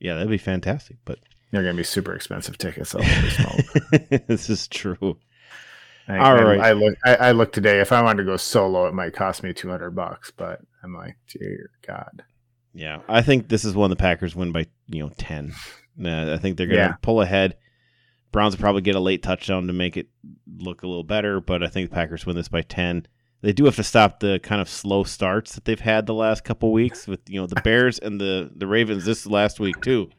yeah, 0.00 0.14
that'd 0.14 0.30
be 0.30 0.38
fantastic. 0.38 0.96
But 1.04 1.18
They're 1.52 1.62
gonna 1.62 1.74
be 1.74 1.84
super 1.84 2.14
expensive 2.14 2.56
tickets. 2.58 2.90
So 2.90 2.98
this 4.26 4.48
is 4.50 4.66
true. 4.68 5.18
I, 6.08 6.18
All 6.18 6.36
I, 6.38 6.42
right. 6.42 6.60
I 6.60 6.72
look. 6.72 6.94
I, 7.04 7.14
I 7.16 7.32
look 7.32 7.52
today. 7.52 7.80
If 7.80 7.90
I 7.92 8.00
wanted 8.02 8.22
to 8.22 8.30
go 8.30 8.36
solo, 8.36 8.86
it 8.86 8.94
might 8.94 9.12
cost 9.14 9.42
me 9.42 9.52
two 9.52 9.68
hundred 9.68 9.90
bucks. 9.92 10.30
But 10.36 10.60
I'm 10.82 10.94
like, 10.94 11.16
dear 11.28 11.70
God. 11.86 12.22
Yeah, 12.72 13.00
I 13.08 13.22
think 13.22 13.48
this 13.48 13.64
is 13.64 13.74
one 13.74 13.90
the 13.90 13.96
Packers 13.96 14.36
win 14.36 14.52
by 14.52 14.66
you 14.86 15.02
know 15.02 15.10
ten. 15.18 15.52
Uh, 16.02 16.32
I 16.34 16.38
think 16.38 16.56
they're 16.56 16.66
going 16.66 16.78
to 16.78 16.84
Yeah. 16.88 16.96
pull 17.02 17.22
ahead. 17.22 17.56
Browns 18.32 18.54
will 18.54 18.60
probably 18.60 18.82
get 18.82 18.94
a 18.96 19.00
late 19.00 19.22
touchdown 19.22 19.66
to 19.66 19.72
make 19.72 19.96
it 19.96 20.08
look 20.58 20.82
a 20.82 20.86
little 20.86 21.04
better, 21.04 21.40
but 21.40 21.62
I 21.62 21.68
think 21.68 21.88
the 21.88 21.94
Packers 21.94 22.26
win 22.26 22.36
this 22.36 22.48
by 22.48 22.60
ten. 22.62 23.06
They 23.40 23.52
do 23.52 23.64
have 23.64 23.76
to 23.76 23.82
stop 23.82 24.20
the 24.20 24.38
kind 24.42 24.60
of 24.60 24.68
slow 24.68 25.04
starts 25.04 25.54
that 25.54 25.64
they've 25.64 25.80
had 25.80 26.06
the 26.06 26.14
last 26.14 26.44
couple 26.44 26.70
weeks 26.72 27.06
with 27.06 27.20
you 27.28 27.40
know 27.40 27.46
the 27.46 27.60
Bears 27.64 27.98
and 27.98 28.20
the 28.20 28.50
the 28.54 28.66
Ravens 28.66 29.04
this 29.06 29.26
last 29.26 29.58
week 29.58 29.80
too. 29.80 30.10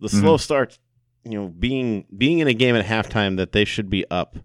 The 0.00 0.08
Mm-hmm. 0.08 0.20
slow 0.20 0.36
starts, 0.36 0.78
you 1.24 1.32
know, 1.38 1.48
being 1.48 2.04
being 2.16 2.40
in 2.40 2.48
a 2.48 2.54
game 2.54 2.74
at 2.76 2.84
halftime 2.84 3.36
that 3.36 3.52
they 3.52 3.64
should 3.64 3.88
be 3.90 4.04
up, 4.10 4.36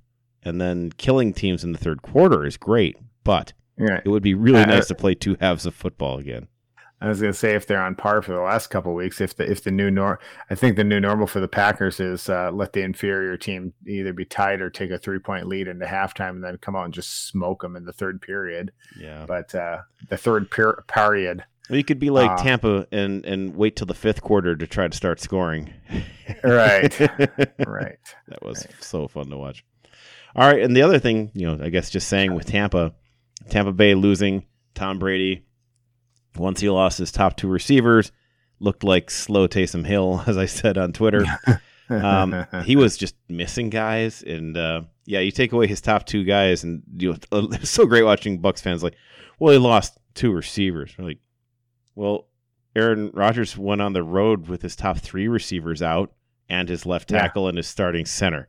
and 0.46 0.60
then 0.62 0.92
killing 0.98 1.34
teams 1.34 1.64
in 1.64 1.72
the 1.72 1.78
third 1.78 2.02
quarter 2.02 2.46
is 2.46 2.58
great, 2.58 2.98
but 3.24 3.54
Yeah. 3.78 4.02
it 4.04 4.10
would 4.10 4.24
be 4.24 4.34
really 4.34 4.62
Uh, 4.62 4.66
nice 4.66 4.88
to 4.88 4.96
play 4.96 5.16
two 5.16 5.36
halves 5.40 5.66
of 5.66 5.74
football 5.76 6.18
again. 6.20 6.48
I 7.02 7.10
was 7.10 7.20
gonna 7.20 7.34
say 7.34 7.54
if 7.54 7.68
they're 7.68 7.82
on 7.82 7.96
par 7.96 8.22
for 8.22 8.32
the 8.32 8.40
last 8.40 8.68
couple 8.68 8.94
of 8.94 8.96
weeks, 8.96 9.20
if 9.20 9.36
the 9.36 9.52
if 9.52 9.62
the 9.62 9.72
new 9.72 9.92
nor 9.92 10.20
I 10.50 10.56
think 10.56 10.78
the 10.78 10.86
new 10.86 11.02
normal 11.02 11.28
for 11.28 11.42
the 11.42 11.50
Packers 11.50 12.00
is 12.00 12.30
uh, 12.30 12.50
let 12.52 12.72
the 12.72 12.82
inferior 12.82 13.36
team 13.36 13.74
either 13.86 14.14
be 14.14 14.24
tied 14.24 14.62
or 14.62 14.70
take 14.70 14.90
a 14.90 14.98
three 14.98 15.20
point 15.20 15.48
lead 15.48 15.68
into 15.68 15.86
halftime 15.86 16.30
and 16.30 16.44
then 16.46 16.58
come 16.60 16.78
out 16.78 16.86
and 16.86 16.94
just 16.94 17.28
smoke 17.28 17.62
them 17.62 17.76
in 17.76 17.84
the 17.84 17.92
third 17.92 18.22
period. 18.22 18.72
Yeah. 18.98 19.26
But 19.28 19.54
uh, 19.54 19.80
the 20.08 20.16
third 20.16 20.50
per- 20.50 20.82
period, 20.84 21.44
Well, 21.70 21.76
you 21.78 21.84
could 21.84 22.00
be 22.00 22.10
like 22.10 22.32
Uh, 22.32 22.38
Tampa 22.38 22.88
and 22.90 23.26
and 23.26 23.54
wait 23.58 23.76
till 23.76 23.88
the 23.88 23.94
fifth 23.94 24.22
quarter 24.22 24.56
to 24.56 24.66
try 24.66 24.88
to 24.88 24.96
start 24.96 25.20
scoring. 25.20 25.74
Right. 26.42 26.98
right? 27.68 27.98
that 28.30 28.40
was 28.44 28.66
Right. 28.66 28.76
so 28.84 29.10
fun 29.10 29.30
to 29.30 29.38
watch. 29.38 29.66
All 30.36 30.48
right, 30.48 30.62
and 30.63 30.76
the 30.76 30.82
other 30.82 31.00
thing, 31.00 31.32
you 31.34 31.46
know, 31.48 31.63
I 31.63 31.69
guess 31.69 31.89
just 31.89 32.08
saying 32.08 32.34
with 32.34 32.46
Tampa, 32.48 32.93
Tampa 33.50 33.72
Bay 33.72 33.93
losing 33.93 34.46
Tom 34.74 35.00
Brady. 35.00 35.46
Once 36.36 36.60
he 36.62 36.69
lost 36.69 36.98
his 36.98 37.12
top 37.12 37.38
two 37.38 37.48
receivers, 37.48 38.12
looked 38.60 38.84
like 38.84 39.12
slow 39.12 39.48
Taysom 39.48 39.86
Hill, 39.86 40.24
as 40.28 40.38
I 40.38 40.46
said 40.48 40.78
on 40.78 40.91
Twitter. 40.93 41.24
um, 41.89 42.46
he 42.65 42.76
was 42.76 42.98
just 42.98 43.15
missing 43.30 43.69
guys, 43.69 44.24
and 44.24 44.58
uh, 44.58 44.82
yeah, 45.06 45.19
you 45.19 45.30
take 45.32 45.52
away 45.52 45.67
his 45.67 45.82
top 45.82 46.06
two 46.08 46.24
guys, 46.24 46.63
and 46.63 46.82
you 46.98 47.12
know, 47.12 47.17
it 47.39 47.60
was 47.62 47.69
so 47.69 47.86
great 47.86 48.04
watching 48.04 48.39
Bucks 48.39 48.62
fans 48.62 48.82
like, 48.84 48.96
well, 49.39 49.54
he 49.54 49.60
lost 49.60 49.98
two 50.15 50.32
receivers. 50.32 50.96
We're 50.98 51.06
like, 51.06 51.19
well, 51.93 52.28
Aaron 52.76 53.12
Rodgers 53.13 53.56
went 53.56 53.82
on 53.82 53.93
the 53.93 54.02
road 54.04 54.48
with 54.48 54.63
his 54.63 54.76
top 54.76 54.98
three 54.98 55.28
receivers 55.28 55.84
out 55.84 56.12
and 56.50 56.67
his 56.67 56.86
left 56.88 57.12
Yeah. 57.12 57.19
tackle 57.19 57.48
and 57.48 57.58
his 57.58 57.67
starting 57.67 58.06
center. 58.06 58.48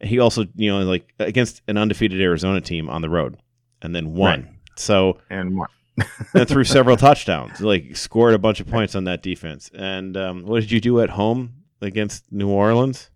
He 0.00 0.18
also, 0.18 0.46
you 0.54 0.70
know, 0.70 0.82
like 0.82 1.12
against 1.18 1.62
an 1.68 1.76
undefeated 1.76 2.20
Arizona 2.20 2.60
team 2.60 2.88
on 2.88 3.02
the 3.02 3.10
road, 3.10 3.36
and 3.82 3.94
then 3.94 4.14
won. 4.14 4.42
Right. 4.42 4.52
So 4.76 5.18
and 5.28 5.58
what? 5.58 5.70
and 6.34 6.48
threw 6.48 6.64
several 6.64 6.96
touchdowns. 6.98 7.60
Like 7.60 7.96
scored 7.96 8.34
a 8.34 8.38
bunch 8.38 8.60
of 8.60 8.68
points 8.68 8.94
on 8.94 9.04
that 9.04 9.22
defense. 9.22 9.70
And 9.74 10.16
um, 10.16 10.44
what 10.44 10.60
did 10.60 10.70
you 10.70 10.80
do 10.80 11.00
at 11.00 11.10
home 11.10 11.54
against 11.80 12.30
New 12.32 12.48
Orleans 12.48 13.10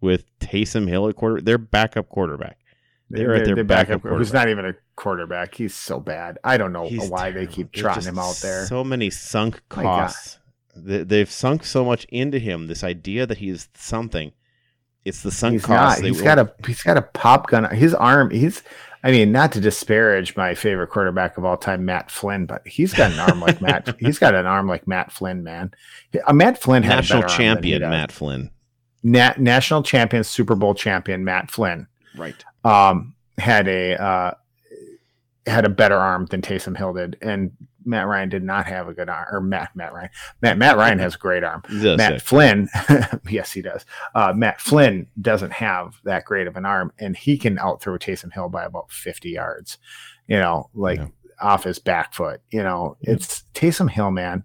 with 0.00 0.24
Taysom 0.38 0.88
Hill 0.88 1.08
at 1.08 1.16
quarter? 1.16 1.40
Their 1.40 1.58
backup 1.58 2.08
quarterback. 2.08 2.58
They're 3.10 3.34
at 3.34 3.44
their 3.44 3.62
backup 3.62 4.02
Who's 4.02 4.32
not 4.32 4.48
even 4.48 4.64
a 4.64 4.74
quarterback. 4.96 5.54
He's 5.54 5.74
so 5.74 6.00
bad. 6.00 6.38
I 6.42 6.56
don't 6.56 6.72
know 6.72 6.88
He's 6.88 7.10
why 7.10 7.30
they 7.30 7.46
keep 7.46 7.70
trotting 7.70 8.04
him 8.04 8.18
out 8.18 8.36
there. 8.36 8.64
So 8.64 8.82
many 8.82 9.10
sunk 9.10 9.62
costs. 9.68 10.38
They, 10.74 11.04
they've 11.04 11.30
sunk 11.30 11.64
so 11.64 11.84
much 11.84 12.04
into 12.06 12.38
him. 12.38 12.68
This 12.68 12.82
idea 12.82 13.26
that 13.26 13.38
he's 13.38 13.68
something. 13.74 14.32
It's 15.04 15.22
the 15.22 15.30
sunk 15.30 15.52
he's 15.54 15.64
costs. 15.64 16.00
not. 16.00 16.06
He's 16.08 16.18
will- 16.18 16.24
got 16.24 16.38
a 16.38 16.52
he's 16.66 16.82
got 16.82 16.96
a 16.96 17.02
pop 17.02 17.48
gun. 17.48 17.64
His 17.74 17.94
arm. 17.94 18.30
He's. 18.30 18.62
I 19.04 19.10
mean, 19.10 19.32
not 19.32 19.50
to 19.52 19.60
disparage 19.60 20.36
my 20.36 20.54
favorite 20.54 20.86
quarterback 20.90 21.36
of 21.36 21.44
all 21.44 21.56
time, 21.56 21.84
Matt 21.84 22.08
Flynn, 22.08 22.46
but 22.46 22.64
he's 22.68 22.94
got 22.94 23.10
an 23.10 23.18
arm 23.18 23.40
like 23.40 23.60
Matt. 23.60 23.96
He's 23.98 24.20
got 24.20 24.32
an 24.36 24.46
arm 24.46 24.68
like 24.68 24.86
Matt 24.86 25.10
Flynn, 25.10 25.42
man. 25.42 25.72
Uh, 26.24 26.32
Matt 26.32 26.62
Flynn 26.62 26.84
had 26.84 26.92
a 26.92 26.96
national 26.98 27.22
arm 27.22 27.28
than 27.28 27.36
he 27.38 27.44
champion. 27.44 27.80
Matt 27.82 28.12
Flynn. 28.12 28.50
na- 29.02 29.34
national 29.38 29.82
champion, 29.82 30.22
Super 30.22 30.54
Bowl 30.54 30.72
champion 30.76 31.24
Matt 31.24 31.50
Flynn 31.50 31.88
Right. 32.16 32.44
um, 32.64 33.16
had 33.38 33.66
a 33.66 34.00
uh, 34.00 34.34
had 35.48 35.64
a 35.64 35.68
better 35.68 35.96
arm 35.96 36.26
than 36.26 36.40
Taysom 36.40 36.76
Hill 36.76 36.92
did, 36.92 37.16
and 37.20 37.50
Matt 37.84 38.06
Ryan 38.06 38.28
did 38.28 38.42
not 38.42 38.66
have 38.66 38.88
a 38.88 38.94
good 38.94 39.08
arm. 39.08 39.26
Or 39.30 39.40
Matt 39.40 39.74
Matt 39.74 39.92
Ryan 39.92 40.10
Matt 40.40 40.58
Matt 40.58 40.76
Ryan 40.76 40.98
has 40.98 41.14
a 41.14 41.18
great 41.18 41.44
arm. 41.44 41.62
Matt 41.70 41.98
say. 41.98 42.18
Flynn, 42.18 42.68
yes, 43.30 43.52
he 43.52 43.62
does. 43.62 43.84
Uh, 44.14 44.32
Matt 44.34 44.60
Flynn 44.60 45.06
doesn't 45.20 45.52
have 45.52 45.94
that 46.04 46.24
great 46.24 46.46
of 46.46 46.56
an 46.56 46.64
arm, 46.66 46.92
and 46.98 47.16
he 47.16 47.36
can 47.38 47.58
outthrow 47.58 47.98
Taysom 47.98 48.32
Hill 48.32 48.48
by 48.48 48.64
about 48.64 48.90
fifty 48.90 49.30
yards. 49.30 49.78
You 50.26 50.38
know, 50.38 50.70
like 50.74 50.98
Yeah. 50.98 51.08
off 51.40 51.64
his 51.64 51.78
back 51.78 52.14
foot. 52.14 52.40
You 52.50 52.62
know, 52.62 52.96
Yeah. 53.00 53.12
it's 53.14 53.44
Taysom 53.54 53.90
Hill, 53.90 54.10
man. 54.10 54.44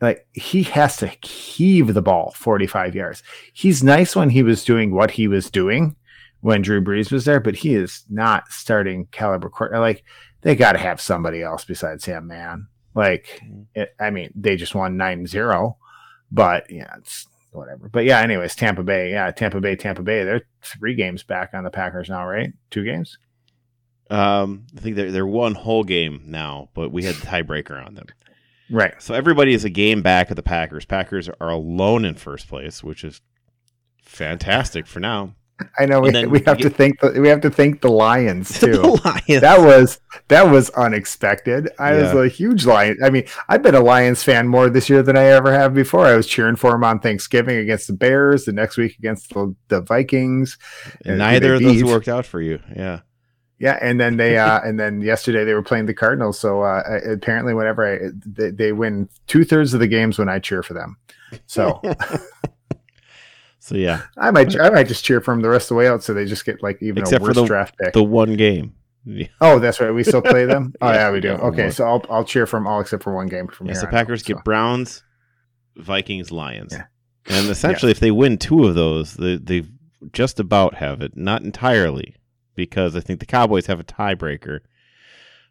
Like 0.00 0.26
he 0.32 0.62
has 0.62 0.96
to 0.98 1.08
heave 1.22 1.92
the 1.92 2.00
ball 2.02 2.32
forty-five 2.36 2.94
yards. 2.94 3.22
He's 3.52 3.82
nice 3.82 4.16
when 4.16 4.30
he 4.30 4.42
was 4.42 4.64
doing 4.64 4.92
what 4.94 5.10
he 5.10 5.28
was 5.28 5.50
doing 5.50 5.96
when 6.42 6.62
Drew 6.62 6.80
Brees 6.82 7.12
was 7.12 7.26
there, 7.26 7.38
but 7.38 7.54
he 7.56 7.74
is 7.74 8.06
not 8.08 8.50
starting 8.50 9.06
caliber 9.10 9.50
court. 9.50 9.72
Like 9.74 10.02
they 10.42 10.54
got 10.54 10.72
to 10.72 10.78
have 10.78 11.00
somebody 11.00 11.42
else 11.42 11.64
besides 11.64 12.04
him, 12.04 12.26
man. 12.26 12.68
Like, 12.94 13.42
it, 13.74 13.94
I 14.00 14.10
mean, 14.10 14.32
they 14.34 14.56
just 14.56 14.74
won 14.74 14.96
9-0, 14.96 15.76
but 16.30 16.70
yeah, 16.70 16.94
it's 16.98 17.26
whatever. 17.52 17.88
But 17.88 18.04
yeah, 18.04 18.20
anyways, 18.20 18.54
Tampa 18.54 18.82
Bay, 18.82 19.10
yeah, 19.10 19.30
Tampa 19.30 19.60
Bay, 19.60 19.76
Tampa 19.76 20.02
Bay. 20.02 20.24
They're 20.24 20.42
three 20.62 20.94
games 20.94 21.22
back 21.22 21.50
on 21.54 21.64
the 21.64 21.70
Packers 21.70 22.08
now, 22.08 22.26
right? 22.26 22.52
Two 22.70 22.84
games. 22.84 23.18
Um, 24.10 24.66
I 24.76 24.80
think 24.80 24.96
they're 24.96 25.12
they're 25.12 25.26
one 25.26 25.54
whole 25.54 25.84
game 25.84 26.22
now, 26.26 26.68
but 26.74 26.90
we 26.90 27.04
had 27.04 27.14
the 27.14 27.26
tiebreaker 27.26 27.84
on 27.86 27.94
them. 27.94 28.06
Right. 28.68 29.00
So 29.00 29.14
everybody 29.14 29.54
is 29.54 29.64
a 29.64 29.70
game 29.70 30.02
back 30.02 30.30
of 30.30 30.36
the 30.36 30.42
Packers. 30.42 30.84
Packers 30.84 31.28
are 31.28 31.50
alone 31.50 32.04
in 32.04 32.14
first 32.14 32.48
place, 32.48 32.82
which 32.82 33.04
is 33.04 33.20
fantastic 34.02 34.86
for 34.86 35.00
now. 35.00 35.34
I 35.78 35.86
know 35.86 36.00
we, 36.00 36.26
we 36.26 36.40
have 36.46 36.58
to 36.58 36.70
thank 36.70 37.00
the 37.00 37.20
we 37.20 37.28
have 37.28 37.40
to 37.42 37.50
thank 37.50 37.80
the 37.80 37.90
Lions 37.90 38.58
too. 38.60 38.72
the 38.72 39.00
Lions. 39.04 39.40
that 39.40 39.60
was 39.60 40.00
that 40.28 40.44
was 40.44 40.70
unexpected. 40.70 41.70
I 41.78 41.94
was 41.94 42.12
a 42.12 42.28
huge 42.28 42.66
Lion. 42.66 42.98
I 43.02 43.10
mean, 43.10 43.24
I've 43.48 43.62
been 43.62 43.74
a 43.74 43.80
Lions 43.80 44.22
fan 44.22 44.48
more 44.48 44.70
this 44.70 44.88
year 44.88 45.02
than 45.02 45.16
I 45.16 45.24
ever 45.24 45.52
have 45.52 45.74
before. 45.74 46.06
I 46.06 46.16
was 46.16 46.26
cheering 46.26 46.56
for 46.56 46.70
them 46.72 46.84
on 46.84 47.00
Thanksgiving 47.00 47.58
against 47.58 47.86
the 47.86 47.92
Bears, 47.92 48.44
the 48.44 48.52
next 48.52 48.76
week 48.76 48.96
against 48.98 49.32
the, 49.34 49.54
the 49.68 49.80
Vikings. 49.80 50.58
And 51.04 51.18
neither 51.18 51.54
of 51.54 51.62
those 51.62 51.84
worked 51.84 52.08
out 52.08 52.26
for 52.26 52.40
you. 52.40 52.60
Yeah. 52.74 53.00
Yeah, 53.58 53.78
and 53.82 54.00
then 54.00 54.16
they 54.16 54.38
uh 54.38 54.60
and 54.64 54.80
then 54.80 55.02
yesterday 55.02 55.44
they 55.44 55.54
were 55.54 55.62
playing 55.62 55.86
the 55.86 55.94
Cardinals. 55.94 56.38
So 56.40 56.62
uh 56.62 56.82
apparently, 57.06 57.54
whenever 57.54 57.86
I 57.86 58.08
they, 58.26 58.50
they 58.50 58.72
win 58.72 59.08
two 59.26 59.44
thirds 59.44 59.74
of 59.74 59.80
the 59.80 59.86
games 59.86 60.18
when 60.18 60.28
I 60.28 60.38
cheer 60.38 60.62
for 60.62 60.74
them. 60.74 60.96
So 61.46 61.80
So 63.70 63.76
yeah, 63.76 64.02
I 64.18 64.32
might 64.32 64.58
I 64.60 64.68
might 64.70 64.88
just 64.88 65.04
cheer 65.04 65.20
for 65.20 65.32
them 65.32 65.42
the 65.42 65.48
rest 65.48 65.66
of 65.66 65.68
the 65.68 65.74
way 65.76 65.86
out, 65.86 66.02
so 66.02 66.12
they 66.12 66.24
just 66.24 66.44
get 66.44 66.60
like 66.60 66.82
even 66.82 67.02
Except 67.04 67.22
a 67.22 67.24
for 67.24 67.28
worse 67.28 67.36
the- 67.36 67.44
draft 67.46 67.78
pick. 67.78 67.92
the 67.92 68.02
one 68.02 68.34
game. 68.34 68.74
Yeah. 69.04 69.28
oh, 69.40 69.60
that's 69.60 69.80
right. 69.80 69.92
We 69.92 70.02
still 70.02 70.22
play 70.22 70.44
them. 70.44 70.74
Oh 70.82 70.88
Yeah, 70.88 70.94
yeah, 71.06 71.10
we 71.12 71.20
do. 71.20 71.30
Okay, 71.30 71.70
so 71.70 71.84
I'll 71.86 72.04
I'll 72.10 72.24
cheer 72.24 72.46
for 72.46 72.56
them 72.58 72.66
all 72.66 72.80
except 72.80 73.04
for 73.04 73.14
one 73.14 73.28
game 73.28 73.46
from 73.46 73.68
Yeah, 73.68 73.74
here. 73.74 73.82
so 73.82 73.86
Packers 73.86 74.22
out, 74.22 74.26
get 74.26 74.36
so. 74.38 74.42
Browns, 74.42 75.04
Vikings, 75.76 76.32
Lions. 76.32 76.72
Yeah. 76.72 76.84
And 77.26 77.48
essentially, 77.50 77.92
if 77.92 78.00
they 78.00 78.10
win 78.10 78.38
two 78.38 78.66
of 78.66 78.74
those, 78.74 79.14
they, 79.14 79.36
they 79.36 79.62
just 80.12 80.40
about 80.40 80.74
have 80.74 81.00
it. 81.00 81.16
Not 81.16 81.42
entirely, 81.42 82.16
because 82.56 82.96
I 82.96 83.00
think 83.00 83.20
the 83.20 83.26
Cowboys 83.26 83.66
have 83.66 83.78
a 83.78 83.84
tiebreaker. 83.84 84.60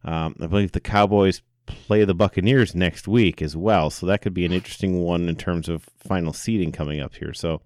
Um, 0.04 0.36
I 0.42 0.48
believe 0.48 0.74
the 0.74 0.80
Cowboys 0.82 1.42
play 1.66 2.04
the 2.04 2.14
Buccaneers 2.16 2.76
next 2.76 3.08
week 3.08 3.42
as 3.42 3.56
well, 3.56 3.90
so 3.90 4.06
that 4.08 4.22
could 4.22 4.34
be 4.34 4.46
an 4.46 4.52
interesting 4.52 5.00
one 5.02 5.30
in 5.30 5.36
terms 5.36 5.70
of 5.70 5.88
final 5.98 6.34
seeding 6.34 6.72
coming 6.72 7.00
up 7.00 7.16
here. 7.16 7.34
So 7.34 7.62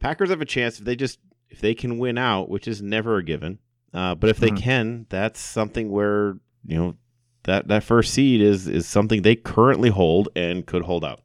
Packers 0.00 0.30
have 0.30 0.40
a 0.40 0.44
chance 0.46 0.78
if 0.78 0.84
they 0.84 0.96
just 0.96 1.18
if 1.50 1.60
they 1.60 1.74
can 1.74 1.98
win 1.98 2.18
out, 2.18 2.48
which 2.48 2.68
is 2.68 2.82
never 2.82 3.16
a 3.16 3.24
given. 3.24 3.58
Uh, 3.94 4.14
but 4.14 4.28
if 4.30 4.38
they 4.38 4.50
Mhm. 4.50 4.58
can, 4.58 5.06
that's 5.08 5.40
something 5.40 5.90
where 5.90 6.36
you 6.66 6.76
know 6.76 6.96
that 7.44 7.68
that 7.68 7.82
first 7.84 8.12
seed 8.12 8.40
is 8.40 8.68
is 8.68 8.86
something 8.86 9.22
they 9.22 9.34
currently 9.36 9.88
hold 9.88 10.28
and 10.36 10.66
could 10.66 10.82
hold 10.82 11.04
out. 11.04 11.20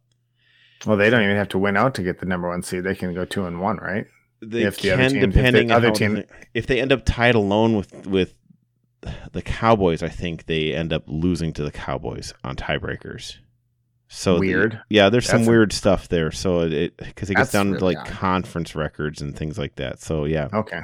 Well, 0.86 0.98
they 0.98 1.10
don't 1.10 1.24
even 1.24 1.36
have 1.36 1.50
to 1.50 1.58
win 1.58 1.78
out 1.78 1.94
to 1.96 2.04
get 2.04 2.20
the 2.20 2.26
number 2.26 2.48
one 2.50 2.62
seed. 2.64 2.84
They 2.84 2.96
can 2.96 3.14
go 3.14 3.26
two 3.26 3.46
and 3.46 3.60
one, 3.62 3.78
right? 3.78 4.06
They 4.42 4.64
If 4.64 4.80
the 4.82 4.92
other 4.92 5.04
can, 5.04 5.12
team- 5.12 5.24
if 5.24 5.30
the 5.30 5.38
depending 5.38 5.72
on 5.72 5.78
other 5.78 5.92
team- 5.92 6.16
they- 6.16 6.26
if 6.54 6.68
they 6.68 6.82
end 6.82 6.92
up 6.92 7.04
tied 7.06 7.36
alone 7.36 7.76
with 7.76 8.08
with 8.08 8.34
the 9.34 9.42
Cowboys, 9.42 10.02
I 10.02 10.08
think 10.10 10.46
they 10.46 10.74
end 10.74 10.94
up 10.94 11.04
losing 11.08 11.52
to 11.54 11.64
the 11.64 11.72
Cowboys 11.72 12.34
on 12.44 12.56
tiebreakers. 12.56 13.38
So 14.08 14.36
the- 14.36 14.40
Weird. 14.42 14.82
yeah, 14.90 15.10
there's 15.10 15.26
some 15.28 15.40
That's 15.40 15.48
a- 15.48 15.52
weird 15.52 15.74
stuff 15.74 16.08
there. 16.10 16.32
So 16.32 16.62
it 16.62 16.96
because 16.98 17.30
it, 17.30 17.36
gets 17.36 17.52
That's 17.52 17.64
down 17.66 17.74
to 17.78 17.84
like 17.84 17.98
odd. 17.98 18.08
conference 18.08 18.76
records 18.76 19.22
and 19.22 19.36
things 19.36 19.58
like 19.58 19.76
that. 19.78 20.00
So 20.02 20.26
yeah, 20.26 20.50
Okay. 20.54 20.82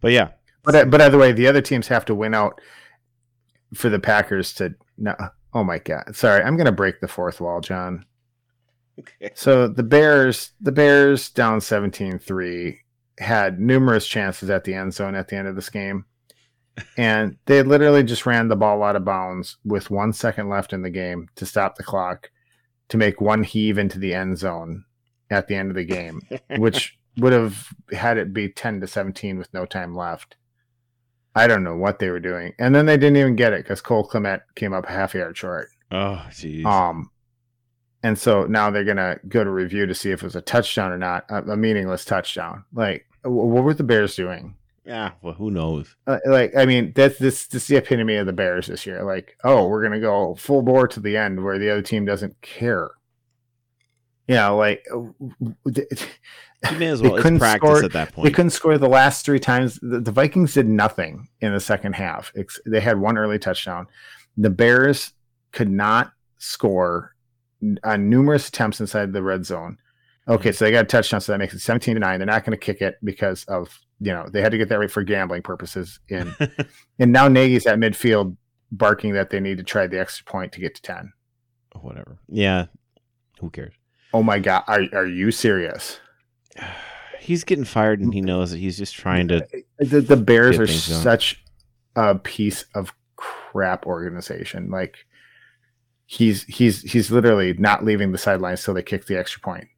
but 0.00 0.12
yeah, 0.12 0.28
But 0.62 0.74
uh, 0.76 0.84
but 0.84 1.00
either 1.00 1.18
way, 1.18 1.32
the 1.32 1.48
other 1.48 1.60
teams 1.60 1.88
have 1.88 2.04
to 2.06 2.14
win 2.14 2.34
out 2.34 2.60
for 3.74 3.88
the 3.88 3.98
Packers 3.98 4.52
to 4.54 4.74
no. 4.96 5.14
Oh 5.54 5.64
my 5.64 5.78
God! 5.78 6.14
Sorry, 6.14 6.42
I'm 6.42 6.56
to 6.56 6.72
break 6.72 7.00
the 7.00 7.08
fourth 7.08 7.40
wall, 7.40 7.60
John. 7.60 8.06
okay. 8.98 9.32
So 9.34 9.66
the 9.68 9.82
Bears, 9.82 10.52
the 10.60 10.72
Bears 10.72 11.28
down 11.30 11.58
17-3 11.60 12.78
had 13.18 13.60
numerous 13.60 14.06
chances 14.06 14.48
at 14.50 14.64
the 14.64 14.74
end 14.74 14.94
zone 14.94 15.14
at 15.14 15.28
the 15.28 15.36
end 15.36 15.48
of 15.48 15.54
this 15.56 15.68
game. 15.68 16.04
And 16.96 17.36
they 17.44 17.62
literally 17.62 18.02
just 18.02 18.24
ran 18.24 18.48
the 18.48 18.56
ball 18.56 18.82
out 18.82 18.96
of 18.96 19.04
bounds 19.04 19.58
with 19.64 19.90
one 19.90 20.14
second 20.14 20.48
left 20.48 20.72
in 20.72 20.80
the 20.80 20.88
game 20.90 21.28
to 21.36 21.44
stop 21.44 21.76
the 21.76 21.82
clock 21.82 22.30
to 22.92 22.98
make 22.98 23.20
one 23.22 23.42
heave 23.42 23.78
into 23.78 23.98
the 23.98 24.12
end 24.14 24.36
zone 24.36 24.84
at 25.30 25.48
the 25.48 25.54
end 25.56 25.70
of 25.70 25.76
the 25.76 25.84
game, 25.84 26.20
which 26.58 26.98
would 27.16 27.32
have 27.32 27.68
had 27.90 28.18
it 28.18 28.32
be 28.34 28.50
10 28.50 28.82
to 28.82 28.86
17 28.86 29.38
with 29.38 29.52
no 29.54 29.64
time 29.64 29.94
left. 29.96 30.36
I 31.34 31.46
don't 31.46 31.64
know 31.64 31.74
what 31.76 31.98
they 31.98 32.10
were 32.10 32.20
doing. 32.20 32.52
And 32.58 32.74
then 32.74 32.84
they 32.84 32.98
didn't 32.98 33.16
even 33.16 33.34
get 33.36 33.54
it 33.54 33.64
because 33.64 33.80
Cole 33.80 34.06
Kmet 34.06 34.42
came 34.56 34.74
up 34.74 34.86
half 34.86 35.14
yard 35.14 35.36
short. 35.38 35.68
oh 35.90 36.22
jeez, 36.30 36.66
Um, 36.66 37.10
and 38.02 38.18
so 38.18 38.44
now 38.44 38.68
they're 38.70 38.84
gonna 38.84 39.18
go 39.26 39.42
to 39.42 39.50
review 39.50 39.86
to 39.86 39.94
see 39.94 40.10
if 40.10 40.22
it 40.22 40.26
was 40.26 40.36
a 40.36 40.42
touchdown 40.42 40.92
or 40.92 40.98
not, 40.98 41.24
a, 41.30 41.52
a 41.52 41.56
meaningless 41.56 42.04
touchdown. 42.04 42.64
Like, 42.74 43.06
wh- 43.22 43.28
what 43.28 43.64
were 43.64 43.72
the 43.74 43.84
Bears 43.84 44.14
doing? 44.16 44.56
Yeah. 44.84 45.12
Well, 45.22 45.34
who 45.34 45.50
knows? 45.50 45.94
Uh, 46.06 46.18
like, 46.26 46.56
I 46.56 46.64
mean, 46.66 46.92
that's 46.94 47.18
this 47.18 47.46
this 47.46 47.62
is 47.62 47.68
the 47.68 47.76
epitome 47.76 48.16
of 48.16 48.26
the 48.26 48.32
Bears 48.32 48.66
this 48.66 48.84
year. 48.86 49.04
Like, 49.04 49.36
oh, 49.44 49.68
we're 49.68 49.82
gonna 49.82 50.00
go 50.00 50.34
full 50.34 50.62
bore 50.62 50.88
to 50.88 51.00
the 51.00 51.16
end 51.16 51.42
where 51.44 51.58
the 51.58 51.70
other 51.70 51.82
team 51.82 52.04
doesn't 52.04 52.40
care. 52.42 52.90
You 54.28 54.36
know, 54.36 54.56
like 54.56 54.84
uh, 54.92 54.98
You 55.40 55.56
may 56.78 56.86
as 56.86 57.00
They 57.00 57.08
well. 57.08 57.16
It's 57.16 57.22
couldn't 57.22 57.38
practice 57.40 57.68
score- 57.70 57.84
at 57.84 57.92
that 57.92 58.12
point. 58.12 58.24
they 58.26 58.32
couldn't 58.32 58.50
score 58.50 58.78
the 58.78 58.88
last 58.88 59.24
three 59.24 59.40
times. 59.40 59.78
The, 59.82 60.00
the 60.00 60.12
Vikings 60.12 60.54
did 60.54 60.68
nothing 60.68 61.28
in 61.40 61.52
the 61.52 61.60
second 61.60 61.94
half. 61.94 62.32
Ex- 62.36 62.60
They 62.66 62.80
had 62.80 62.98
one 63.00 63.18
early 63.18 63.38
touchdown. 63.38 63.86
The 64.36 64.50
Bears 64.50 65.12
could 65.50 65.70
not 65.70 66.12
score 66.38 67.14
on 67.84 68.08
numerous 68.08 68.48
attempts 68.48 68.80
inside 68.80 69.12
the 69.12 69.22
red 69.22 69.44
zone. 69.44 69.78
Okay, 70.28 70.52
so 70.52 70.64
they 70.64 70.70
got 70.70 70.84
a 70.84 70.88
touchdown, 70.88 71.20
so 71.20 71.32
that 71.32 71.38
makes 71.38 71.52
it 71.54 71.60
17 71.60 71.94
to 71.94 72.00
9. 72.00 72.18
They're 72.18 72.26
not 72.26 72.44
going 72.44 72.56
to 72.56 72.64
kick 72.64 72.80
it 72.80 72.96
because 73.02 73.44
of, 73.44 73.76
you 74.00 74.12
know, 74.12 74.26
they 74.32 74.40
had 74.40 74.52
to 74.52 74.58
get 74.58 74.68
that 74.68 74.78
right 74.78 74.90
for 74.90 75.02
gambling 75.02 75.42
purposes. 75.42 75.98
In 76.08 76.32
and 76.98 77.12
now 77.12 77.26
Nagy's 77.28 77.66
at 77.66 77.78
midfield 77.78 78.36
barking 78.70 79.14
that 79.14 79.30
they 79.30 79.40
need 79.40 79.58
to 79.58 79.64
try 79.64 79.86
the 79.86 79.98
extra 79.98 80.24
point 80.24 80.52
to 80.52 80.60
get 80.60 80.76
to 80.76 80.82
10. 80.82 81.12
Whatever. 81.80 82.18
Yeah. 82.28 82.66
Who 83.40 83.50
cares? 83.50 83.74
Oh 84.14 84.22
my 84.22 84.38
god, 84.38 84.64
are 84.68 84.82
are 84.92 85.06
you 85.06 85.30
serious? 85.30 85.98
He's 87.20 87.44
getting 87.44 87.64
fired, 87.64 88.00
and 88.00 88.12
he 88.12 88.20
mm. 88.20 88.24
knows 88.24 88.50
that 88.50 88.58
he's 88.58 88.76
just 88.76 88.96
trying 88.96 89.28
to. 89.28 89.46
the, 89.78 90.00
the 90.00 90.16
Bears 90.16 90.56
are 90.56 90.66
going. 90.66 90.76
such 90.76 91.40
a 91.94 92.16
piece 92.16 92.64
of 92.74 92.92
crap 93.14 93.86
organization. 93.86 94.68
Like 94.68 94.96
he's 96.06 96.42
he's 96.44 96.82
he's 96.82 97.12
literally 97.12 97.52
not 97.52 97.84
leaving 97.84 98.10
the 98.10 98.18
sidelines 98.18 98.64
till 98.64 98.74
they 98.74 98.82
kick 98.82 99.06
the 99.06 99.16
extra 99.16 99.40
point. 99.40 99.68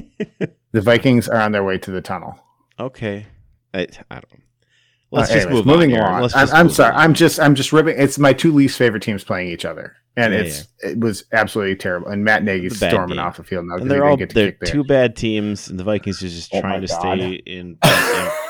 The 0.72 0.80
Vikings 0.82 1.26
are 1.28 1.40
on 1.40 1.52
their 1.52 1.64
way 1.64 1.78
to 1.78 1.90
the 1.90 2.02
tunnel. 2.02 2.38
okay. 2.78 3.26
I, 3.72 3.86
I 4.10 4.14
don't. 4.16 4.42
Let's 5.10 5.30
Uh, 5.30 5.34
just 5.34 5.46
anyways, 5.46 5.64
move 5.64 5.66
moving 5.74 5.90
here. 5.90 6.00
along. 6.00 6.30
I'm, 6.34 6.48
I'm 6.52 6.68
sorry. 6.70 6.92
on. 6.94 7.00
I'm 7.00 7.14
just 7.14 7.40
I'm 7.40 7.54
just 7.54 7.72
ripping. 7.72 7.94
It's 7.98 8.18
my 8.18 8.32
two 8.32 8.52
least 8.52 8.76
favorite 8.76 9.02
teams 9.02 9.22
playing 9.24 9.48
each 9.48 9.64
other, 9.64 9.96
and 10.16 10.34
Yeah, 10.34 10.40
it's 10.40 10.66
it 10.82 10.98
was 10.98 11.24
absolutely 11.32 11.76
terrible. 11.76 12.08
And 12.08 12.24
Matt 12.24 12.42
Nagy's 12.44 12.76
storming 12.76 13.16
game. 13.16 13.18
off 13.24 13.36
the 13.38 13.44
field 13.44 13.66
now. 13.66 13.76
and 13.76 13.90
they're 13.90 13.98
didn't 14.00 14.10
all 14.10 14.16
get 14.16 14.28
to 14.30 14.34
they're 14.34 14.52
two 14.52 14.82
bad 14.84 15.14
teams, 15.16 15.68
and 15.68 15.78
the 15.78 15.84
Vikings 15.84 16.22
are 16.22 16.28
just 16.28 16.54
Oh 16.54 16.60
trying 16.60 16.80
to 16.82 16.86
God. 16.88 17.00
stay 17.00 17.34
in, 17.46 17.70
in 17.70 17.76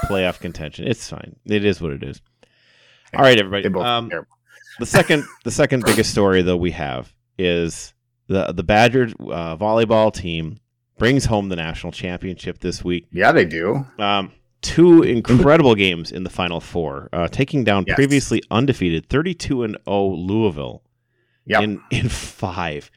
playoff 0.05 0.41
contention. 0.41 0.87
It's 0.89 1.09
fine. 1.09 1.37
It 1.45 1.65
is 1.65 1.81
what 1.81 1.93
it 1.93 2.03
is. 2.03 2.21
All 3.15 3.23
right, 3.23 3.39
everybody. 3.39 3.67
Um, 3.85 4.11
the 4.81 4.87
second 4.87 5.25
the 5.45 5.51
second 5.53 5.85
biggest 5.85 6.11
story 6.11 6.43
though 6.43 6.57
we 6.57 6.71
have 6.73 7.13
is 7.39 7.95
the 8.29 8.53
the 8.53 8.65
Badger 8.65 9.05
uh, 9.21 9.57
volleyball 9.57 10.13
team 10.13 10.59
brings 10.99 11.27
home 11.27 11.49
the 11.49 11.57
national 11.57 11.93
championship 11.93 12.59
this 12.61 12.83
week. 12.85 13.07
Yeah, 13.13 13.33
they 13.33 13.45
do. 13.45 13.87
Um, 13.99 14.33
two 14.63 15.03
incredible 15.03 15.75
games 15.75 16.11
in 16.13 16.25
the 16.25 16.31
final 16.31 16.61
four, 16.61 17.09
uh, 17.13 17.29
taking 17.29 17.65
down 17.65 17.85
Yes. 17.87 17.95
previously 17.97 18.43
undefeated 18.51 19.09
32 19.09 19.63
and 19.63 19.77
0 19.87 20.07
Louisville 20.15 20.83
Yep. 21.47 21.63
in 21.63 21.81
in 21.91 22.09
five, 22.09 22.91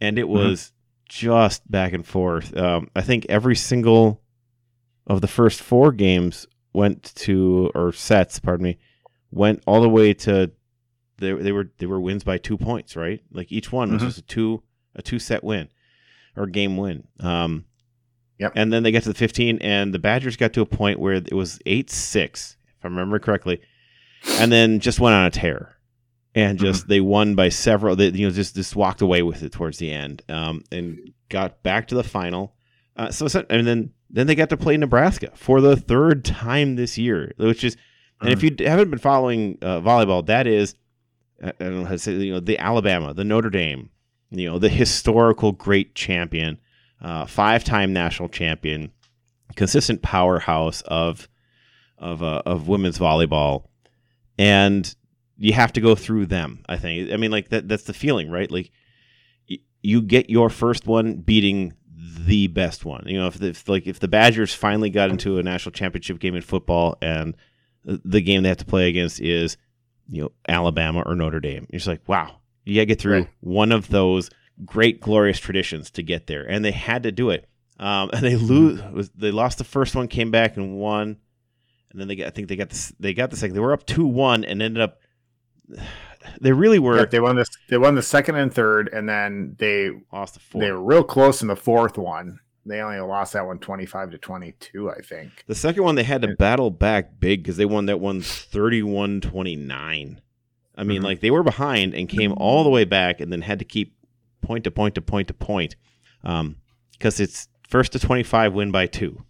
and 0.00 0.16
Mm-hmm. 0.16 0.20
it 0.20 0.28
was 0.28 0.72
just 1.08 1.68
back 1.70 1.92
and 1.92 2.06
forth. 2.06 2.56
Um, 2.56 2.90
I 2.94 3.00
think 3.02 3.26
every 3.28 3.56
single 3.56 4.20
of 5.06 5.20
the 5.22 5.28
first 5.28 5.60
four 5.62 5.90
games 5.92 6.46
went 6.74 7.02
to 7.16 7.70
or 7.74 7.92
sets, 7.92 8.38
pardon 8.38 8.64
me, 8.64 8.78
went 9.30 9.62
all 9.66 9.80
the 9.80 9.88
way 9.88 10.12
to 10.14 10.50
they, 11.16 11.32
they 11.32 11.50
were 11.50 11.70
they 11.78 11.86
were 11.86 12.00
wins 12.00 12.22
by 12.24 12.38
two 12.38 12.56
points, 12.56 12.94
right? 12.94 13.20
Like 13.32 13.50
each 13.50 13.72
one 13.72 13.92
was 13.92 14.02
Mhm. 14.02 14.06
just 14.06 14.18
a 14.18 14.22
two 14.22 14.62
a 14.94 15.02
two 15.02 15.18
set 15.18 15.42
win 15.42 15.68
or 16.38 16.46
game 16.46 16.76
win. 16.76 17.04
Um, 17.20 17.64
Yep. 18.38 18.52
And 18.54 18.72
then 18.72 18.84
they 18.84 18.92
got 18.92 19.02
to 19.02 19.08
the 19.08 19.14
15, 19.18 19.58
and 19.62 19.92
the 19.92 19.98
Badgers 19.98 20.36
got 20.36 20.52
to 20.52 20.60
a 20.60 20.64
point 20.66 21.00
where 21.00 21.14
it 21.14 21.32
was 21.34 21.58
8 21.66 21.90
6, 21.90 22.56
if 22.68 22.84
I 22.84 22.86
remember 22.86 23.18
correctly, 23.18 23.60
and 24.38 24.52
then 24.52 24.78
just 24.78 25.00
went 25.00 25.16
on 25.16 25.24
a 25.24 25.30
tear. 25.30 25.74
And 26.36 26.56
just 26.56 26.86
they 26.86 27.00
won 27.00 27.34
by 27.34 27.48
several. 27.48 27.96
They 27.96 28.10
you 28.10 28.28
know 28.28 28.32
just 28.32 28.54
just 28.54 28.76
walked 28.76 29.00
away 29.02 29.22
with 29.22 29.42
it 29.42 29.50
towards 29.50 29.78
the 29.78 29.90
end, 29.90 30.22
um, 30.28 30.62
and 30.70 31.12
got 31.30 31.64
back 31.64 31.88
to 31.88 31.96
the 31.96 32.04
final. 32.04 32.54
Uh, 32.96 33.10
so 33.10 33.26
so- 33.26 33.44
and 33.50 33.66
then 33.66 33.90
then 34.08 34.28
they 34.28 34.36
got 34.36 34.50
to 34.50 34.56
play 34.56 34.76
Nebraska 34.76 35.32
for 35.34 35.60
the 35.60 35.74
third 35.76 36.24
time 36.24 36.76
this 36.76 36.96
year, 36.96 37.32
which 37.38 37.64
is 37.64 37.76
and 38.20 38.30
if 38.30 38.44
you 38.44 38.54
haven't 38.60 38.90
been 38.90 39.00
following 39.00 39.58
uh, 39.62 39.80
volleyball, 39.80 40.24
that 40.26 40.46
is, 40.46 40.76
I 41.42 41.48
I 41.48 41.52
don't 41.58 41.80
know 41.80 41.84
how 41.86 41.92
to 41.92 41.98
say, 41.98 42.12
you 42.12 42.34
know, 42.34 42.40
the 42.40 42.58
Alabama, 42.58 43.14
the 43.14 43.24
Notre 43.24 43.50
Dame, 43.50 43.90
you 44.30 44.50
know, 44.50 44.58
the 44.58 44.68
historical 44.68 45.52
great 45.52 45.94
champion, 45.94 46.58
uh, 47.00 47.26
five-time 47.26 47.92
national 47.92 48.28
champion, 48.28 48.92
consistent 49.56 50.02
powerhouse 50.02 50.82
of 50.82 51.28
of 51.96 52.22
uh, 52.22 52.42
of 52.46 52.68
women's 52.68 52.98
volleyball, 52.98 53.64
and 54.38 54.94
you 55.36 55.52
have 55.52 55.72
to 55.72 55.80
go 55.80 55.94
through 55.94 56.26
them. 56.26 56.64
I 56.68 56.76
think. 56.76 57.12
I 57.12 57.16
mean, 57.16 57.30
like 57.30 57.48
that. 57.50 57.68
That's 57.68 57.84
the 57.84 57.94
feeling, 57.94 58.30
right? 58.30 58.50
Like 58.50 58.70
y- 59.48 59.58
you 59.82 60.02
get 60.02 60.30
your 60.30 60.50
first 60.50 60.86
one 60.86 61.16
beating 61.16 61.74
the 61.96 62.46
best 62.48 62.84
one. 62.84 63.04
You 63.06 63.18
know, 63.18 63.26
if, 63.28 63.38
the, 63.38 63.48
if 63.48 63.68
like 63.68 63.86
if 63.86 64.00
the 64.00 64.08
Badgers 64.08 64.54
finally 64.54 64.90
got 64.90 65.10
into 65.10 65.38
a 65.38 65.42
national 65.42 65.72
championship 65.72 66.18
game 66.18 66.34
in 66.34 66.42
football 66.42 66.96
and 67.00 67.34
the 67.84 68.20
game 68.20 68.42
they 68.42 68.48
have 68.50 68.58
to 68.58 68.64
play 68.64 68.88
against 68.88 69.20
is 69.20 69.56
you 70.10 70.22
know 70.22 70.32
Alabama 70.48 71.02
or 71.06 71.14
Notre 71.14 71.40
Dame. 71.40 71.66
You're 71.70 71.78
just 71.78 71.86
like, 71.86 72.06
wow, 72.06 72.36
you 72.68 72.76
got 72.76 72.82
to 72.82 72.86
get 72.86 73.00
through 73.00 73.14
Right. 73.14 73.28
one 73.40 73.72
of 73.72 73.88
those 73.88 74.30
great 74.64 75.00
glorious 75.00 75.38
traditions 75.38 75.90
to 75.92 76.02
get 76.02 76.26
there, 76.26 76.44
and 76.48 76.64
they 76.64 76.72
had 76.72 77.02
to 77.04 77.12
do 77.12 77.30
it. 77.30 77.48
Um, 77.78 78.10
and 78.12 78.22
they 78.22 78.36
lose. 78.36 78.80
Was, 78.92 79.10
they 79.10 79.30
lost 79.30 79.58
the 79.58 79.64
first 79.64 79.94
one, 79.94 80.08
came 80.08 80.30
back 80.30 80.56
and 80.56 80.76
won, 80.76 81.16
and 81.90 82.00
then 82.00 82.08
they 82.08 82.16
got. 82.16 82.26
I 82.26 82.30
think 82.30 82.48
they 82.48 82.56
got 82.56 82.68
this. 82.70 82.92
They 83.00 83.14
got 83.14 83.30
the 83.30 83.36
second. 83.36 83.54
They 83.54 83.60
were 83.60 83.72
up 83.72 83.86
two 83.86 84.06
one 84.06 84.44
and 84.44 84.60
ended 84.62 84.82
up. 84.82 84.98
They 86.40 86.52
really 86.52 86.78
were 86.80 86.98
Yeah, 86.98 87.04
they 87.06 87.20
won 87.20 87.36
this. 87.36 87.48
They 87.70 87.78
won 87.78 87.94
the 87.94 88.02
second 88.02 88.34
and 88.34 88.52
third, 88.52 88.88
and 88.92 89.08
then 89.08 89.54
they 89.58 89.90
lost 90.12 90.34
the 90.34 90.40
four. 90.40 90.60
they 90.60 90.70
were 90.72 90.82
real 90.82 91.02
close 91.04 91.40
in 91.40 91.48
the 91.48 91.56
fourth 91.56 91.96
one. 91.96 92.40
They 92.66 92.80
only 92.80 92.98
lost 93.00 93.32
that 93.32 93.46
one 93.46 93.58
25 93.60 94.10
to 94.10 94.18
22, 94.18 94.90
I 94.90 95.00
think. 95.00 95.30
The 95.46 95.54
second 95.54 95.84
one 95.84 95.94
they 95.94 96.02
had 96.02 96.20
to 96.22 96.28
Yeah. 96.28 96.34
battle 96.38 96.70
back 96.70 97.18
big 97.18 97.42
because 97.44 97.56
they 97.56 97.64
won 97.64 97.86
that 97.86 97.98
one 98.00 98.20
31-29. 98.20 100.18
I 100.78 100.84
mean, 100.84 101.00
Mhm. 101.02 101.04
like 101.04 101.20
they 101.20 101.30
were 101.30 101.42
behind 101.42 101.92
and 101.94 102.08
came 102.08 102.32
all 102.36 102.62
the 102.64 102.70
way 102.70 102.84
back 102.84 103.20
and 103.20 103.32
then 103.32 103.42
had 103.42 103.58
to 103.58 103.64
keep 103.64 103.94
point 104.40 104.64
to 104.64 104.70
point 104.70 104.94
to 104.94 105.02
point 105.02 105.28
to 105.28 105.34
point. 105.34 105.76
Um, 106.24 106.56
because 106.92 107.20
it's 107.20 107.48
first 107.68 107.92
to 107.92 107.98
25 107.98 108.54
win 108.54 108.70
by 108.70 108.86
two 108.86 109.24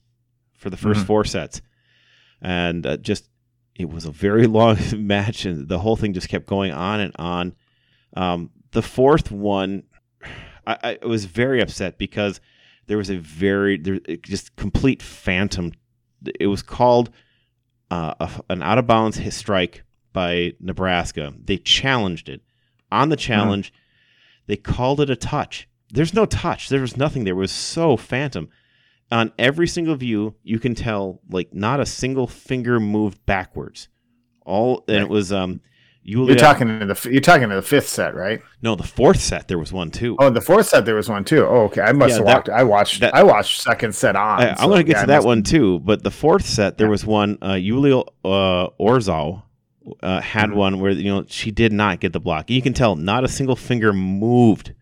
for 0.57 0.70
the 0.70 0.76
1st 0.76 1.01
Mhm. 1.03 1.07
four 1.07 1.24
sets. 1.24 1.61
And 2.40 2.86
uh, 2.86 2.96
just 2.99 3.28
it 3.76 3.88
was 3.90 4.05
a 4.05 4.11
very 4.12 4.46
long 4.59 4.76
match 4.94 5.44
and 5.44 5.68
the 5.68 5.78
whole 5.80 5.96
thing 5.96 6.12
just 6.12 6.28
kept 6.28 6.46
going 6.46 6.72
on 6.72 7.01
and 7.01 7.12
on. 7.18 7.55
Um, 8.16 8.51
the 8.72 8.82
fourth 8.82 9.30
one 9.30 9.84
I, 10.66 10.99
I 11.03 11.07
was 11.07 11.24
very 11.24 11.61
upset 11.62 11.96
because 11.99 12.40
there 12.88 12.99
was 12.99 13.09
a 13.11 13.16
very 13.18 13.78
there 13.78 13.99
just 14.22 14.55
complete 14.57 15.03
phantom. 15.03 15.72
It 16.38 16.49
was 16.49 16.62
called 16.62 17.11
uh, 17.90 18.14
a, 18.20 18.30
an 18.51 18.62
out 18.62 18.76
of 18.78 18.86
bounds 18.86 19.16
hit 19.18 19.32
strike 19.32 19.82
by 20.19 20.53
Nebraska. 20.59 21.33
They 21.45 21.59
challenged 21.59 22.29
it 22.29 22.41
on 22.91 23.09
the 23.09 23.14
challenge. 23.16 23.73
They 24.49 24.57
called 24.57 25.01
it 25.01 25.11
a 25.11 25.14
touch. 25.14 25.69
There's 25.91 26.12
no 26.12 26.27
touch. 26.27 26.69
There 26.71 26.81
was 26.81 26.97
nothing 26.97 27.23
there. 27.23 27.35
It 27.35 27.37
was 27.37 27.53
so 27.53 27.97
phantom. 27.97 28.49
On 29.12 29.33
every 29.39 29.69
single 29.69 29.95
view, 29.95 30.35
you 30.43 30.59
can 30.59 30.75
tell 30.75 31.21
like 31.31 31.55
not 31.55 31.79
a 31.79 31.87
single 31.87 32.27
finger 32.27 32.81
moved 32.81 33.25
backwards. 33.27 33.89
All 34.45 34.85
and 34.89 34.97
it 35.05 35.09
was 35.09 35.33
um. 35.33 35.61
You're 36.03 36.35
talking 36.37 36.81
to 36.81 36.87
the 36.87 37.09
you're 37.12 37.21
talking 37.21 37.49
to 37.51 37.55
the 37.55 37.62
fifth 37.62 37.89
set, 37.89 38.14
right? 38.14 38.41
no 38.62 38.75
the 38.75 38.83
fourth 38.83 39.21
set 39.21 39.47
there 39.47 39.59
was 39.59 39.73
one 39.73 39.91
too. 39.91 40.16
Oh, 40.19 40.31
the 40.31 40.41
fourth 40.41 40.66
set 40.66 40.85
there 40.87 40.95
was 40.97 41.09
one 41.09 41.23
too. 41.23 41.45
Oh, 41.47 41.64
okay. 41.66 41.83
I 41.83 41.93
must 41.93 42.11
Yeah, 42.11 42.16
have 42.16 42.27
that- 42.27 42.35
watched. 42.37 42.49
I 42.49 42.64
watched. 42.64 43.01
that- 43.03 43.14
I 43.14 43.23
watched 43.23 43.61
second 43.61 43.95
set 43.95 44.16
on. 44.16 44.41
I, 44.41 44.55
so, 44.55 44.62
I'm 44.62 44.69
going 44.71 44.81
to 44.81 44.85
get 44.85 44.97
yeah, 44.97 45.01
to 45.03 45.07
that 45.09 45.25
one 45.25 45.43
too. 45.43 45.79
But 45.81 46.03
the 46.03 46.11
fourth 46.11 46.47
set, 46.47 46.77
there 46.79 46.87
Yeah. 46.87 46.91
was 46.97 47.05
one. 47.07 47.39
Uh, 47.43 47.55
Yulia 47.55 47.99
uh, 48.25 48.69
Orzol 48.81 49.43
uh, 50.03 50.20
had 50.20 50.51
Mhm. 50.51 50.55
one 50.55 50.80
where 50.80 50.93
you 50.93 51.05
know 51.12 51.24
she 51.28 51.51
did 51.51 51.72
not 51.72 52.01
get 52.01 52.12
the 52.12 52.20
block. 52.20 52.51
You 52.51 52.62
can 52.62 52.72
tell 52.74 52.97
not 52.97 53.24
a 53.24 53.28
single 53.28 53.57
finger 53.57 53.93
moved. 53.93 54.72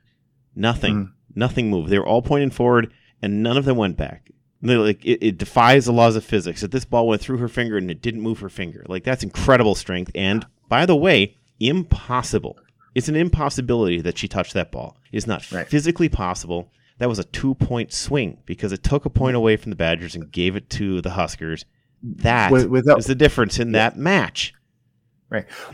Nothing. 0.54 0.96
Mhm. 0.96 1.10
Nothing 1.34 1.70
moved. 1.70 1.90
They 1.90 1.98
were 1.98 2.06
all 2.06 2.22
pointing 2.22 2.50
forward, 2.50 2.90
and 3.20 3.42
none 3.42 3.56
of 3.56 3.64
them 3.64 3.76
went 3.76 3.96
back. 3.96 4.30
They're 4.62 4.78
like 4.78 5.04
it, 5.04 5.22
it 5.22 5.38
defies 5.38 5.84
the 5.84 5.92
laws 5.92 6.16
of 6.16 6.24
physics 6.24 6.62
that 6.62 6.70
this 6.70 6.84
ball 6.86 7.06
went 7.06 7.20
through 7.20 7.36
her 7.38 7.48
finger 7.48 7.76
and 7.76 7.90
it 7.90 8.00
didn't 8.02 8.22
move 8.22 8.40
her 8.40 8.48
finger. 8.48 8.84
Like 8.88 9.04
that's 9.04 9.22
incredible 9.22 9.74
strength. 9.74 10.10
And 10.14 10.46
by 10.68 10.86
the 10.86 10.96
way, 10.96 11.36
impossible. 11.60 12.56
It's 12.94 13.08
an 13.08 13.16
impossibility 13.16 14.00
that 14.00 14.16
she 14.16 14.26
touched 14.28 14.54
that 14.54 14.72
ball. 14.72 14.96
It's 15.12 15.26
not 15.26 15.50
Right. 15.52 15.68
physically 15.68 16.08
possible. 16.08 16.70
That 16.98 17.10
was 17.10 17.18
a 17.18 17.24
two 17.24 17.54
point 17.54 17.92
swing 17.92 18.38
because 18.46 18.72
it 18.72 18.82
took 18.82 19.04
a 19.04 19.10
point 19.10 19.36
away 19.36 19.56
from 19.56 19.68
the 19.70 19.76
Badgers 19.76 20.14
and 20.14 20.32
gave 20.32 20.56
it 20.56 20.70
to 20.70 21.02
the 21.02 21.10
Huskers. 21.10 21.66
That 22.02 22.50
With- 22.50 22.66
without- 22.68 22.98
is 22.98 23.06
the 23.06 23.14
difference 23.14 23.58
in 23.58 23.72
that 23.72 23.98
match. 23.98 24.54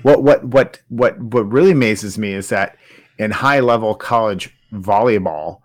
What 0.03 0.23
what 0.23 0.45
what 0.45 0.81
what 0.89 1.21
what 1.21 1.53
really 1.53 1.73
amazes 1.73 2.19
me 2.19 2.33
is 2.33 2.49
that 2.49 2.77
in 3.19 3.31
high 3.31 3.61
level 3.61 3.95
college 3.95 4.57
volleyball, 4.73 5.61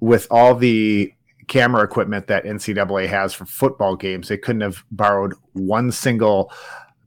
with 0.00 0.26
all 0.30 0.54
the 0.54 1.12
camera 1.48 1.82
equipment 1.82 2.26
that 2.28 2.44
NCAA 2.44 3.08
has 3.08 3.34
for 3.34 3.44
football 3.44 3.96
games, 3.96 4.28
they 4.28 4.38
couldn't 4.38 4.62
have 4.62 4.84
borrowed 4.90 5.34
one 5.52 5.90
single 5.92 6.52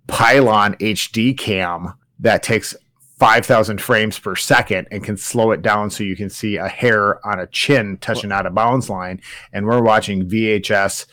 pylon 0.07 0.75
HD 0.75 1.37
cam 1.37 1.93
that 2.19 2.43
takes 2.43 2.75
5,000 3.19 3.81
frames 3.81 4.19
per 4.19 4.35
second 4.35 4.87
and 4.91 5.03
can 5.03 5.17
slow 5.17 5.51
it 5.51 5.63
down 5.63 5.89
so 5.89 6.03
you 6.03 6.15
can 6.15 6.29
see 6.29 6.57
a 6.57 6.67
hair 6.67 7.25
on 7.25 7.39
a 7.39 7.47
chin 7.47 7.97
touching 7.97 8.31
out 8.31 8.45
of 8.45 8.53
bounds 8.53 8.89
line. 8.89 9.19
And 9.51 9.65
we're 9.65 9.81
watching 9.81 10.29
VHS 10.29 11.07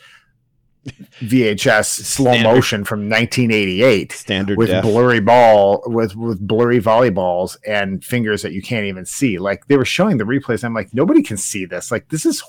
VHS 1.21 1.85
slow 2.05 2.33
Standard. 2.33 2.53
motion 2.53 2.83
from 2.83 3.09
1988 3.09 4.11
Standard 4.11 4.57
with 4.57 4.69
def. 4.69 4.83
blurry 4.83 5.19
ball 5.19 5.81
with 5.85 6.15
with 6.15 6.39
blurry 6.45 6.79
volleyballs 6.79 7.57
and 7.65 8.03
fingers 8.03 8.41
that 8.41 8.51
you 8.53 8.61
can't 8.61 8.85
even 8.85 9.05
see. 9.05 9.37
Like 9.39 9.67
they 9.67 9.77
were 9.77 9.85
showing 9.85 10.17
the 10.17 10.23
replays. 10.25 10.63
I'm 10.63 10.73
like, 10.73 10.93
nobody 10.93 11.23
can 11.23 11.37
see 11.37 11.65
this. 11.65 11.91
Like 11.91 12.09
this 12.09 12.25
is 12.25 12.43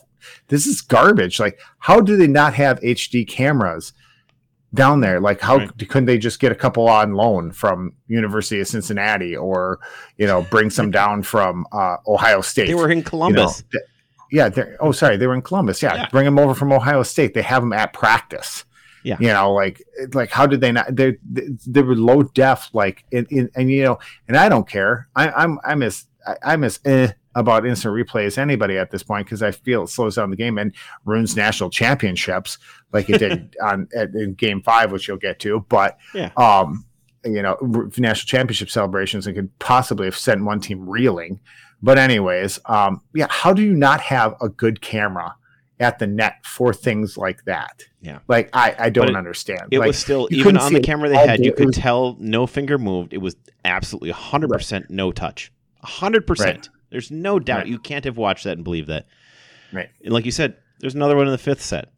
this 0.49 0.67
is 0.67 0.81
garbage. 0.81 1.39
Like 1.41 1.59
how 1.79 2.01
do 2.01 2.17
they 2.17 2.27
not 2.27 2.55
have 2.55 2.81
HD 2.81 3.27
cameras 3.27 3.93
down 4.75 5.01
there? 5.01 5.21
Like 5.21 5.41
how 5.41 5.59
Right. 5.59 5.89
couldn't 5.89 6.07
they 6.07 6.19
just 6.19 6.41
get 6.41 6.53
a 6.53 6.57
couple 6.57 6.89
on 6.89 7.13
loan 7.15 7.53
from 7.53 7.95
University 8.09 8.61
of 8.61 8.69
Cincinnati 8.69 9.35
or 9.37 9.79
you 10.19 10.27
know 10.27 10.43
bring 10.51 10.69
some 10.71 10.91
down 11.01 11.23
from 11.23 11.67
uh, 11.73 11.97
Ohio 12.07 12.41
State? 12.43 12.67
They 12.67 12.75
were 12.75 12.91
in 12.91 12.99
you 12.99 13.05
know? 13.05 13.11
Columbus. 13.11 13.63
Th- 13.73 13.85
yeah, 14.31 14.49
they're, 14.49 14.77
oh 14.81 14.93
sorry, 14.93 15.17
they 15.17 15.27
were 15.27 15.35
in 15.35 15.43
Columbus. 15.43 15.83
Yeah, 15.83 15.95
Yeah. 15.95 16.09
bring 16.11 16.25
them 16.25 16.39
over 16.39 16.55
from 16.55 16.73
Ohio 16.73 17.03
State. 17.03 17.35
They 17.35 17.43
have 17.43 17.63
them 17.63 17.73
at 17.73 17.93
practice. 17.93 18.65
Yeah. 19.05 19.17
you 19.21 19.29
know, 19.29 19.53
like 19.53 19.81
like 20.15 20.31
how 20.31 20.47
did 20.47 20.61
they 20.61 20.73
not? 20.73 20.95
They 20.95 21.17
they, 21.31 21.83
were 21.83 21.95
low 21.95 22.25
def, 22.25 22.71
like 22.73 23.05
in, 23.13 23.25
in 23.31 23.49
and 23.55 23.71
you 23.71 23.85
know, 23.85 23.99
and 24.27 24.37
I 24.37 24.49
don't 24.49 24.69
care. 24.69 25.07
I, 25.15 25.29
I'm 25.31 25.61
I'm 25.65 25.83
as 25.83 26.07
I'm 26.43 26.65
as 26.65 26.81
eh 26.85 27.13
about 27.37 27.65
instant 27.67 27.95
replay 27.95 28.25
as 28.27 28.37
anybody 28.37 28.79
at 28.79 28.91
this 28.91 29.05
point 29.05 29.27
because 29.27 29.43
I 29.45 29.53
feel 29.53 29.85
it 29.85 29.89
slows 29.91 30.17
down 30.17 30.31
the 30.31 30.37
game 30.37 30.59
and 30.59 30.75
ruins 31.05 31.37
national 31.37 31.71
championships 31.71 32.59
like 32.93 33.09
it 33.11 33.19
did 33.19 33.55
on 33.63 33.87
at, 33.95 34.13
in 34.15 34.35
Game 34.35 34.61
Five, 34.63 34.91
which 34.91 35.07
you'll 35.07 35.19
get 35.19 35.39
to. 35.41 35.61
But 35.69 35.99
Yeah. 36.13 36.31
um, 36.37 36.85
you 37.25 37.43
know, 37.43 37.57
national 37.99 38.27
championship 38.27 38.71
celebrations 38.71 39.27
and 39.29 39.37
could 39.37 39.59
possibly 39.61 40.07
have 40.07 40.17
sent 40.17 40.45
one 40.45 40.61
team 40.61 40.89
reeling. 40.89 41.39
But 41.83 41.99
anyways, 41.99 42.59
um, 42.67 43.01
yeah, 43.15 43.27
how 43.31 43.53
do 43.53 43.63
you 43.63 43.75
not 43.75 44.01
have 44.01 44.35
a 44.41 44.49
good 44.49 44.81
camera 44.81 45.35
at 45.79 45.99
the 45.99 46.07
net 46.07 46.45
for 46.45 46.73
things 46.73 47.17
like 47.19 47.45
that? 47.45 47.85
Yeah. 48.01 48.21
like 48.29 48.49
I 48.55 48.75
I 48.79 48.91
don't 48.91 49.11
it- 49.11 49.17
understand. 49.17 49.69
It 49.71 49.79
like, 49.81 49.89
was 49.89 49.99
still 49.99 50.29
even 50.31 50.57
on 50.57 50.73
the 50.73 50.81
camera 50.81 51.09
they 51.09 51.17
had, 51.17 51.39
day. 51.41 51.45
you 51.47 51.53
could 51.53 51.67
was- 51.67 51.77
tell 51.77 52.17
no 52.19 52.47
finger 52.47 52.79
moved. 52.79 53.13
It 53.13 53.19
was 53.19 53.37
absolutely 53.65 54.13
100% 54.13 54.91
no 54.91 55.13
touch. 55.13 55.53
100%. 55.85 56.39
Right. 56.41 56.69
There's 56.91 57.11
no 57.11 57.39
doubt. 57.39 57.59
Right. 57.59 57.67
You 57.69 57.79
can't 57.79 58.05
have 58.05 58.17
watched 58.17 58.45
that 58.45 58.53
and 58.57 58.65
believe 58.65 58.87
that. 58.87 59.07
Right. 59.73 59.91
And 60.05 60.13
like 60.13 60.25
you 60.25 60.31
said, 60.31 60.57
there's 60.81 60.95
another 60.95 61.17
one 61.17 61.27
in 61.27 61.33
the 61.33 61.39
fifth 61.39 61.63
set. 61.63 61.91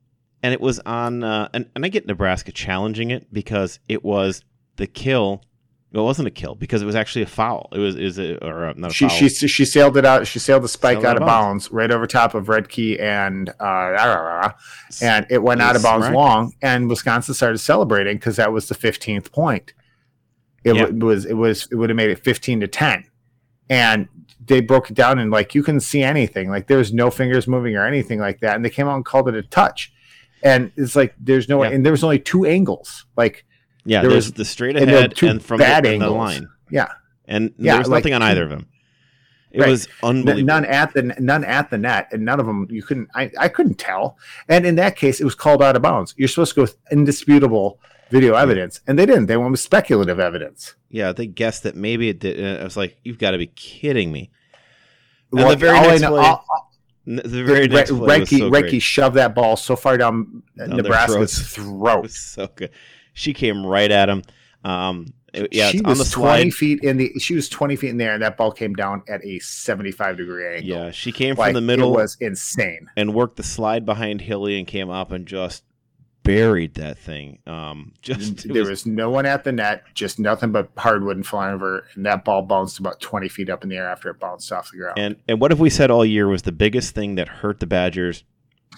And 0.42 0.52
it 0.54 0.60
was 0.60 0.78
on, 0.80 1.22
uh, 1.24 1.48
and, 1.52 1.68
and 1.74 1.84
I 1.84 1.88
get 1.88 2.06
Nebraska 2.06 2.52
challenging 2.52 3.10
it 3.10 3.32
because 3.32 3.80
it 3.88 4.04
was 4.04 4.44
the 4.76 4.86
kill 4.86 5.42
it 5.92 5.98
wasn't 6.00 6.28
a 6.28 6.30
kill 6.30 6.54
because 6.54 6.82
it 6.82 6.86
was 6.86 6.94
actually 6.94 7.22
a 7.22 7.26
foul. 7.26 7.68
It 7.72 7.78
was 7.78 7.96
is 7.96 8.18
it 8.18 8.38
or 8.42 8.66
uh, 8.66 8.72
not 8.76 8.90
a 8.90 8.94
she 8.94 9.08
foul. 9.08 9.16
she 9.16 9.28
she 9.28 9.64
sailed 9.64 9.96
it 9.96 10.04
out. 10.04 10.26
She 10.26 10.38
sailed 10.38 10.62
the 10.62 10.68
spike 10.68 10.96
Sailed 10.96 11.06
out 11.06 11.16
of 11.22 11.26
bounds 11.26 11.70
right 11.72 11.90
over 11.90 12.06
top 12.06 12.34
of 12.34 12.46
Rettke 12.46 13.00
and 13.00 13.48
uh, 13.60 14.50
and 15.02 15.26
it 15.30 15.42
went 15.42 15.62
out 15.62 15.76
of 15.76 15.82
bounds 15.82 16.06
smart. 16.06 16.14
long. 16.14 16.52
And 16.62 16.88
Wisconsin 16.88 17.34
started 17.34 17.58
celebrating 17.58 18.16
because 18.16 18.36
that 18.36 18.52
was 18.52 18.68
the 18.68 18.74
fifteenth 18.74 19.32
point. 19.32 19.72
It 20.64 20.76
Yeah. 20.76 20.84
wa- 20.90 21.06
was 21.06 21.24
it 21.24 21.34
was 21.34 21.68
it 21.70 21.76
would 21.76 21.88
have 21.90 21.96
made 21.96 22.10
it 22.10 22.22
fifteen 22.22 22.60
to 22.60 22.68
ten, 22.68 23.04
and 23.70 24.08
they 24.44 24.60
broke 24.60 24.90
it 24.90 24.94
down 24.94 25.18
and 25.18 25.30
like 25.30 25.54
you 25.54 25.62
couldn't 25.62 25.80
see 25.80 26.02
anything. 26.02 26.50
Like 26.50 26.66
there 26.66 26.78
was 26.78 26.92
no 26.92 27.10
fingers 27.10 27.46
moving 27.46 27.76
or 27.76 27.86
anything 27.86 28.18
like 28.18 28.40
that. 28.40 28.56
And 28.56 28.64
they 28.64 28.70
came 28.70 28.88
out 28.88 28.96
and 28.96 29.04
called 29.04 29.28
it 29.28 29.34
a 29.34 29.42
touch. 29.42 29.92
And 30.42 30.70
it's 30.76 30.96
like 30.96 31.14
there's 31.20 31.48
no 31.48 31.62
Yeah. 31.62 31.70
and 31.70 31.84
there 31.84 31.92
was 31.92 32.02
only 32.04 32.18
two 32.18 32.44
angles. 32.46 33.04
Like 33.16 33.44
yeah, 33.84 34.00
there 34.02 34.10
there's 34.10 34.26
was- 34.26 34.32
the 34.34 34.44
straight 34.44 34.76
and 34.76 34.90
ahead 34.90 35.14
two 35.16 35.26
and 35.28 35.42
from 35.42 35.58
bad 35.58 35.84
the, 35.84 35.92
and 35.94 36.02
the 36.02 36.10
line, 36.10 36.48
yeah, 36.70 36.88
and 37.26 37.52
Yeah, 37.58 37.72
there 37.72 37.78
was 37.80 37.88
like- 37.88 38.02
nothing 38.04 38.14
on 38.14 38.22
either 38.22 38.44
of 38.44 38.50
them. 38.50 38.66
It 39.50 39.60
Right. 39.62 39.70
was 39.70 39.88
unbelievable. 40.02 40.46
none 40.46 40.64
at 40.66 40.92
the 40.92 41.02
none 41.18 41.42
at 41.42 41.70
the 41.70 41.78
net, 41.78 42.08
and 42.12 42.22
none 42.24 42.38
of 42.38 42.44
them 42.44 42.66
you 42.70 42.82
couldn't. 42.82 43.08
I, 43.14 43.30
I 43.38 43.48
couldn't 43.48 43.78
tell. 43.78 44.18
And 44.46 44.66
in 44.66 44.74
that 44.76 44.94
case, 44.96 45.22
it 45.22 45.24
was 45.24 45.34
called 45.34 45.62
out 45.62 45.74
of 45.74 45.80
bounds. 45.80 46.14
You're 46.18 46.28
supposed 46.28 46.50
to 46.52 46.56
go 46.56 46.62
with 46.62 46.76
indisputable 46.92 47.80
video 48.10 48.34
evidence, 48.34 48.80
and 48.86 48.98
they 48.98 49.06
didn't. 49.06 49.24
They 49.26 49.38
went 49.38 49.50
with 49.52 49.60
speculative 49.60 50.20
evidence. 50.20 50.74
yeah, 50.90 51.12
they 51.12 51.26
guessed 51.26 51.62
that 51.62 51.76
maybe 51.76 52.10
it 52.10 52.18
did. 52.20 52.38
Uh, 52.38 52.42
and 52.46 52.60
I 52.60 52.64
was 52.64 52.76
like, 52.76 52.98
"You've 53.04 53.18
got 53.18 53.30
to 53.30 53.38
be 53.38 53.46
kidding 53.46 54.12
me!" 54.12 54.30
And 55.32 55.40
Well, 55.40 55.50
the 55.50 55.56
very 55.56 55.80
next 55.80 56.02
know- 56.02 56.10
play, 56.10 56.24
all- 56.26 56.44
the 57.06 57.42
very 57.44 57.68
next 57.68 57.90
Re- 57.90 57.98
play 58.00 58.20
was 58.20 58.28
Rettke, 58.28 58.38
so 58.38 58.50
Rettke 58.50 58.82
shoved 58.82 59.16
that 59.16 59.34
ball 59.34 59.56
so 59.56 59.76
far 59.76 59.96
down, 59.96 60.42
Down 60.58 60.76
Nebraska's 60.76 61.38
throat. 61.54 62.02
was 62.02 62.14
so 62.18 62.48
good. 62.54 62.68
She 63.18 63.32
came 63.34 63.66
right 63.66 63.90
at 63.90 64.08
him. 64.08 64.22
Um, 64.64 65.12
yeah, 65.50 65.70
she 65.70 65.80
was 65.82 65.98
the 65.98 66.14
twenty 66.14 66.50
feet 66.50 66.82
in 66.82 66.96
the. 66.96 67.12
She 67.18 67.34
was 67.34 67.48
twenty 67.48 67.76
feet 67.76 67.90
in 67.90 67.98
there, 67.98 68.14
and 68.14 68.22
that 68.22 68.36
ball 68.36 68.50
came 68.52 68.74
down 68.74 69.02
at 69.08 69.24
a 69.24 69.38
seventy-five 69.40 70.16
degree 70.16 70.46
angle. 70.46 70.68
Yeah, 70.68 70.90
she 70.90 71.12
came 71.12 71.34
like, 71.34 71.48
from 71.48 71.54
the 71.54 71.60
middle 71.60 71.92
It 71.94 72.02
was 72.02 72.16
insane. 72.20 72.88
and 72.96 73.14
worked 73.14 73.36
the 73.36 73.42
slide 73.42 73.84
behind 73.84 74.20
Hilley 74.22 74.58
and 74.58 74.66
came 74.66 74.88
up 74.88 75.12
and 75.12 75.26
just 75.26 75.64
buried 76.22 76.74
that 76.74 76.98
thing. 76.98 77.38
Um, 77.46 77.92
just 78.02 78.48
there 78.48 78.62
was- 78.62 78.70
was, 78.70 78.86
no 78.86 79.10
one 79.10 79.26
at 79.26 79.44
the 79.44 79.52
net, 79.52 79.82
just 79.94 80.18
nothing 80.18 80.50
but 80.52 80.70
hardwood 80.76 81.16
and 81.16 81.26
flying 81.26 81.54
over, 81.54 81.86
and 81.94 82.06
that 82.06 82.24
ball 82.24 82.42
bounced 82.42 82.78
about 82.78 83.00
twenty 83.00 83.28
feet 83.28 83.50
up 83.50 83.62
in 83.62 83.68
the 83.68 83.76
air 83.76 83.88
after 83.88 84.10
it 84.10 84.18
bounced 84.18 84.50
off 84.52 84.70
the 84.70 84.78
ground. 84.78 84.98
and 84.98 85.16
and 85.28 85.40
what 85.40 85.50
have 85.50 85.60
we 85.60 85.70
said 85.70 85.90
all 85.90 86.04
year 86.04 86.28
was 86.28 86.42
the 86.42 86.52
biggest 86.52 86.94
thing 86.94 87.16
that 87.16 87.28
hurt 87.28 87.60
the 87.60 87.66
Badgers? 87.66 88.24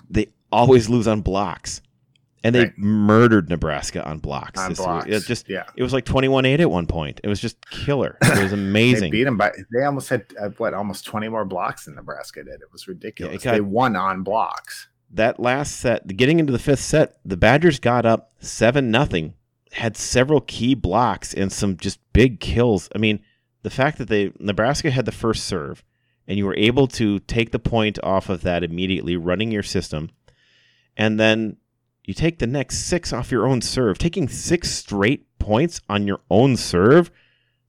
They 0.09 0.29
always 0.51 0.89
lose 0.89 1.07
on 1.07 1.21
blocks, 1.21 1.81
and 2.43 2.55
they 2.55 2.61
Right. 2.65 2.79
murdered 2.79 3.49
Nebraska 3.51 4.05
on 4.05 4.19
blocks. 4.19 4.59
on 4.61 4.73
blocks. 4.75 5.07
It 5.07 5.25
just 5.25 5.49
yeah, 5.49 5.65
it 5.77 5.83
was 5.83 5.93
like 5.93 6.05
twenty 6.05 6.29
one 6.29 6.45
eight 6.47 6.61
at 6.61 6.71
one 6.71 6.87
point. 6.87 7.21
It 7.23 7.29
was 7.29 7.41
just 7.41 7.69
killer. 7.71 8.17
It 8.23 8.43
was 8.43 8.51
they 8.53 8.57
amazing. 8.57 9.11
beat 9.11 9.25
them 9.25 9.37
by. 9.37 9.53
They 9.73 9.85
almost 9.85 10.09
had 10.09 10.27
uh, 10.41 10.49
what 10.59 10.73
almost 10.75 11.05
twenty 11.05 11.29
more 11.29 11.45
blocks 11.45 11.85
than 11.85 11.95
Nebraska 11.97 12.43
did. 12.45 12.55
It 12.55 12.73
was 12.73 12.89
ridiculous. 12.89 13.43
got- 13.45 13.53
they 13.53 13.61
won 13.61 13.97
on 13.97 14.23
blocks. 14.23 14.89
that 15.13 15.41
last 15.41 15.77
set, 15.81 16.07
getting 16.17 16.39
into 16.41 16.53
the 16.53 16.59
fifth 16.59 16.81
set, 16.81 17.19
the 17.25 17.37
Badgers 17.37 17.79
got 17.81 18.07
up 18.07 18.33
seven 18.41 18.91
nothing, 18.91 19.35
had 19.73 19.97
several 19.97 20.41
key 20.41 20.75
blocks 20.75 21.35
and 21.35 21.51
some 21.53 21.77
just 21.77 21.99
big 22.13 22.41
kills. 22.41 22.89
I 22.95 22.99
mean, 22.99 23.21
the 23.63 23.71
fact 23.71 23.99
that 23.99 24.09
they 24.09 24.33
Nebraska 24.39 24.91
had 24.91 25.05
the 25.05 25.13
first 25.13 25.45
serve, 25.45 25.83
and 26.27 26.39
you 26.39 26.47
were 26.47 26.57
able 26.57 26.87
to 26.87 27.19
take 27.21 27.51
the 27.51 27.59
point 27.59 27.99
off 28.03 28.29
of 28.31 28.43
that 28.43 28.63
immediately, 28.65 29.17
running 29.17 29.51
your 29.51 29.63
system, 29.65 30.11
and 30.97 31.19
then 31.21 31.57
you 32.11 32.15
take 32.15 32.41
the 32.41 32.47
next 32.49 32.87
six 32.87 33.13
off 33.13 33.31
your 33.31 33.47
own 33.47 33.61
serve, 33.61 33.97
taking 33.97 34.27
six 34.29 34.69
straight 34.69 35.27
points 35.39 35.81
on 35.89 36.09
your 36.09 36.19
own 36.29 36.57
serve. 36.57 37.09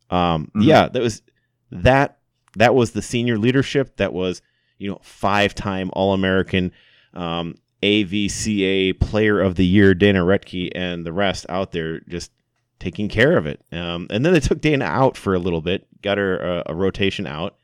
Um, 0.09 0.49
Mhm. 0.55 0.65
Yeah, 0.65 0.87
that 0.89 0.99
was 1.03 1.21
that. 1.69 2.17
That 2.55 2.73
was 2.73 2.91
the 2.91 3.03
senior 3.03 3.37
leadership. 3.37 3.97
That 3.97 4.13
was 4.13 4.41
you 4.79 4.89
know 4.89 4.99
five 5.03 5.53
time 5.53 5.91
All 5.93 6.13
American 6.13 6.71
um, 7.13 7.53
AVCA 7.83 8.99
Player 8.99 9.39
of 9.39 9.55
the 9.57 9.65
Year, 9.65 9.93
Dana 9.93 10.21
Rettke, 10.21 10.69
and 10.73 11.05
the 11.05 11.13
rest 11.13 11.45
out 11.47 11.71
there 11.71 11.99
just 12.09 12.31
taking 12.79 13.09
care 13.09 13.37
of 13.37 13.45
it. 13.45 13.61
Um, 13.71 14.07
and 14.09 14.25
then 14.25 14.33
they 14.33 14.39
took 14.39 14.59
Dana 14.59 14.85
out 14.85 15.15
for 15.17 15.35
a 15.35 15.39
little 15.39 15.61
bit, 15.61 15.85
got 16.01 16.17
her 16.17 16.39
a, 16.39 16.63
a 16.71 16.75
rotation 16.75 17.27
out, 17.27 17.57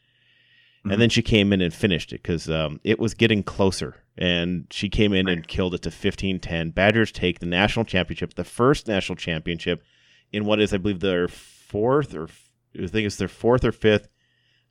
Mhm. 0.87 0.93
and 0.93 1.01
then 1.01 1.09
she 1.09 1.21
came 1.21 1.51
in 1.53 1.61
and 1.61 1.73
finished 1.73 2.11
it 2.13 2.21
because 2.21 2.49
um, 2.49 2.79
it 2.83 2.99
was 2.99 3.13
getting 3.13 3.43
closer. 3.43 3.95
And 4.17 4.65
she 4.71 4.89
came 4.89 5.13
in 5.13 5.27
and 5.27 5.47
killed 5.47 5.75
it 5.75 5.83
to 5.83 5.91
15 5.91 6.39
10. 6.39 6.71
Badgers 6.71 7.11
take 7.11 7.39
the 7.39 7.45
national 7.45 7.85
championship, 7.85 8.33
the 8.33 8.43
first 8.43 8.87
national 8.87 9.15
championship 9.15 9.83
in 10.31 10.45
what 10.45 10.59
is, 10.59 10.73
I 10.73 10.77
believe, 10.77 10.99
their 11.01 11.27
fourth 11.27 12.15
or 12.15 12.27
I 12.75 12.87
think 12.87 13.05
it's 13.05 13.15
their 13.17 13.27
fourth 13.27 13.63
or 13.63 13.71
fifth 13.71 14.07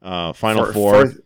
uh, 0.02 0.32
Final 0.32 0.66
For- 0.66 0.72
Four. 0.72 0.92
fourth- 0.94 1.20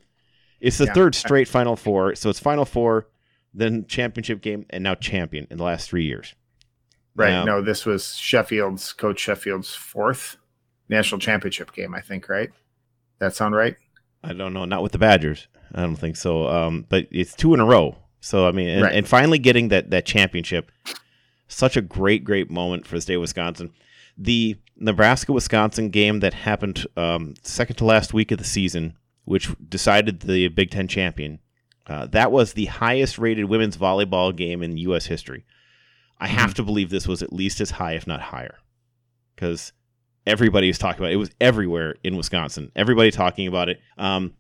It's 0.61 0.77
the 0.79 0.85
Yeah. 0.87 0.93
third 0.93 1.15
straight 1.15 1.49
Final 1.49 1.77
Four. 1.77 2.15
So 2.15 2.29
it's 2.31 2.39
Final 2.41 2.65
Four, 2.67 3.09
then 3.55 3.87
championship 3.87 4.43
game, 4.43 4.67
and 4.71 4.85
now 4.85 4.95
champion 4.95 5.47
in 5.51 5.57
the 5.59 5.65
last 5.65 5.89
three 5.89 6.05
years. 6.05 6.35
right. 7.17 7.33
Um, 7.33 7.47
no, 7.47 7.61
this 7.63 7.85
was 7.87 8.17
Sheffield's 8.17 8.93
coach 8.93 9.19
Sheffield's 9.21 9.75
fourth 9.75 10.37
national 10.89 11.19
championship 11.19 11.73
game. 11.73 11.95
I 11.95 12.01
think. 12.01 12.29
Right. 12.29 12.51
That 13.19 13.35
sound 13.35 13.55
right? 13.55 13.77
I 14.23 14.33
don't 14.33 14.53
know, 14.53 14.65
not 14.65 14.83
with 14.83 14.93
the 14.93 14.99
Badgers. 14.99 15.49
I 15.75 15.83
don't 15.83 15.97
think 15.97 16.17
so. 16.17 16.49
Um, 16.49 16.85
but 16.89 17.07
it's 17.11 17.35
two 17.35 17.55
in 17.55 17.61
a 17.61 17.65
row. 17.65 17.97
So 18.21 18.47
I 18.47 18.53
mean, 18.53 18.69
and, 18.69 18.83
Right. 18.83 18.95
and 18.95 19.09
finally 19.09 19.39
getting 19.39 19.69
that 19.69 19.91
that 19.91 20.05
championship, 20.05 20.71
such 21.49 21.77
a 21.77 21.81
great, 21.83 22.23
great 22.25 22.51
moment 22.51 22.87
for 22.87 22.97
the 22.97 23.01
state 23.01 23.15
of 23.15 23.21
Wisconsin. 23.23 23.71
The 24.19 24.57
Nebraska 24.77 25.33
Wisconsin 25.33 25.89
game 25.91 26.21
that 26.21 26.35
happened 26.35 26.87
um, 26.97 27.35
second 27.43 27.77
to 27.77 27.85
last 27.85 28.13
week 28.13 28.31
of 28.31 28.39
the 28.39 28.45
season, 28.45 28.95
which 29.25 29.49
decided 29.69 30.21
the 30.21 30.49
Big 30.49 30.71
Ten 30.71 30.87
champion. 30.89 31.39
Uh, 31.87 32.07
that 32.07 32.31
was 32.31 32.53
the 32.53 32.67
highest 32.67 33.19
rated 33.19 33.47
women's 33.47 33.77
volleyball 33.77 34.35
game 34.37 34.63
in 34.63 34.77
U.S. 34.77 35.07
history. 35.07 35.45
I 36.19 36.29
have 36.29 36.53
to 36.55 36.63
believe 36.63 36.91
this 36.91 37.09
was 37.09 37.23
at 37.23 37.33
least 37.33 37.61
as 37.61 37.71
high, 37.73 37.95
if 37.95 38.07
not 38.07 38.21
higher, 38.21 38.59
because 39.35 39.73
everybody 40.27 40.69
was 40.69 40.79
talking 40.79 41.01
about 41.01 41.11
it. 41.11 41.15
It 41.15 41.19
was 41.19 41.31
everywhere 41.41 41.97
in 42.05 42.17
Wisconsin. 42.17 42.71
Everybody 42.77 43.11
talking 43.11 43.47
about 43.47 43.69
it. 43.69 43.81
Um, 43.99 44.35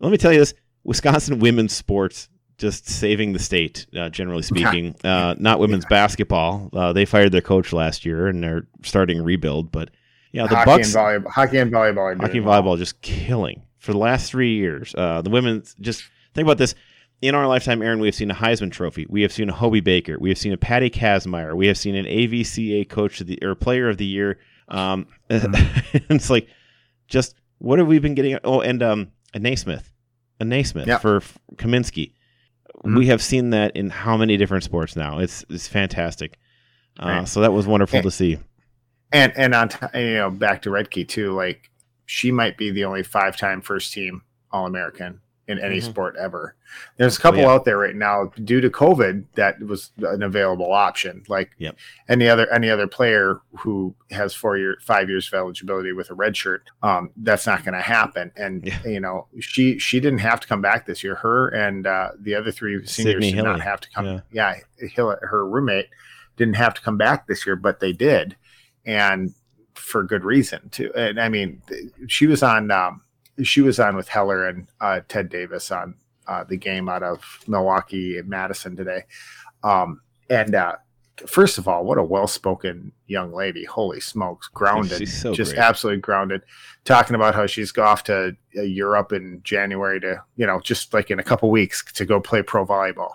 let 0.00 0.10
me 0.10 0.18
tell 0.18 0.32
you 0.32 0.38
this: 0.38 0.54
Wisconsin 0.84 1.38
women's 1.38 1.74
sports 1.74 2.28
just 2.58 2.88
saving 2.88 3.32
the 3.32 3.38
state, 3.38 3.86
uh, 3.96 4.08
generally 4.08 4.42
speaking. 4.42 4.94
Uh, 5.02 5.34
not 5.38 5.58
women's 5.58 5.84
basketball. 5.86 6.70
Uh, 6.72 6.92
they 6.92 7.04
fired 7.04 7.32
their 7.32 7.40
coach 7.40 7.72
last 7.72 8.04
year 8.04 8.28
and 8.28 8.42
they're 8.42 8.66
starting 8.82 9.18
a 9.18 9.22
rebuild. 9.22 9.72
But 9.72 9.90
yeah, 10.30 10.46
the 10.46 10.54
hockey 10.54 10.70
Bucks, 10.70 10.94
and 10.94 11.24
volleyball. 11.24 11.30
Hockey 11.30 11.58
and 11.58 11.72
volleyball. 11.72 12.20
Hockey 12.20 12.38
and 12.38 12.46
volleyball, 12.46 12.78
just 12.78 13.00
killing 13.02 13.62
for 13.78 13.92
the 13.92 13.98
last 13.98 14.30
three 14.30 14.54
years. 14.54 14.94
Uh, 14.96 15.22
the 15.22 15.30
women's 15.30 15.74
just 15.80 16.04
think 16.34 16.46
about 16.46 16.58
this. 16.58 16.74
In 17.20 17.34
our 17.34 17.46
lifetime, 17.46 17.82
Aaron, 17.82 18.00
we 18.00 18.08
have 18.08 18.14
seen 18.16 18.30
a 18.30 18.34
Heisman 18.34 18.72
Trophy. 18.72 19.06
We 19.08 19.22
have 19.22 19.32
seen 19.32 19.48
a 19.48 19.52
Hobey 19.52 19.80
Baker. 19.80 20.16
We 20.18 20.28
have 20.30 20.38
seen 20.38 20.52
a 20.52 20.56
Patty 20.56 20.90
Kazmaier. 20.90 21.54
We 21.54 21.68
have 21.68 21.78
seen 21.78 21.94
an 21.94 22.04
AVCA 22.04 22.88
Coach 22.88 23.20
of 23.20 23.28
the 23.28 23.38
or 23.42 23.54
Player 23.54 23.88
of 23.88 23.96
the 23.96 24.06
Year. 24.06 24.38
Um, 24.72 25.06
it's 25.30 26.30
like 26.30 26.48
just 27.06 27.34
what 27.58 27.78
have 27.78 27.86
we 27.88 27.98
been 27.98 28.14
getting? 28.14 28.38
Oh, 28.42 28.60
and 28.60 28.82
um, 28.82 29.12
a 29.34 29.38
Naismith, 29.38 29.92
a 30.40 30.44
Naismith 30.44 30.86
Yeah. 30.88 30.98
for 30.98 31.20
Kaminsky. 31.56 32.14
Mhm. 32.84 32.96
We 32.96 33.06
have 33.06 33.22
seen 33.22 33.50
that 33.50 33.76
in 33.76 33.90
how 33.90 34.16
many 34.16 34.36
different 34.36 34.64
sports 34.64 34.96
now? 34.96 35.18
It's 35.18 35.44
it's 35.48 35.68
fantastic. 35.68 36.38
Uh, 36.98 37.06
Right. 37.06 37.28
So 37.28 37.40
that 37.42 37.52
was 37.52 37.66
wonderful 37.66 37.98
And- 37.98 38.04
to 38.04 38.10
see. 38.10 38.38
And 39.12 39.32
and 39.36 39.54
on 39.54 39.68
t- 39.68 39.76
you 39.94 40.14
know 40.14 40.30
back 40.30 40.62
to 40.62 40.70
Rettke 40.70 41.06
too. 41.06 41.32
Like 41.34 41.70
she 42.06 42.32
might 42.32 42.56
be 42.56 42.70
the 42.70 42.84
only 42.86 43.02
five 43.02 43.36
time 43.36 43.60
first 43.60 43.92
team 43.92 44.22
All 44.50 44.66
American 44.66 45.20
in 45.52 45.58
any 45.60 45.78
Mhm. 45.78 45.82
sport 45.84 46.16
ever. 46.16 46.56
There's 46.96 47.16
a 47.16 47.20
couple 47.20 47.40
yeah. 47.42 47.50
out 47.50 47.64
there 47.64 47.78
right 47.78 47.94
now 47.94 48.32
due 48.42 48.60
to 48.60 48.68
COVID 48.70 49.24
that 49.34 49.60
was 49.62 49.92
an 49.98 50.22
available 50.22 50.72
option. 50.72 51.22
Like 51.28 51.50
Yep. 51.58 51.76
any 52.08 52.28
other 52.28 52.50
any 52.52 52.68
other 52.70 52.86
player 52.88 53.40
who 53.58 53.94
has 54.10 54.34
four 54.34 54.56
year 54.56 54.76
five 54.82 55.08
years 55.08 55.28
of 55.28 55.34
eligibility 55.34 55.92
with 55.92 56.10
a 56.10 56.14
red 56.14 56.36
shirt, 56.36 56.64
um, 56.82 57.10
that's 57.18 57.46
not 57.46 57.64
going 57.64 57.74
to 57.74 57.80
happen. 57.80 58.32
And 58.36 58.66
Yeah. 58.66 58.78
you 58.84 59.00
know 59.00 59.28
she 59.38 59.78
she 59.78 60.00
didn't 60.00 60.20
have 60.20 60.40
to 60.40 60.48
come 60.48 60.60
back 60.60 60.86
this 60.86 61.04
year. 61.04 61.14
Her 61.14 61.48
and 61.48 61.86
uh, 61.86 62.10
the 62.18 62.34
other 62.34 62.50
three 62.50 62.74
seniors 62.86 63.14
Sydney 63.14 63.32
did 63.32 63.44
not 63.44 63.60
have 63.60 63.80
to 63.80 63.90
come. 63.90 64.06
Yeah. 64.06 64.20
Yeah, 64.32 64.88
Hill, 64.88 65.16
her 65.22 65.46
roommate 65.46 65.88
didn't 66.36 66.56
have 66.56 66.74
to 66.74 66.80
come 66.80 66.96
back 66.96 67.26
this 67.26 67.46
year, 67.46 67.54
but 67.56 67.78
they 67.80 67.92
did, 67.92 68.36
and 68.86 69.34
for 69.74 70.02
good 70.02 70.24
reason 70.24 70.68
too. 70.70 70.90
And 70.94 71.20
I 71.20 71.28
mean, 71.28 71.60
she 72.08 72.26
was 72.26 72.42
on 72.42 72.70
um, 72.70 73.02
she 73.42 73.60
was 73.60 73.80
on 73.80 73.96
with 73.96 74.08
Heller 74.08 74.48
and 74.48 74.66
uh, 74.80 75.00
Ted 75.08 75.28
Davis 75.28 75.70
on 75.70 75.94
uh, 76.26 76.44
the 76.44 76.56
game 76.56 76.88
out 76.88 77.02
of 77.02 77.22
Milwaukee 77.46 78.18
and 78.18 78.28
Madison 78.28 78.76
today. 78.76 79.04
Um, 79.62 80.00
and 80.30 80.54
uh, 80.54 80.76
first 81.26 81.58
of 81.58 81.68
all, 81.68 81.84
what 81.84 81.98
a 81.98 82.02
well 82.02 82.26
spoken 82.26 82.92
young 83.06 83.32
lady! 83.32 83.64
Holy 83.64 84.00
smokes, 84.00 84.48
grounded, 84.48 84.98
She's 84.98 85.20
so 85.20 85.34
just 85.34 85.52
great. 85.54 85.62
absolutely 85.62 86.00
grounded. 86.00 86.42
Talking 86.84 87.14
about 87.14 87.34
how 87.34 87.46
she's 87.46 87.76
off 87.78 88.04
to 88.04 88.36
uh, 88.56 88.62
Europe 88.62 89.12
in 89.12 89.40
January 89.44 90.00
to 90.00 90.22
you 90.36 90.46
know 90.46 90.60
just 90.60 90.92
like 90.94 91.10
in 91.10 91.18
a 91.18 91.24
couple 91.24 91.50
weeks 91.50 91.84
to 91.92 92.04
go 92.04 92.20
play 92.20 92.42
pro 92.42 92.66
volleyball, 92.66 93.12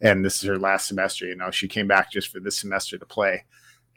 and 0.00 0.24
this 0.24 0.42
is 0.42 0.48
her 0.48 0.58
last 0.58 0.88
semester. 0.88 1.26
You 1.26 1.36
know, 1.36 1.50
she 1.50 1.68
came 1.68 1.86
back 1.86 2.10
just 2.10 2.28
for 2.28 2.40
this 2.40 2.58
semester 2.58 2.98
to 2.98 3.06
play, 3.06 3.44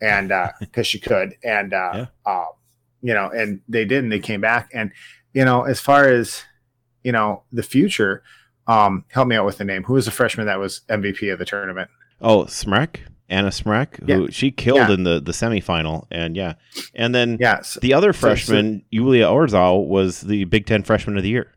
and 0.01 0.32
because 0.59 0.88
she 0.88 0.99
could, 0.99 1.36
and 1.43 1.74
uh, 1.74 2.05
uh, 2.26 2.45
you 3.01 3.13
know, 3.13 3.30
and 3.30 3.61
they 3.67 3.86
did, 3.86 4.03
and 4.03 4.11
they 4.11 4.20
came 4.20 4.41
back. 4.41 4.70
And 4.74 4.91
you 5.34 5.45
know, 5.45 5.63
as 5.63 5.80
far 5.80 6.07
as 6.07 6.43
you 7.03 7.11
know, 7.11 7.43
the 7.51 7.63
future, 7.63 8.23
um, 8.67 9.05
help 9.09 9.27
me 9.27 9.36
out 9.36 9.45
with 9.45 9.57
the 9.57 9.63
name. 9.65 9.84
Who 9.84 9.93
was 9.93 10.05
the 10.05 10.11
freshman 10.11 10.47
that 10.47 10.59
was 10.59 10.82
MVP 10.89 11.32
of 11.32 11.39
the 11.39 11.45
tournament? 11.45 11.89
Oh, 12.21 12.43
Smrek, 12.43 12.97
Anna 13.30 13.49
Smrek, 13.49 14.05
Yeah. 14.05 14.15
who 14.17 14.32
she 14.32 14.51
killed 14.51 14.80
Yeah. 14.89 14.93
in 14.93 15.03
the 15.03 15.19
the 15.21 15.32
semifinal, 15.32 16.05
and 16.11 16.36
yeah, 16.36 16.53
and 16.93 17.15
then 17.15 17.38
Yes, 17.39 17.77
the 17.82 17.93
other 17.93 18.11
so- 18.13 18.19
freshman, 18.19 18.84
Yulia 18.91 19.25
Orzol, 19.27 19.88
was 19.88 20.21
the 20.21 20.43
Big 20.45 20.65
Ten 20.65 20.84
Freshman 20.84 21.15
of 21.17 21.23
the 21.23 21.30
Year. 21.30 21.53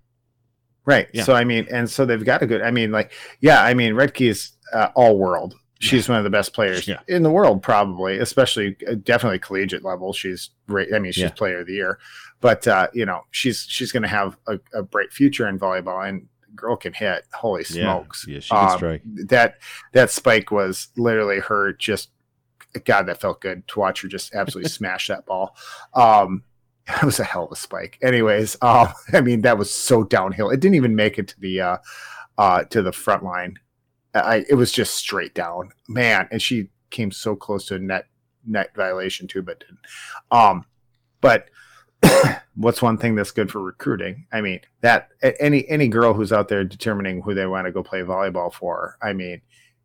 right. 0.84 1.08
Yeah. 1.12 1.22
So 1.24 1.34
I 1.34 1.44
mean, 1.44 1.66
and 1.70 1.88
so 1.90 2.04
they've 2.04 2.24
got 2.24 2.42
a 2.42 2.46
good. 2.46 2.62
I 2.62 2.70
mean, 2.70 2.90
like, 2.92 3.12
yeah, 3.40 3.62
I 3.62 3.74
mean, 3.74 3.94
Rettke 3.94 4.28
is 4.28 4.52
uh, 4.72 4.88
all 4.94 5.18
world. 5.18 5.54
She's 5.82 6.08
one 6.08 6.18
of 6.18 6.24
the 6.24 6.30
best 6.30 6.52
players 6.54 6.86
Yeah. 6.86 7.00
in 7.08 7.22
the 7.22 7.30
world, 7.30 7.62
probably, 7.62 8.18
especially 8.18 8.76
uh, 8.88 8.94
definitely 9.02 9.38
collegiate 9.40 9.84
level. 9.84 10.12
She's 10.12 10.50
great. 10.68 10.94
I 10.94 10.98
mean, 10.98 11.12
she's 11.12 11.22
Yeah. 11.24 11.30
player 11.30 11.60
of 11.60 11.66
the 11.66 11.74
year, 11.74 11.98
but 12.40 12.66
uh, 12.68 12.88
you 12.94 13.04
know, 13.04 13.22
she's 13.30 13.66
she's 13.68 13.90
going 13.92 14.02
to 14.04 14.08
have 14.08 14.36
a, 14.46 14.58
a 14.74 14.82
bright 14.82 15.12
future 15.12 15.48
in 15.48 15.58
volleyball, 15.58 16.08
and 16.08 16.28
girl 16.54 16.76
can 16.76 16.92
hit. 16.92 17.24
Holy 17.32 17.64
smokes! 17.64 18.26
Yeah, 18.28 18.40
she 18.40 18.50
can 18.50 18.58
Um, 18.70 18.76
strike. 18.76 19.02
that 19.26 19.56
that 19.92 20.10
spike 20.10 20.50
was 20.50 20.88
literally 20.96 21.40
her 21.40 21.72
just 21.72 22.10
god 22.84 23.02
that 23.06 23.20
felt 23.20 23.40
good 23.42 23.66
to 23.68 23.78
watch 23.80 24.00
her 24.00 24.08
just 24.08 24.34
absolutely 24.34 24.70
smash 24.80 25.08
that 25.08 25.26
ball 25.26 25.54
um 25.92 26.42
it 26.88 27.02
was 27.04 27.20
a 27.20 27.24
hell 27.24 27.44
of 27.44 27.52
a 27.52 27.56
spike 27.56 27.98
anyways 28.02 28.56
um 28.62 28.88
i 29.12 29.20
mean 29.20 29.42
that 29.42 29.58
was 29.58 29.70
so 29.70 30.02
downhill 30.04 30.48
it 30.48 30.58
didn't 30.58 30.74
even 30.76 30.96
make 30.96 31.18
it 31.18 31.28
to 31.28 31.38
the 31.40 31.60
uh 31.60 31.76
uh 32.38 32.64
to 32.64 32.80
the 32.80 32.90
front 32.92 33.22
line 33.22 33.58
i 34.14 34.44
it 34.48 34.54
was 34.54 34.72
just 34.72 34.94
straight 34.94 35.34
down. 35.34 35.70
Man 35.88 36.28
and 36.30 36.40
she 36.42 36.68
came 36.90 37.10
so 37.10 37.34
close 37.36 37.66
to 37.66 37.76
a 37.76 37.78
net 37.78 38.06
net 38.46 38.74
violation 38.74 39.26
too 39.28 39.42
but 39.42 39.60
didn't. 39.60 39.78
Um 40.30 40.64
but 41.20 41.48
what's 42.56 42.82
one 42.82 42.98
thing 42.98 43.14
that's 43.14 43.30
good 43.30 43.50
for 43.50 43.60
recruiting? 43.60 44.26
I 44.32 44.40
mean 44.40 44.60
that 44.80 45.10
any 45.40 45.68
any 45.68 45.88
girl 45.88 46.12
who's 46.14 46.32
out 46.32 46.48
there 46.48 46.64
determining 46.64 47.22
who 47.22 47.34
they 47.34 47.46
want 47.46 47.66
to 47.66 47.72
go 47.72 47.82
play 47.82 48.00
volleyball 48.00 48.52
for 48.52 48.96
i 49.00 49.12
mean 49.12 49.40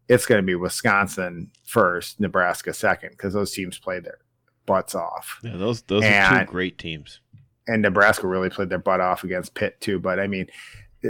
it's 0.09 0.25
going 0.25 0.41
to 0.41 0.45
be 0.45 0.55
wisconsin 0.55 1.51
first 1.65 2.19
nebraska 2.19 2.73
second 2.73 3.09
because 3.11 3.34
those 3.34 3.51
teams 3.51 3.78
play 3.78 3.99
their 3.99 4.17
butts 4.65 4.95
off. 4.95 5.39
Yeah, 5.43 5.57
those 5.57 5.82
those 5.84 6.03
are 6.03 6.39
two 6.39 6.45
great 6.51 6.78
teams. 6.78 7.19
and 7.67 7.82
nebraska 7.82 8.28
really 8.28 8.49
played 8.49 8.69
their 8.69 8.80
butt 8.80 8.99
off 8.99 9.23
against 9.23 9.53
pitt 9.53 9.80
too 9.80 9.99
but 9.99 10.19
i 10.19 10.28
mean 10.28 10.47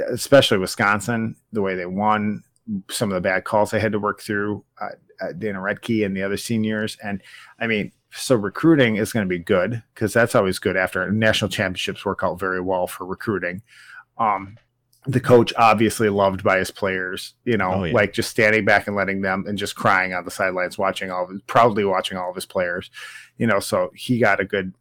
especially 0.10 0.58
wisconsin 0.58 1.36
the 1.54 1.62
way 1.62 1.76
they 1.76 1.86
won 1.86 2.44
some 2.90 3.10
of 3.10 3.16
the 3.16 3.22
bad 3.22 3.44
calls 3.44 3.72
they 3.72 3.80
had 3.80 3.92
to 3.92 4.00
work 4.00 4.22
through 4.22 4.64
uh, 4.82 4.90
uh, 5.22 5.34
dana 5.34 5.60
Rettke 5.60 6.06
and 6.06 6.16
the 6.16 6.24
other 6.24 6.38
seniors. 6.38 6.98
And 7.04 7.22
i 7.60 7.68
mean 7.68 7.92
so 8.12 8.36
recruiting 8.36 8.96
is 8.96 9.12
going 9.12 9.26
to 9.26 9.30
be 9.30 9.40
good 9.40 9.84
because 9.94 10.14
that's 10.14 10.36
always 10.36 10.60
good 10.60 10.78
after 10.78 11.12
national 11.12 11.50
championships 11.50 12.06
work 12.06 12.22
out 12.24 12.40
very 12.40 12.62
well 12.62 12.88
for 12.88 13.06
recruiting. 13.06 13.62
Um 14.18 14.58
the 15.06 15.20
coach 15.22 15.54
obviously 15.58 16.10
loved 16.10 16.44
by 16.44 16.58
his 16.58 16.70
players 16.72 17.34
you 17.46 17.56
know 17.56 17.72
Oh, 17.76 17.84
yeah. 17.86 17.94
like 17.94 18.12
just 18.12 18.30
standing 18.30 18.66
back 18.66 18.88
and 18.88 18.96
letting 18.96 19.22
them 19.22 19.46
and 19.48 19.58
just 19.58 19.76
crying 19.76 20.14
on 20.14 20.26
the 20.26 20.32
sidelines 20.32 20.78
watching 20.78 21.12
all 21.12 21.24
of 21.24 21.30
his, 21.30 21.42
proudly 21.44 21.86
watching 21.86 22.18
all 22.18 22.30
of 22.30 22.36
his 22.36 22.46
players 22.46 22.92
you 23.38 23.48
know 23.48 23.62
so 23.62 23.90
he 23.96 24.20
got 24.20 24.42
a 24.42 24.46
good 24.46 24.74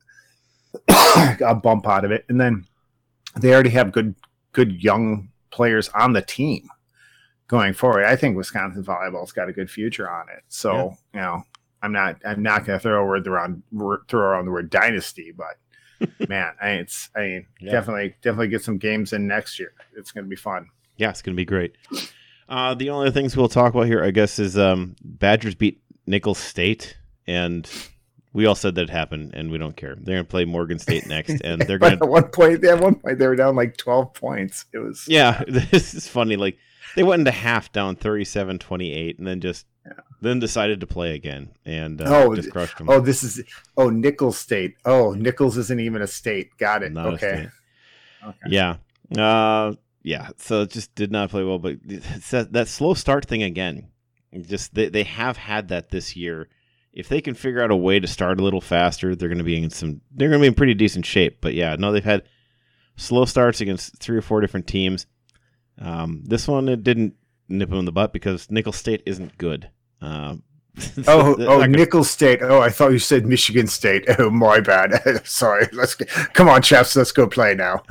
a 0.89 1.55
bump 1.55 1.87
out 1.89 2.05
of 2.05 2.11
it. 2.11 2.25
And 2.29 2.41
then 2.41 2.67
they 3.39 3.53
already 3.53 3.71
have 3.71 3.93
good 3.93 4.15
good 4.53 4.83
young 4.83 5.29
players 5.51 5.89
on 5.91 6.13
the 6.13 6.23
team 6.23 6.69
going 7.49 7.73
forward 7.73 8.05
i 8.05 8.17
think 8.17 8.37
wisconsin 8.37 8.83
volleyball's 8.85 9.33
got 9.33 9.49
a 9.49 9.53
good 9.53 9.71
future 9.71 10.11
on 10.11 10.27
it 10.37 10.43
so 10.49 10.97
you 11.15 11.21
know 11.21 11.43
i'm 11.83 11.93
not 11.93 12.17
i'm 12.25 12.43
not 12.43 12.65
going 12.65 12.79
to 12.79 12.83
throw 12.83 13.03
a 13.03 13.07
word 13.07 13.27
around 13.29 13.63
throw 14.09 14.21
around 14.21 14.45
the 14.47 14.51
word 14.51 14.69
dynasty 14.71 15.33
but 15.37 15.57
man 16.29 16.53
I, 16.61 16.71
it's 16.73 17.09
i 17.17 17.21
mean 17.21 17.47
Yeah. 17.61 17.73
definitely 17.73 18.15
definitely 18.23 18.49
get 18.49 18.63
some 18.65 18.79
games 18.79 19.13
in 19.13 19.27
next 19.27 19.59
year 19.59 19.73
it's 19.97 20.13
going 20.13 20.25
to 20.25 20.29
be 20.31 20.37
fun 20.37 20.69
Yeah, 20.97 21.11
it's 21.11 21.23
going 21.23 21.35
to 21.35 21.41
be 21.41 21.45
great. 21.45 21.77
Uh, 22.49 22.75
the 22.75 22.91
only 22.91 23.11
things 23.11 23.37
we'll 23.37 23.49
talk 23.49 23.75
about 23.75 23.87
here, 23.87 24.05
I 24.05 24.11
guess, 24.13 24.39
is 24.39 24.57
um, 24.57 24.95
Badgers 25.03 25.55
beat 25.57 25.83
Nicholls 26.07 26.39
State, 26.39 26.97
and 27.27 27.69
we 28.33 28.47
all 28.47 28.55
said 28.55 28.77
that 28.77 28.83
it 28.83 28.91
happened, 28.91 29.33
and 29.35 29.51
we 29.51 29.59
don't 29.59 29.77
care. 29.77 29.97
They're 29.97 30.15
going 30.15 30.25
to 30.27 30.31
play 30.31 30.45
Morgan 30.45 30.79
State 30.79 31.07
next, 31.09 31.41
and 31.43 31.61
they're 31.63 31.79
going 31.79 31.99
to. 31.99 32.05
at 32.05 32.09
one 32.09 32.29
point 32.29 32.65
at 32.65 32.79
one 32.81 32.95
point 32.97 33.19
they 33.19 33.27
were 33.27 33.35
down 33.37 33.57
like 33.57 33.77
12 33.77 34.15
points 34.15 34.67
it 34.73 34.79
was 34.79 35.05
Yeah, 35.09 35.43
this 35.49 35.93
is 35.95 36.07
funny. 36.09 36.37
Like 36.37 36.57
they 36.95 37.03
went 37.03 37.21
into 37.21 37.31
half 37.33 37.73
down 37.73 37.97
37-28, 37.97 39.19
and 39.19 39.27
then 39.27 39.41
just 39.41 39.67
then 40.21 40.39
decided 40.39 40.81
to 40.81 40.87
play 40.87 41.15
again, 41.15 41.51
and 41.65 42.01
uh, 42.01 42.05
Oh, 42.09 42.35
just 42.35 42.51
crushed 42.51 42.79
them. 42.79 42.89
oh 42.89 43.01
this 43.01 43.23
is 43.23 43.43
oh 43.77 43.91
nicholls 43.91 44.39
state 44.39 44.75
oh 44.85 45.13
nicholls 45.13 45.57
isn't 45.59 45.79
even 45.81 46.03
a 46.03 46.07
state 46.07 46.57
got 46.59 46.83
it 46.83 46.93
Not 46.93 47.15
okay 47.15 47.49
okay 48.25 48.37
Yeah. 48.49 48.77
Uh, 49.17 49.75
yeah. 50.03 50.29
So 50.39 50.63
it 50.63 50.71
just 50.71 50.95
did 50.95 51.13
not 51.13 51.31
play 51.31 51.45
well, 51.45 51.59
but 51.59 51.77
that, 52.31 52.49
that 52.53 52.69
slow 52.69 52.95
start 52.95 53.27
thing 53.27 53.43
again. 53.43 53.89
Just 54.41 54.75
they, 54.75 54.89
they 54.89 55.05
have 55.05 55.37
had 55.37 55.69
that 55.69 55.91
this 55.91 56.17
year. 56.17 56.49
If 56.93 57.09
they 57.09 57.21
can 57.21 57.35
figure 57.35 57.63
out 57.63 57.71
a 57.71 57.77
way 57.77 58.01
to 58.01 58.07
start 58.07 58.41
a 58.41 58.43
little 58.43 58.61
faster, 58.61 59.15
they're 59.15 59.29
going 59.29 59.39
to 59.39 59.45
be 59.45 59.63
in 59.63 59.71
some. 59.71 60.01
They're 60.13 60.29
going 60.29 60.41
to 60.41 60.45
be 60.45 60.49
in 60.49 60.55
pretty 60.55 60.75
decent 60.75 61.07
shape. 61.07 61.39
But 61.41 61.55
yeah, 61.55 61.77
no, 61.79 61.93
they've 61.93 62.03
had 62.05 62.23
slow 62.97 63.25
starts 63.27 63.61
against 63.61 63.99
three 63.99 64.17
or 64.17 64.23
four 64.23 64.41
different 64.41 64.67
teams. 64.67 65.07
Um, 65.81 66.23
this 66.25 66.49
one 66.49 66.69
it 66.69 66.83
didn't 66.85 67.15
nip 67.49 67.71
him 67.71 67.79
in 67.79 67.85
the 67.85 67.93
butt 67.93 68.13
because 68.13 68.51
Nicholls 68.51 68.77
State 68.77 69.03
isn't 69.07 69.37
good. 69.39 69.71
Um, 70.03 70.43
Oh, 71.09 71.33
oh, 71.33 71.37
gonna- 71.37 71.69
Nicholls 71.69 72.11
State. 72.11 72.41
Oh, 72.43 72.61
I 72.61 72.69
thought 72.69 72.93
you 72.93 72.99
said 72.99 73.25
Michigan 73.25 73.67
State. 73.67 74.05
Oh, 74.19 74.29
my 74.29 74.61
bad. 74.61 75.23
Sorry. 75.27 75.67
Let's 75.73 75.95
get, 75.95 76.09
come 76.35 76.51
on, 76.51 76.61
chaps. 76.61 76.95
Let's 76.95 77.13
go 77.13 77.27
play 77.27 77.55
now. 77.55 77.83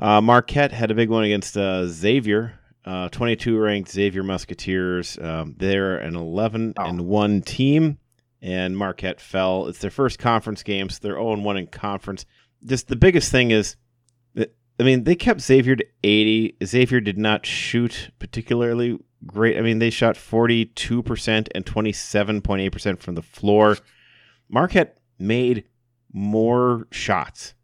Uh, 0.00 0.20
Marquette 0.20 0.72
had 0.72 0.90
a 0.90 0.94
big 0.94 1.10
one 1.10 1.24
against 1.24 1.56
uh, 1.56 1.86
Xavier, 1.86 2.54
uh, 2.84 3.08
22 3.10 3.56
ranked 3.58 3.90
Xavier 3.90 4.22
Musketeers. 4.24 5.18
Um, 5.18 5.54
they're 5.58 5.98
an 5.98 6.16
11 6.16 6.74
Oh. 6.78 6.84
and 6.84 7.06
one 7.06 7.42
team, 7.42 7.98
and 8.42 8.76
Marquette 8.76 9.20
fell. 9.20 9.66
It's 9.68 9.78
their 9.78 9.90
first 9.92 10.18
conference 10.18 10.62
game, 10.64 10.88
so 10.88 10.98
they're 11.02 11.14
0 11.14 11.34
and 11.34 11.44
1 11.44 11.56
in 11.56 11.66
conference. 11.68 12.24
Just 12.64 12.88
the 12.88 12.96
biggest 12.96 13.30
thing 13.30 13.50
is, 13.52 13.76
I 14.80 14.82
mean, 14.82 15.04
they 15.04 15.14
kept 15.14 15.40
Xavier 15.40 15.76
to 15.76 15.86
80. 16.02 16.56
Xavier 16.64 17.00
did 17.00 17.18
not 17.18 17.44
shoot 17.44 18.10
particularly 18.18 18.98
great. 19.26 19.58
I 19.58 19.60
mean, 19.60 19.78
they 19.78 19.90
shot 19.90 20.16
42% 20.16 21.48
and 21.54 21.66
27.8% 21.66 22.98
from 22.98 23.14
the 23.14 23.22
floor. 23.22 23.76
Marquette 24.48 24.98
made 25.18 25.64
more 26.12 26.88
shots 26.90 27.54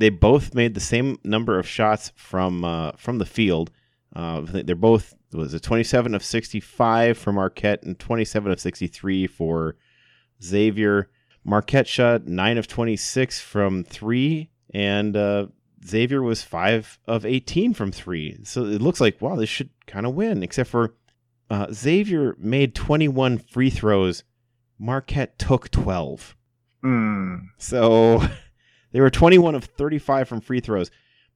they 0.00 0.08
both 0.08 0.54
made 0.54 0.72
the 0.72 0.80
same 0.80 1.18
number 1.24 1.58
of 1.58 1.68
shots 1.68 2.10
from 2.16 2.64
uh, 2.64 2.92
from 2.96 3.18
the 3.18 3.26
field. 3.26 3.70
Uh, 4.16 4.40
they're 4.44 4.74
both 4.74 5.14
was 5.32 5.52
it 5.52 5.62
27 5.62 6.14
of 6.14 6.24
65 6.24 7.18
for 7.18 7.32
Marquette 7.32 7.82
and 7.82 7.98
27 7.98 8.50
of 8.50 8.58
63 8.58 9.26
for 9.26 9.76
Xavier. 10.42 11.10
Marquette 11.44 11.86
shot 11.86 12.26
9 12.26 12.58
of 12.58 12.66
26 12.66 13.40
from 13.40 13.84
3 13.84 14.50
and 14.74 15.16
uh, 15.16 15.46
Xavier 15.86 16.22
was 16.22 16.42
5 16.42 16.98
of 17.06 17.24
18 17.24 17.74
from 17.74 17.92
3. 17.92 18.40
So 18.44 18.64
it 18.64 18.82
looks 18.82 19.00
like 19.00 19.20
wow, 19.20 19.36
this 19.36 19.48
should 19.48 19.70
kind 19.86 20.06
of 20.06 20.14
win 20.14 20.42
except 20.42 20.70
for 20.70 20.94
uh, 21.48 21.66
Xavier 21.72 22.36
made 22.38 22.74
21 22.74 23.38
free 23.38 23.70
throws. 23.70 24.24
Marquette 24.78 25.38
took 25.38 25.70
12. 25.70 26.36
Hmm. 26.82 27.36
So 27.58 28.22
they 28.92 29.00
were 29.00 29.10
21 29.10 29.54
of 29.54 29.64
35 29.64 30.28
from 30.28 30.40
free 30.40 30.60
throws. 30.60 30.90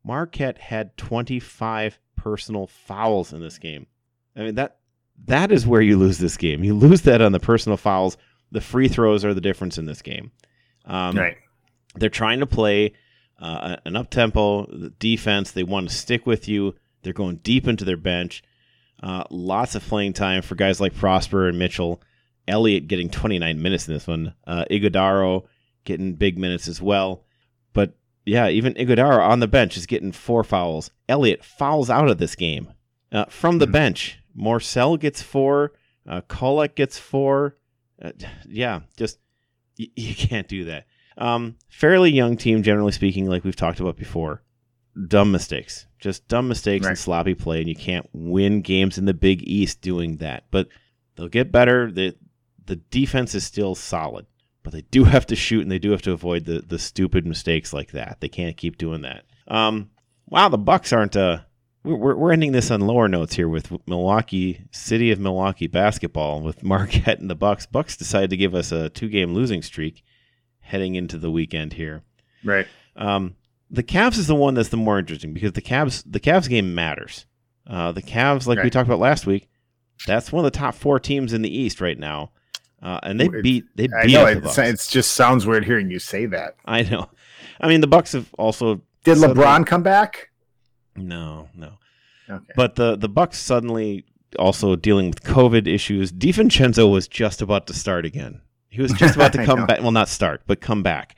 Marquette 0.05 0.59
had 0.59 0.97
25 0.97 1.99
personal 2.17 2.67
fouls 2.67 3.33
in 3.33 3.41
this 3.41 3.59
game. 3.59 3.87
I 4.37 4.41
mean 4.41 4.55
that 4.57 4.79
that 5.27 5.53
is 5.53 5.67
where 5.67 5.81
you 5.81 5.97
lose 5.97 6.19
this 6.19 6.37
game. 6.37 6.65
You 6.65 6.75
lose 6.75 7.03
that 7.03 7.21
on 7.21 7.33
the 7.33 7.41
personal 7.41 7.77
fouls. 7.77 8.17
The 8.51 8.61
free 8.61 8.89
throws 8.89 9.25
are 9.25 9.35
the 9.35 9.41
difference 9.41 9.79
in 9.79 9.87
this 9.87 10.03
game. 10.03 10.33
Um, 10.85 11.17
right. 11.17 11.37
They're 11.95 12.09
trying 12.09 12.41
to 12.41 12.47
play 12.47 12.95
uh, 13.39 13.77
an 13.85 13.97
up 13.97 14.11
tempo 14.11 14.67
defense. 14.99 15.51
They 15.51 15.65
want 15.65 15.89
to 15.89 15.95
stick 15.95 16.27
with 16.27 16.49
you. 16.49 16.75
They're 17.03 17.13
going 17.13 17.37
deep 17.37 17.67
into 17.69 17.85
their 17.85 17.97
bench. 17.97 18.43
Uh, 19.03 19.25
lots 19.31 19.75
of 19.75 19.83
playing 19.83 20.13
time 20.15 20.41
for 20.43 20.55
guys 20.55 20.81
like 20.81 20.95
Prosper 20.95 21.49
and 21.49 21.59
Mitchell. 21.59 22.01
Elliott 22.49 22.89
getting 22.89 23.09
29 23.11 23.61
minutes 23.61 23.89
in 23.89 23.95
this 23.95 24.07
one. 24.07 24.35
Uh, 24.47 24.65
Ighodaro 24.71 25.45
getting 25.85 26.15
big 26.15 26.39
minutes 26.39 26.69
as 26.69 26.81
well. 26.81 27.25
But 27.73 27.95
yeah, 28.25 28.49
even 28.49 28.75
Ighodaro 28.75 29.19
on 29.21 29.41
the 29.41 29.49
bench 29.49 29.77
is 29.77 29.87
getting 29.87 30.13
four 30.13 30.45
fouls. 30.45 30.91
Elliott 31.09 31.45
fouls 31.45 31.91
out 31.91 32.09
of 32.09 32.19
this 32.19 32.35
game 32.35 32.73
uh, 33.13 33.27
from 33.27 33.59
the 33.59 33.67
Mhm. 33.67 33.73
bench. 33.73 34.19
Morsell 34.37 34.99
gets 34.99 35.23
four. 35.23 35.73
Uh, 36.09 36.21
Kolek 36.23 36.75
gets 36.75 36.99
four. 36.99 37.57
Uh, 38.03 38.13
yeah, 38.49 38.81
just 38.97 39.19
y- 39.79 39.89
you 39.97 40.15
can't 40.15 40.49
do 40.49 40.65
that. 40.65 40.87
Um, 41.17 41.57
fairly 41.69 42.11
young 42.11 42.37
team, 42.37 42.63
generally 42.63 42.93
speaking, 42.93 43.29
like 43.29 43.45
we've 43.45 43.57
talked 43.57 43.81
about 43.81 43.97
before. 43.97 44.43
Dumb 45.09 45.33
mistakes, 45.33 45.87
just 45.99 46.29
dumb 46.29 46.47
mistakes 46.47 46.87
and 46.87 46.97
sloppy 46.97 47.35
play, 47.35 47.59
and 47.59 47.69
you 47.69 47.75
can't 47.75 48.09
win 48.13 48.61
games 48.61 48.97
in 48.97 49.07
the 49.07 49.15
Big 49.15 49.43
East 49.43 49.81
doing 49.81 50.19
that. 50.19 50.45
But 50.53 50.69
they'll 51.17 51.29
get 51.29 51.51
better. 51.51 51.91
the 51.91 52.15
The 52.65 52.77
defense 52.77 53.35
is 53.35 53.45
still 53.45 53.75
solid, 53.75 54.27
but 54.63 54.73
they 54.73 54.83
do 54.83 55.05
have 55.05 55.27
to 55.27 55.37
shoot 55.37 55.63
and 55.63 55.71
they 55.71 55.81
do 55.81 55.91
have 55.91 56.03
to 56.03 56.13
avoid 56.13 56.45
the 56.45 56.61
the 56.61 56.79
stupid 56.79 57.27
mistakes 57.27 57.73
like 57.73 57.91
that. 57.91 58.19
They 58.21 58.29
can't 58.29 58.57
keep 58.57 58.79
doing 58.79 59.03
that. 59.03 59.25
Um, 59.49 59.91
wow, 60.29 60.49
the 60.49 60.59
Bucks 60.59 60.93
aren't. 60.93 61.17
Uh, 61.17 61.41
we're 61.83 62.15
we're 62.15 62.33
ending 62.33 62.53
this 62.53 62.71
on 62.71 62.81
lower 62.81 63.09
notes 63.09 63.35
here 63.35 63.49
with 63.49 63.73
Milwaukee 63.89 64.65
City 64.71 65.11
of 65.11 65.19
Milwaukee 65.19 65.67
basketball 65.67 66.41
with 66.41 66.63
Marquette 66.65 67.19
and 67.19 67.29
the 67.29 67.35
Bucks. 67.35 67.67
Bucks 67.67 67.97
decided 67.97 68.31
to 68.31 68.37
give 68.37 68.55
us 68.55 68.71
a 68.71 68.91
two 68.91 69.09
game 69.09 69.35
losing 69.35 69.61
streak 69.61 70.05
heading 70.65 70.95
into 70.97 71.17
the 71.19 71.31
weekend 71.31 71.75
here. 71.75 72.03
Right. 72.43 72.67
Um, 72.97 73.37
the 73.71 73.83
Cavs 73.83 74.19
is 74.19 74.27
the 74.27 74.35
one 74.35 74.55
that's 74.55 74.69
the 74.69 74.77
more 74.77 74.99
interesting 74.99 75.33
because 75.35 75.53
the 75.53 75.63
Cavs 75.63 76.03
the 76.07 76.21
Cavs 76.21 76.49
game 76.49 76.75
matters. 76.75 77.27
Uh, 77.67 77.93
the 77.93 78.03
Cavs, 78.03 78.47
like 78.47 78.63
we 78.63 78.69
talked 78.71 78.89
about 78.89 78.99
last 78.99 79.27
week, 79.27 79.49
that's 80.07 80.31
one 80.31 80.45
of 80.45 80.53
the 80.53 80.59
top 80.59 80.75
four 80.75 81.01
teams 81.01 81.33
in 81.33 81.41
the 81.43 81.57
East 81.57 81.81
right 81.81 81.99
now, 81.99 82.31
uh, 82.83 83.01
and 83.03 83.19
they 83.19 83.25
It's- 83.27 83.43
beat 83.43 83.65
they 83.75 83.85
I 83.85 84.05
beat 84.07 84.13
know 84.13 84.25
the 84.27 84.31
it, 84.33 84.43
Bucks. 84.45 84.59
it 84.59 84.87
just 84.91 85.13
sounds 85.13 85.47
weird 85.47 85.65
hearing 85.65 85.91
you 85.91 85.99
say 85.99 86.27
that. 86.27 86.57
I 86.65 86.83
know. 86.83 87.09
I 87.61 87.69
mean, 87.69 87.81
the 87.81 87.87
Bucks 87.87 88.13
have 88.13 88.33
also 88.39 88.83
Did 89.05 89.17
suddenly- 89.19 89.43
LeBron 89.43 89.67
come 89.67 89.83
back? 89.83 90.31
No, 90.97 91.49
no. 91.55 91.79
Okay. 92.29 92.53
But 92.57 92.75
the 92.77 92.97
the 92.97 93.09
Bucks 93.09 93.39
suddenly 93.39 94.05
also 94.39 94.77
dealing 94.77 95.07
with 95.09 95.23
COVID 95.23 95.67
issues. 95.67 96.13
DiVincenzo 96.13 96.91
was 96.91 97.09
just 97.09 97.41
about 97.43 97.67
to 97.69 97.75
start 97.75 98.05
again. 98.05 98.41
He 98.75 98.83
was 98.83 98.93
just 98.93 99.15
about 99.17 99.33
to 99.35 99.45
come 99.47 99.67
back. 99.67 99.81
Well, 99.81 99.93
not 99.93 100.09
start, 100.09 100.43
but 100.47 100.61
come 100.61 100.83
back. 100.83 101.17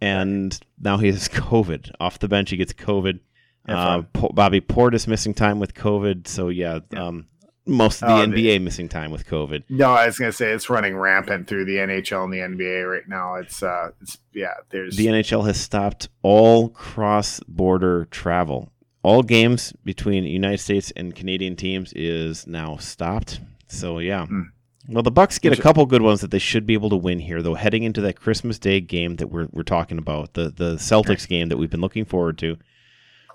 And 0.00 0.58
now 0.80 0.98
he 0.98 1.06
has 1.06 1.28
COVID 1.28 1.92
off 2.00 2.18
the 2.18 2.28
bench. 2.28 2.50
He 2.50 2.56
gets 2.56 2.72
COVID. 2.72 3.20
Uh. 3.68 4.02
Po- 4.12 4.30
Bobby 4.34 4.60
Portis 4.60 5.06
missing 5.06 5.34
time 5.34 5.58
with 5.60 5.74
COVID. 5.74 6.26
So 6.26 6.48
yeah, 6.48 6.80
Yeah. 6.92 7.06
um, 7.06 7.26
most 7.64 8.02
of 8.02 8.08
the 8.08 8.14
Oh, 8.14 8.26
NBA 8.26 8.60
missing 8.60 8.88
time 8.88 9.12
with 9.12 9.24
COVID. 9.26 9.62
No, 9.68 9.92
I 9.92 10.06
was 10.06 10.18
gonna 10.18 10.32
say 10.32 10.50
it's 10.50 10.68
running 10.68 10.96
rampant 10.96 11.46
through 11.46 11.64
the 11.66 11.76
NHL 11.76 12.24
and 12.24 12.32
the 12.32 12.38
NBA 12.38 12.90
right 12.90 13.08
now. 13.08 13.36
It's 13.36 13.62
uh, 13.62 13.90
it's 14.00 14.18
yeah. 14.32 14.54
There's 14.70 14.96
The 14.96 15.06
NHL 15.06 15.46
has 15.46 15.60
stopped 15.60 16.08
all 16.22 16.70
cross-border 16.70 18.06
travel. 18.10 18.72
All 19.04 19.22
games 19.22 19.72
between 19.84 20.24
United 20.24 20.58
States 20.58 20.92
and 20.96 21.14
Canadian 21.14 21.54
teams 21.56 21.92
is 21.94 22.46
now 22.48 22.76
stopped. 22.78 23.40
So 23.68 23.98
yeah. 24.00 24.26
Hmm. 24.26 24.42
Well, 24.88 25.02
the 25.02 25.10
Bucks 25.10 25.38
get 25.38 25.56
a 25.56 25.62
couple 25.62 25.86
good 25.86 26.02
ones 26.02 26.20
that 26.22 26.30
they 26.32 26.38
should 26.40 26.66
be 26.66 26.74
able 26.74 26.90
to 26.90 26.96
win 26.96 27.20
here, 27.20 27.40
though. 27.40 27.54
Heading 27.54 27.84
into 27.84 28.00
that 28.00 28.18
Christmas 28.18 28.58
Day 28.58 28.80
game 28.80 29.16
that 29.16 29.28
we're 29.28 29.46
we're 29.52 29.62
talking 29.62 29.98
about, 29.98 30.34
the 30.34 30.50
the 30.50 30.74
Celtics 30.74 31.28
game 31.28 31.48
that 31.50 31.56
we've 31.56 31.70
been 31.70 31.80
looking 31.80 32.04
forward 32.04 32.38
to. 32.38 32.56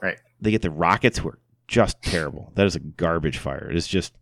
Right. 0.01 0.17
They 0.41 0.51
get 0.51 0.61
the 0.61 0.71
Rockets, 0.71 1.19
who 1.19 1.29
are 1.29 1.39
just 1.67 2.01
terrible. 2.01 2.51
That 2.55 2.65
is 2.65 2.75
a 2.75 2.79
garbage 2.79 3.37
fire. 3.37 3.69
It 3.69 3.75
is 3.77 3.87
just 3.87 4.13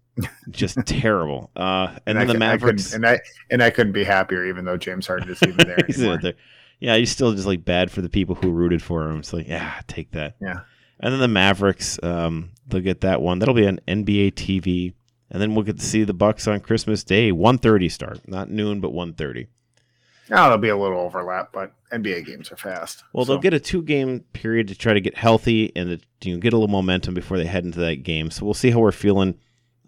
just 0.51 0.77
terrible. 0.85 1.51
Uh, 1.55 1.95
and, 2.05 2.17
then 2.17 2.17
I 2.17 2.25
the 2.25 2.33
cou- 2.33 2.37
I 2.37 2.39
Mavericks. 2.39 2.93
and 2.93 3.05
I 3.05 3.19
and 3.49 3.63
I 3.63 3.69
couldn't 3.71 3.93
be 3.93 4.03
happier, 4.03 4.45
even 4.45 4.65
though 4.65 4.77
James 4.77 5.07
Harden 5.07 5.29
isn't 5.29 5.47
even 5.49 5.67
there 5.67 5.77
He's 5.87 5.97
anymore. 5.99 6.19
there. 6.21 6.33
Yeah, 6.79 6.95
he's 6.97 7.09
still 7.11 7.33
just 7.33 7.47
like 7.47 7.65
bad 7.65 7.89
for 7.89 8.01
the 8.01 8.09
people 8.09 8.35
who 8.35 8.51
rooted 8.51 8.81
for 8.83 9.09
him. 9.09 9.19
It's 9.19 9.33
like, 9.33 9.47
yeah, 9.47 9.79
take 9.87 10.11
that. 10.11 10.35
Yeah. 10.41 10.59
And 10.99 11.13
then 11.13 11.19
the 11.19 11.27
Mavericks, 11.27 11.97
um, 12.03 12.51
they'll 12.67 12.81
get 12.81 13.01
that 13.01 13.21
one. 13.21 13.39
That'll 13.39 13.55
be 13.55 13.67
on 13.67 13.79
NBA 13.87 14.33
TV, 14.33 14.93
and 15.35 15.41
then 15.41 15.53
we'll 15.53 15.65
get 15.65 15.77
to 15.77 15.85
see 15.85 16.05
the 16.05 16.13
Bucks 16.13 16.47
on 16.47 16.61
Christmas 16.61 17.03
Day, 17.03 17.29
1.30 17.29 17.91
start, 17.91 18.25
not 18.25 18.49
noon, 18.49 18.79
but 18.79 18.91
1.30. 18.91 19.47
Oh, 20.31 20.35
there'll 20.43 20.57
be 20.57 20.69
a 20.69 20.77
little 20.77 21.01
overlap, 21.01 21.51
but 21.51 21.73
NBA 21.91 22.25
games 22.25 22.53
are 22.53 22.55
fast. 22.55 23.03
Well, 23.11 23.25
they'll 23.25 23.37
get 23.37 23.53
a 23.53 23.59
two-game 23.59 24.21
period 24.31 24.69
to 24.69 24.75
try 24.75 24.93
to 24.93 25.01
get 25.01 25.17
healthy 25.17 25.73
and 25.75 26.01
to 26.21 26.29
you 26.29 26.35
know, 26.35 26.39
get 26.39 26.53
a 26.53 26.55
little 26.55 26.71
momentum 26.71 27.15
before 27.15 27.37
they 27.37 27.47
head 27.47 27.65
into 27.65 27.81
that 27.81 28.03
game. 28.03 28.31
So 28.31 28.45
we'll 28.45 28.53
see 28.53 28.69
how 28.71 28.79
we're 28.79 28.93
feeling 28.93 29.37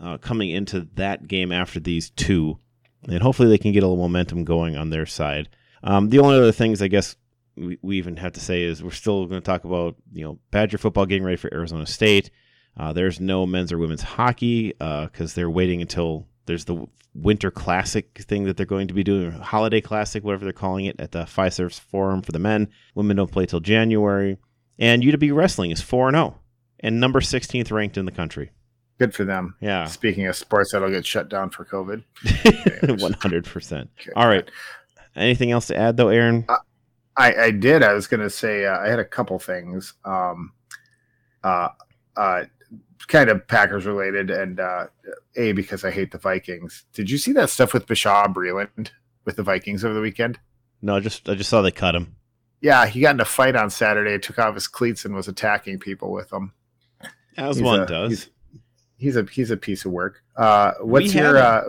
uh, 0.02 0.18
coming 0.18 0.50
into 0.50 0.90
that 0.96 1.30
game 1.30 1.54
after 1.54 1.80
these 1.80 2.10
two, 2.10 2.60
and 3.08 3.24
hopefully 3.24 3.48
they 3.48 3.58
can 3.58 3.72
get 3.72 3.84
a 3.84 3.88
little 3.88 4.04
momentum 4.04 4.44
going 4.44 4.76
on 4.76 4.90
their 4.90 5.06
side. 5.06 5.48
Um, 5.82 6.10
the 6.10 6.20
only 6.20 6.36
other 6.36 6.52
things 6.52 6.82
I 6.82 6.90
guess 6.90 7.16
we, 7.56 7.80
we 7.82 7.98
even 7.98 8.18
have 8.18 8.34
to 8.34 8.42
say 8.42 8.64
is 8.64 8.84
we're 8.84 8.92
still 8.92 9.28
going 9.28 9.40
to 9.40 9.46
talk 9.46 9.64
about 9.64 9.96
you 10.12 10.26
know 10.26 10.40
Badger 10.52 10.78
football 10.78 11.06
getting 11.06 11.24
ready 11.24 11.38
for 11.38 11.54
Arizona 11.54 11.86
State. 11.86 12.32
Uh, 12.78 12.94
there's 12.94 13.20
no 13.20 13.46
men's 13.46 13.72
or 13.72 13.78
women's 13.78 14.04
hockey 14.04 14.74
because 14.80 15.34
they're 15.34 15.50
waiting 15.50 15.82
until 15.82 16.28
there's 16.46 16.66
the 16.66 16.86
Winter 17.14 17.50
Classic 17.50 18.16
thing 18.20 18.44
that 18.44 18.58
they're 18.58 18.66
going 18.66 18.88
to 18.88 18.94
be 18.94 19.04
doing, 19.04 19.32
Holiday 19.32 19.82
Classic, 19.82 20.24
whatever 20.24 20.46
they're 20.46 20.54
calling 20.54 20.86
it, 20.86 21.00
at 21.00 21.12
the 21.12 21.26
Fiserv's 21.26 21.80
Forum 21.80 22.22
for 22.22 22.32
the 22.32 22.40
men. 22.40 22.70
Women 22.94 23.18
don't 23.18 23.32
play 23.32 23.48
till 23.48 23.60
January. 23.60 24.38
And 24.78 25.02
UW 25.02 25.36
Wrestling 25.36 25.72
is 25.72 25.82
4 25.82 26.12
0 26.12 26.40
and 26.80 27.00
number 27.00 27.20
16th 27.20 27.72
ranked 27.72 27.98
in 27.98 28.06
the 28.06 28.12
country. 28.12 28.52
good 29.00 29.16
for 29.16 29.26
them. 29.26 29.56
Yeah, 29.60 29.86
Speaking 29.86 30.28
of 30.28 30.36
sports 30.36 30.72
that'll 30.72 30.92
get 30.92 31.06
shut 31.06 31.30
down 31.30 31.50
for 31.50 31.66
COVID. 31.66 32.04
100%. 32.24 33.74
Okay. 33.74 34.12
All 34.16 34.28
right. 34.28 34.50
Anything 35.16 35.50
else 35.50 35.68
to 35.68 35.76
add, 35.76 35.98
though, 35.98 36.10
Aaron? 36.10 36.46
I, 37.18 37.34
I 37.34 37.52
did. 37.52 37.82
I 37.82 37.94
was 37.94 38.06
going 38.06 38.20
to 38.22 38.30
say 38.30 38.66
uh, 38.66 38.78
I 38.78 38.88
had 38.88 39.00
a 39.00 39.06
couple 39.06 39.40
things. 39.40 39.96
Um, 40.06 40.52
uh, 41.44 41.70
uh, 42.16 42.44
kind 43.08 43.30
of 43.30 43.48
Packers 43.48 43.86
related, 43.86 44.30
and 44.30 44.60
uh, 44.60 44.88
a 45.36 45.52
because 45.52 45.84
I 45.86 45.92
hate 45.92 46.12
the 46.12 46.18
Vikings. 46.18 46.86
Did 46.94 47.10
you 47.10 47.18
see 47.18 47.32
that 47.34 47.50
stuff 47.50 47.74
with 47.74 47.86
Bashaud 47.86 48.34
Breeland 48.34 48.90
with 49.26 49.36
the 49.36 49.44
Vikings 49.44 49.84
over 49.86 49.94
the 49.94 50.02
weekend? 50.02 50.40
No, 50.82 51.00
just 51.00 51.28
I 51.30 51.36
just 51.36 51.50
saw 51.50 51.62
they 51.62 51.72
cut 51.72 51.96
him. 51.96 52.16
Yeah, 52.62 52.86
he 52.88 53.02
got 53.02 53.16
in 53.16 53.22
a 53.22 53.26
fight 53.26 53.56
on 53.56 53.70
Saturday, 53.70 54.18
took 54.18 54.40
off 54.40 54.56
his 54.56 54.68
cleats, 54.68 55.06
and 55.06 55.14
was 55.14 55.28
attacking 55.28 55.80
people 55.80 56.12
with 56.12 56.30
them. 56.30 56.54
As 57.38 57.58
He's 57.58 57.64
one 57.64 57.82
a- 57.82 57.86
does. 57.86 58.10
He's, 58.10 58.30
he's 58.98 59.16
a 59.16 59.24
he's 59.32 59.52
a 59.52 59.58
piece 59.58 59.86
of 59.86 59.92
work. 59.92 60.24
Uh, 60.36 60.74
what's 60.82 61.14
We 61.14 61.20
your 61.22 61.38
uh, 61.38 61.62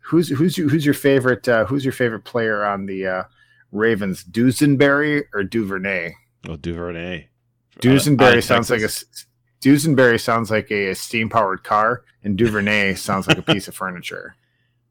who's 0.00 0.28
who's 0.28 0.58
your, 0.58 0.68
who's 0.68 0.84
your 0.84 0.94
favorite 0.94 1.48
uh, 1.48 1.64
who's 1.64 1.84
your 1.84 1.92
favorite 1.92 2.24
player 2.24 2.64
on 2.64 2.86
the 2.86 3.06
uh, 3.06 3.22
Ravens? 3.72 4.22
Dusenberry 4.24 5.24
or 5.32 5.42
Duvernay? 5.42 6.12
Oh, 6.48 6.56
Duvernay. 6.56 7.28
Out 7.76 7.82
Dusenberry 7.82 8.42
sounds 8.42 8.70
like 8.70 8.80
a 8.80 8.82
Texas. 8.82 9.26
Dusenberry 9.66 10.20
sounds 10.20 10.50
like 10.50 10.70
a, 10.70 10.94
steam 10.94 11.28
powered 11.28 11.64
car, 11.64 12.02
and 12.22 12.36
Duvernay 12.38 12.94
sounds 13.08 13.26
like 13.26 13.38
a 13.38 13.42
piece 13.42 13.66
of 13.68 13.74
furniture. 13.74 14.36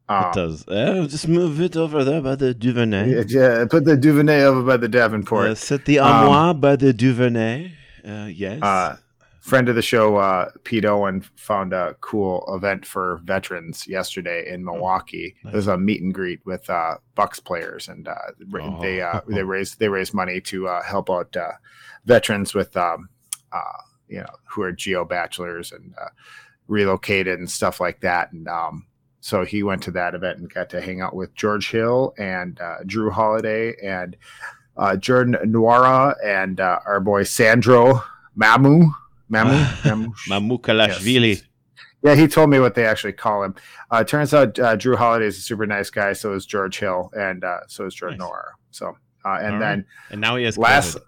Um, 0.09 0.25
It 0.25 0.33
does. 0.33 0.65
Oh, 0.67 1.07
just 1.07 1.27
move 1.27 1.61
it 1.61 1.75
over 1.77 2.03
there 2.03 2.21
by 2.21 2.35
the 2.35 2.53
Duvernay. 2.53 3.09
yeah, 3.09 3.23
yeah, 3.27 3.65
put 3.69 3.85
the 3.85 3.95
Duvernay 3.97 4.43
over 4.43 4.61
by 4.63 4.77
the 4.77 4.87
Davenport. 4.89 5.47
Uh, 5.49 5.55
set 5.55 5.85
the 5.85 5.99
Um, 5.99 6.07
armoire 6.11 6.53
by 6.53 6.75
the 6.75 6.91
Duvernay. 6.93 7.71
Uh, 8.07 8.25
yes. 8.31 8.61
Uh, 8.61 8.97
friend 9.39 9.67
of 9.69 9.75
the 9.75 9.81
show, 9.81 10.17
uh, 10.17 10.49
Pete 10.63 10.85
Owen, 10.85 11.23
found 11.35 11.71
a 11.73 11.95
cool 12.01 12.43
event 12.53 12.85
for 12.85 13.19
veterans 13.23 13.87
yesterday 13.87 14.51
in 14.53 14.63
Milwaukee. 14.65 15.35
Nice. 15.43 15.53
It 15.53 15.55
was 15.57 15.67
a 15.67 15.77
meet 15.77 16.01
and 16.03 16.13
greet 16.13 16.41
with 16.45 16.69
uh, 16.69 16.95
Bucks 17.15 17.39
players, 17.39 17.87
and 17.87 18.07
uh, 18.07 18.15
Oh. 18.59 18.81
they 18.81 19.01
uh, 19.01 19.21
they 19.27 19.41
raised 19.43 19.79
they 19.79 19.87
raised 19.89 20.13
money 20.13 20.39
to 20.41 20.67
uh, 20.67 20.83
help 20.83 21.09
out 21.09 21.35
uh, 21.37 21.53
veterans 22.05 22.53
with 22.53 22.75
um, 22.77 23.09
uh, 23.51 23.81
you 24.07 24.19
know 24.19 24.25
who 24.45 24.61
are 24.61 24.71
geo 24.71 25.05
bachelors 25.05 25.71
and 25.71 25.93
uh, 26.01 26.09
relocated 26.67 27.39
and 27.39 27.49
stuff 27.49 27.79
like 27.79 28.01
that. 28.01 28.31
And 28.31 28.47
um, 28.47 28.85
so 29.21 29.43
he 29.45 29.63
went 29.63 29.83
to 29.83 29.91
that 29.91 30.15
event 30.15 30.39
and 30.39 30.53
got 30.53 30.69
to 30.71 30.81
hang 30.81 31.01
out 31.01 31.15
with 31.15 31.33
George 31.35 31.69
Hill 31.71 32.13
and 32.17 32.59
uh, 32.59 32.77
Jrue 32.85 33.11
Holiday 33.11 33.73
and 33.83 34.15
uh, 34.77 34.95
Jordan 34.97 35.35
Nwora 35.45 36.15
and 36.23 36.59
uh, 36.59 36.79
our 36.85 36.99
boy 36.99 37.23
Sandro 37.23 38.03
Mamu. 38.37 38.91
Mamu? 39.31 39.65
Mamu? 39.81 40.13
Mamukelashvili. 40.29 41.29
Yes. 41.35 41.43
Yeah, 42.03 42.13
he 42.13 42.27
told 42.27 42.51
me 42.51 42.59
what 42.59 42.75
they 42.75 42.85
actually 42.85 43.13
call 43.13 43.43
him. 43.43 43.55
Uh, 43.89 44.03
turns 44.03 44.31
out 44.31 44.59
uh, 44.59 44.75
Jrue 44.77 44.95
Holiday 44.95 45.25
is 45.25 45.37
a 45.39 45.41
super 45.41 45.65
nice 45.65 45.89
guy. 45.89 46.13
So 46.13 46.33
is 46.33 46.45
George 46.45 46.77
Hill, 46.77 47.09
and 47.17 47.43
uh, 47.43 47.61
so 47.67 47.85
is 47.87 47.95
Jordan 47.95 48.19
Nice. 48.19 48.27
Noir. 48.27 48.51
So, 48.69 48.95
uh, 49.25 49.39
and 49.41 49.55
All 49.55 49.59
then 49.59 49.85
And 50.11 50.21
now 50.21 50.35
he 50.35 50.43
has 50.43 50.55
last, 50.55 50.97
COVID. 50.97 51.01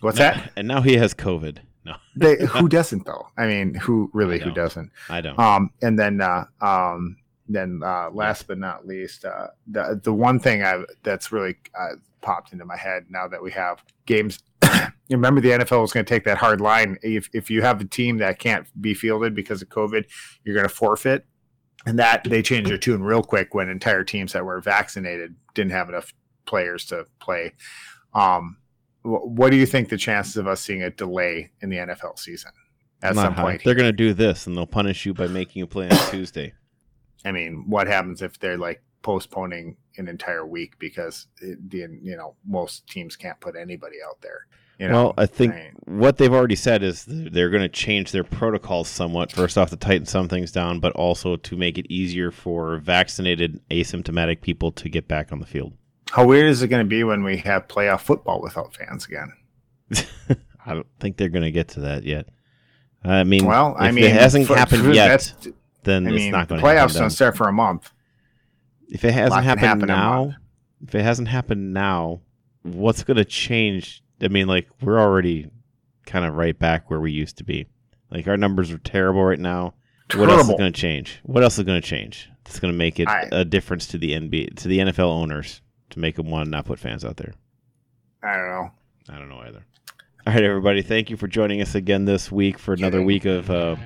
what's 0.00 0.18
No- 0.18 0.24
that? 0.24 0.52
And 0.56 0.68
now 0.68 0.82
he 0.82 0.98
has 0.98 1.14
COVID. 1.14 1.58
No, 1.84 1.96
They, 2.16 2.36
who 2.46 2.68
doesn't 2.78 3.06
though? 3.06 3.28
I 3.36 3.46
mean, 3.46 3.74
who 3.74 4.10
really? 4.12 4.38
Who 4.38 4.50
doesn't? 4.50 4.90
I 5.08 5.20
don't. 5.20 5.38
Um, 5.38 5.70
and 5.82 5.98
then, 5.98 6.20
uh, 6.20 6.44
um, 6.60 7.16
then 7.48 7.80
uh, 7.84 8.10
last 8.12 8.46
but 8.46 8.58
not 8.58 8.86
least, 8.86 9.24
uh, 9.24 9.48
the 9.66 10.00
the 10.02 10.12
one 10.12 10.38
thing 10.38 10.62
I 10.62 10.84
that's 11.02 11.32
really 11.32 11.56
uh, 11.78 11.96
popped 12.20 12.52
into 12.52 12.64
my 12.64 12.76
head 12.76 13.06
now 13.08 13.26
that 13.28 13.42
we 13.42 13.50
have 13.52 13.82
games. 14.06 14.38
you 14.62 15.16
remember 15.16 15.40
the 15.40 15.50
NFL 15.50 15.80
was 15.80 15.92
going 15.92 16.04
to 16.04 16.14
take 16.14 16.24
that 16.24 16.38
hard 16.38 16.60
line. 16.60 16.98
If 17.02 17.28
if 17.32 17.50
you 17.50 17.62
have 17.62 17.80
a 17.80 17.84
team 17.84 18.18
that 18.18 18.38
can't 18.38 18.66
be 18.80 18.94
fielded 18.94 19.34
because 19.34 19.62
of 19.62 19.68
COVID, 19.68 20.04
you're 20.44 20.54
going 20.54 20.68
to 20.68 20.74
forfeit. 20.74 21.26
And 21.86 21.98
that 21.98 22.24
they 22.24 22.42
changed 22.42 22.68
their 22.68 22.76
tune 22.76 23.02
real 23.02 23.22
quick 23.22 23.54
when 23.54 23.70
entire 23.70 24.04
teams 24.04 24.34
that 24.34 24.44
were 24.44 24.60
vaccinated 24.60 25.34
didn't 25.54 25.72
have 25.72 25.88
enough 25.88 26.12
players 26.44 26.84
to 26.86 27.06
play. 27.20 27.54
Um, 28.12 28.58
what 29.02 29.50
do 29.50 29.56
you 29.56 29.66
think 29.66 29.88
the 29.88 29.96
chances 29.96 30.36
of 30.36 30.46
us 30.46 30.60
seeing 30.60 30.82
a 30.82 30.90
delay 30.90 31.50
in 31.60 31.70
the 31.70 31.76
NFL 31.76 32.18
season 32.18 32.52
at 33.02 33.14
Not 33.14 33.22
some 33.22 33.34
high. 33.34 33.42
point? 33.42 33.64
They're 33.64 33.74
going 33.74 33.88
to 33.88 33.92
do 33.92 34.12
this, 34.12 34.46
and 34.46 34.56
they'll 34.56 34.66
punish 34.66 35.06
you 35.06 35.14
by 35.14 35.26
making 35.26 35.60
you 35.60 35.66
play 35.66 35.88
on 35.88 35.96
Tuesday. 36.10 36.52
I 37.24 37.32
mean, 37.32 37.64
what 37.68 37.86
happens 37.86 38.22
if 38.22 38.38
they're 38.38 38.58
like 38.58 38.82
postponing 39.02 39.76
an 39.96 40.08
entire 40.08 40.46
week 40.46 40.78
because 40.78 41.26
it, 41.40 41.70
the 41.70 41.86
you 42.02 42.16
know 42.16 42.34
most 42.46 42.86
teams 42.86 43.16
can't 43.16 43.40
put 43.40 43.56
anybody 43.56 43.96
out 44.06 44.20
there. 44.20 44.46
You 44.78 44.88
know, 44.88 44.94
well, 44.94 45.14
I 45.18 45.26
think 45.26 45.54
mean, 45.54 45.72
what 45.84 46.16
they've 46.16 46.32
already 46.32 46.56
said 46.56 46.82
is 46.82 47.04
they're 47.06 47.50
going 47.50 47.62
to 47.62 47.68
change 47.68 48.12
their 48.12 48.24
protocols 48.24 48.88
somewhat. 48.88 49.30
First 49.30 49.58
off, 49.58 49.68
to 49.70 49.76
tighten 49.76 50.06
some 50.06 50.26
things 50.26 50.52
down, 50.52 50.80
but 50.80 50.92
also 50.92 51.36
to 51.36 51.56
make 51.56 51.76
it 51.76 51.84
easier 51.90 52.30
for 52.30 52.78
vaccinated, 52.78 53.60
asymptomatic 53.70 54.40
people 54.40 54.72
to 54.72 54.88
get 54.88 55.06
back 55.06 55.32
on 55.32 55.38
the 55.38 55.46
field. 55.46 55.74
How 56.10 56.26
weird 56.26 56.48
is 56.48 56.62
it 56.62 56.68
going 56.68 56.84
to 56.84 56.88
be 56.88 57.04
when 57.04 57.22
we 57.22 57.36
have 57.38 57.68
playoff 57.68 58.00
football 58.00 58.40
without 58.42 58.74
fans 58.74 59.06
again? 59.06 59.32
I 60.66 60.74
don't 60.74 60.86
think 60.98 61.16
they're 61.16 61.28
going 61.28 61.44
to 61.44 61.50
get 61.50 61.68
to 61.68 61.80
that 61.80 62.04
yet. 62.04 62.28
I 63.02 63.24
mean, 63.24 63.46
Well, 63.46 63.74
I 63.78 63.88
if 63.88 63.94
mean, 63.94 64.04
it 64.04 64.12
hasn't 64.12 64.46
for- 64.46 64.56
happened 64.56 64.82
for- 64.84 64.92
yet, 64.92 65.34
then 65.84 66.06
I 66.06 66.10
it's 66.12 66.32
not 66.32 66.48
going 66.48 66.60
to 66.60 66.66
playoffs 66.66 66.94
don't 66.98 67.10
start 67.10 67.36
for 67.36 67.48
a 67.48 67.52
month. 67.52 67.90
If 68.88 69.04
it 69.04 69.12
hasn't 69.14 69.44
happened 69.44 69.66
happen 69.66 69.86
now, 69.86 70.34
if 70.86 70.94
it 70.94 71.02
hasn't 71.02 71.28
happened 71.28 71.72
now, 71.72 72.20
what's 72.62 73.04
going 73.04 73.16
to 73.16 73.24
change? 73.24 74.02
I 74.20 74.28
mean, 74.28 74.48
like 74.48 74.68
we're 74.82 74.98
already 75.00 75.48
kind 76.06 76.24
of 76.24 76.34
right 76.34 76.58
back 76.58 76.90
where 76.90 77.00
we 77.00 77.12
used 77.12 77.38
to 77.38 77.44
be. 77.44 77.66
Like 78.10 78.26
our 78.26 78.36
numbers 78.36 78.70
are 78.72 78.78
terrible 78.78 79.22
right 79.24 79.38
now. 79.38 79.74
Terrible. 80.08 80.26
What 80.34 80.38
else 80.40 80.48
is 80.50 80.56
going 80.58 80.72
to 80.72 80.80
change? 80.80 81.20
What 81.22 81.44
else 81.44 81.56
is 81.58 81.64
going 81.64 81.80
to 81.80 81.86
change? 81.86 82.28
It's 82.46 82.58
going 82.58 82.72
to 82.74 82.76
make 82.76 82.98
it 82.98 83.08
I- 83.08 83.28
a 83.30 83.44
difference 83.44 83.86
to 83.88 83.98
the 83.98 84.10
NBA, 84.12 84.56
to 84.56 84.68
the 84.68 84.80
NFL 84.80 85.08
owners, 85.08 85.62
to 85.90 85.98
make 85.98 86.16
them 86.16 86.30
want 86.30 86.46
to 86.46 86.50
not 86.50 86.66
put 86.66 86.78
fans 86.78 87.04
out 87.04 87.16
there. 87.16 87.34
I 88.22 88.36
don't 88.36 88.48
know. 88.48 88.70
I 89.08 89.18
don't 89.18 89.28
know 89.28 89.40
either. 89.40 89.64
All 90.26 90.34
right, 90.34 90.44
everybody. 90.44 90.82
Thank 90.82 91.08
you 91.08 91.16
for 91.16 91.26
joining 91.26 91.62
us 91.62 91.74
again 91.74 92.04
this 92.04 92.30
week 92.30 92.58
for 92.58 92.74
another 92.74 93.02
week 93.02 93.24
of, 93.24 93.50
uh, 93.50 93.76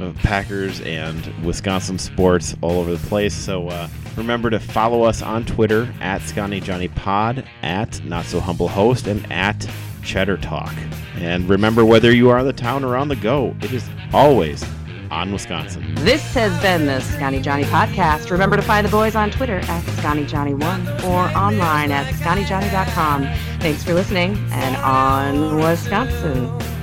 of 0.00 0.16
Packers 0.16 0.80
and 0.80 1.24
Wisconsin 1.44 1.98
sports 1.98 2.56
all 2.60 2.80
over 2.80 2.96
the 2.96 3.06
place. 3.06 3.34
So 3.34 3.68
uh, 3.68 3.88
remember 4.16 4.50
to 4.50 4.58
follow 4.58 5.02
us 5.04 5.22
on 5.22 5.44
Twitter 5.44 5.92
at 6.00 6.22
Scotty 6.22 6.60
Johnny 6.60 6.88
Pod, 6.88 7.44
at 7.62 8.04
Not 8.04 8.24
So 8.24 8.40
Humble 8.40 8.68
Host, 8.68 9.06
and 9.06 9.30
at 9.30 9.68
Cheddar 10.02 10.38
Talk. 10.38 10.74
And 11.16 11.48
remember, 11.48 11.84
whether 11.84 12.12
you 12.12 12.30
are 12.30 12.38
on 12.38 12.46
the 12.46 12.52
town 12.52 12.84
or 12.84 12.96
on 12.96 13.08
the 13.08 13.16
go, 13.16 13.54
it 13.62 13.72
is 13.72 13.88
always 14.12 14.64
on 15.10 15.32
Wisconsin. 15.32 15.94
This 15.96 16.22
has 16.34 16.58
been 16.60 16.86
the 16.86 17.00
Scotty 17.00 17.40
Johnny 17.40 17.64
podcast. 17.64 18.30
Remember 18.30 18.56
to 18.56 18.62
find 18.62 18.86
the 18.86 18.90
boys 18.90 19.14
on 19.14 19.30
Twitter 19.30 19.58
at 19.58 19.84
ScottyJohnny1 19.84 21.04
or 21.04 21.36
online 21.36 21.92
at 21.92 22.12
ScottyJohnny.com. 22.14 23.24
Thanks 23.60 23.82
for 23.84 23.94
listening 23.94 24.36
and 24.52 24.76
on 24.76 25.56
Wisconsin. 25.56 26.75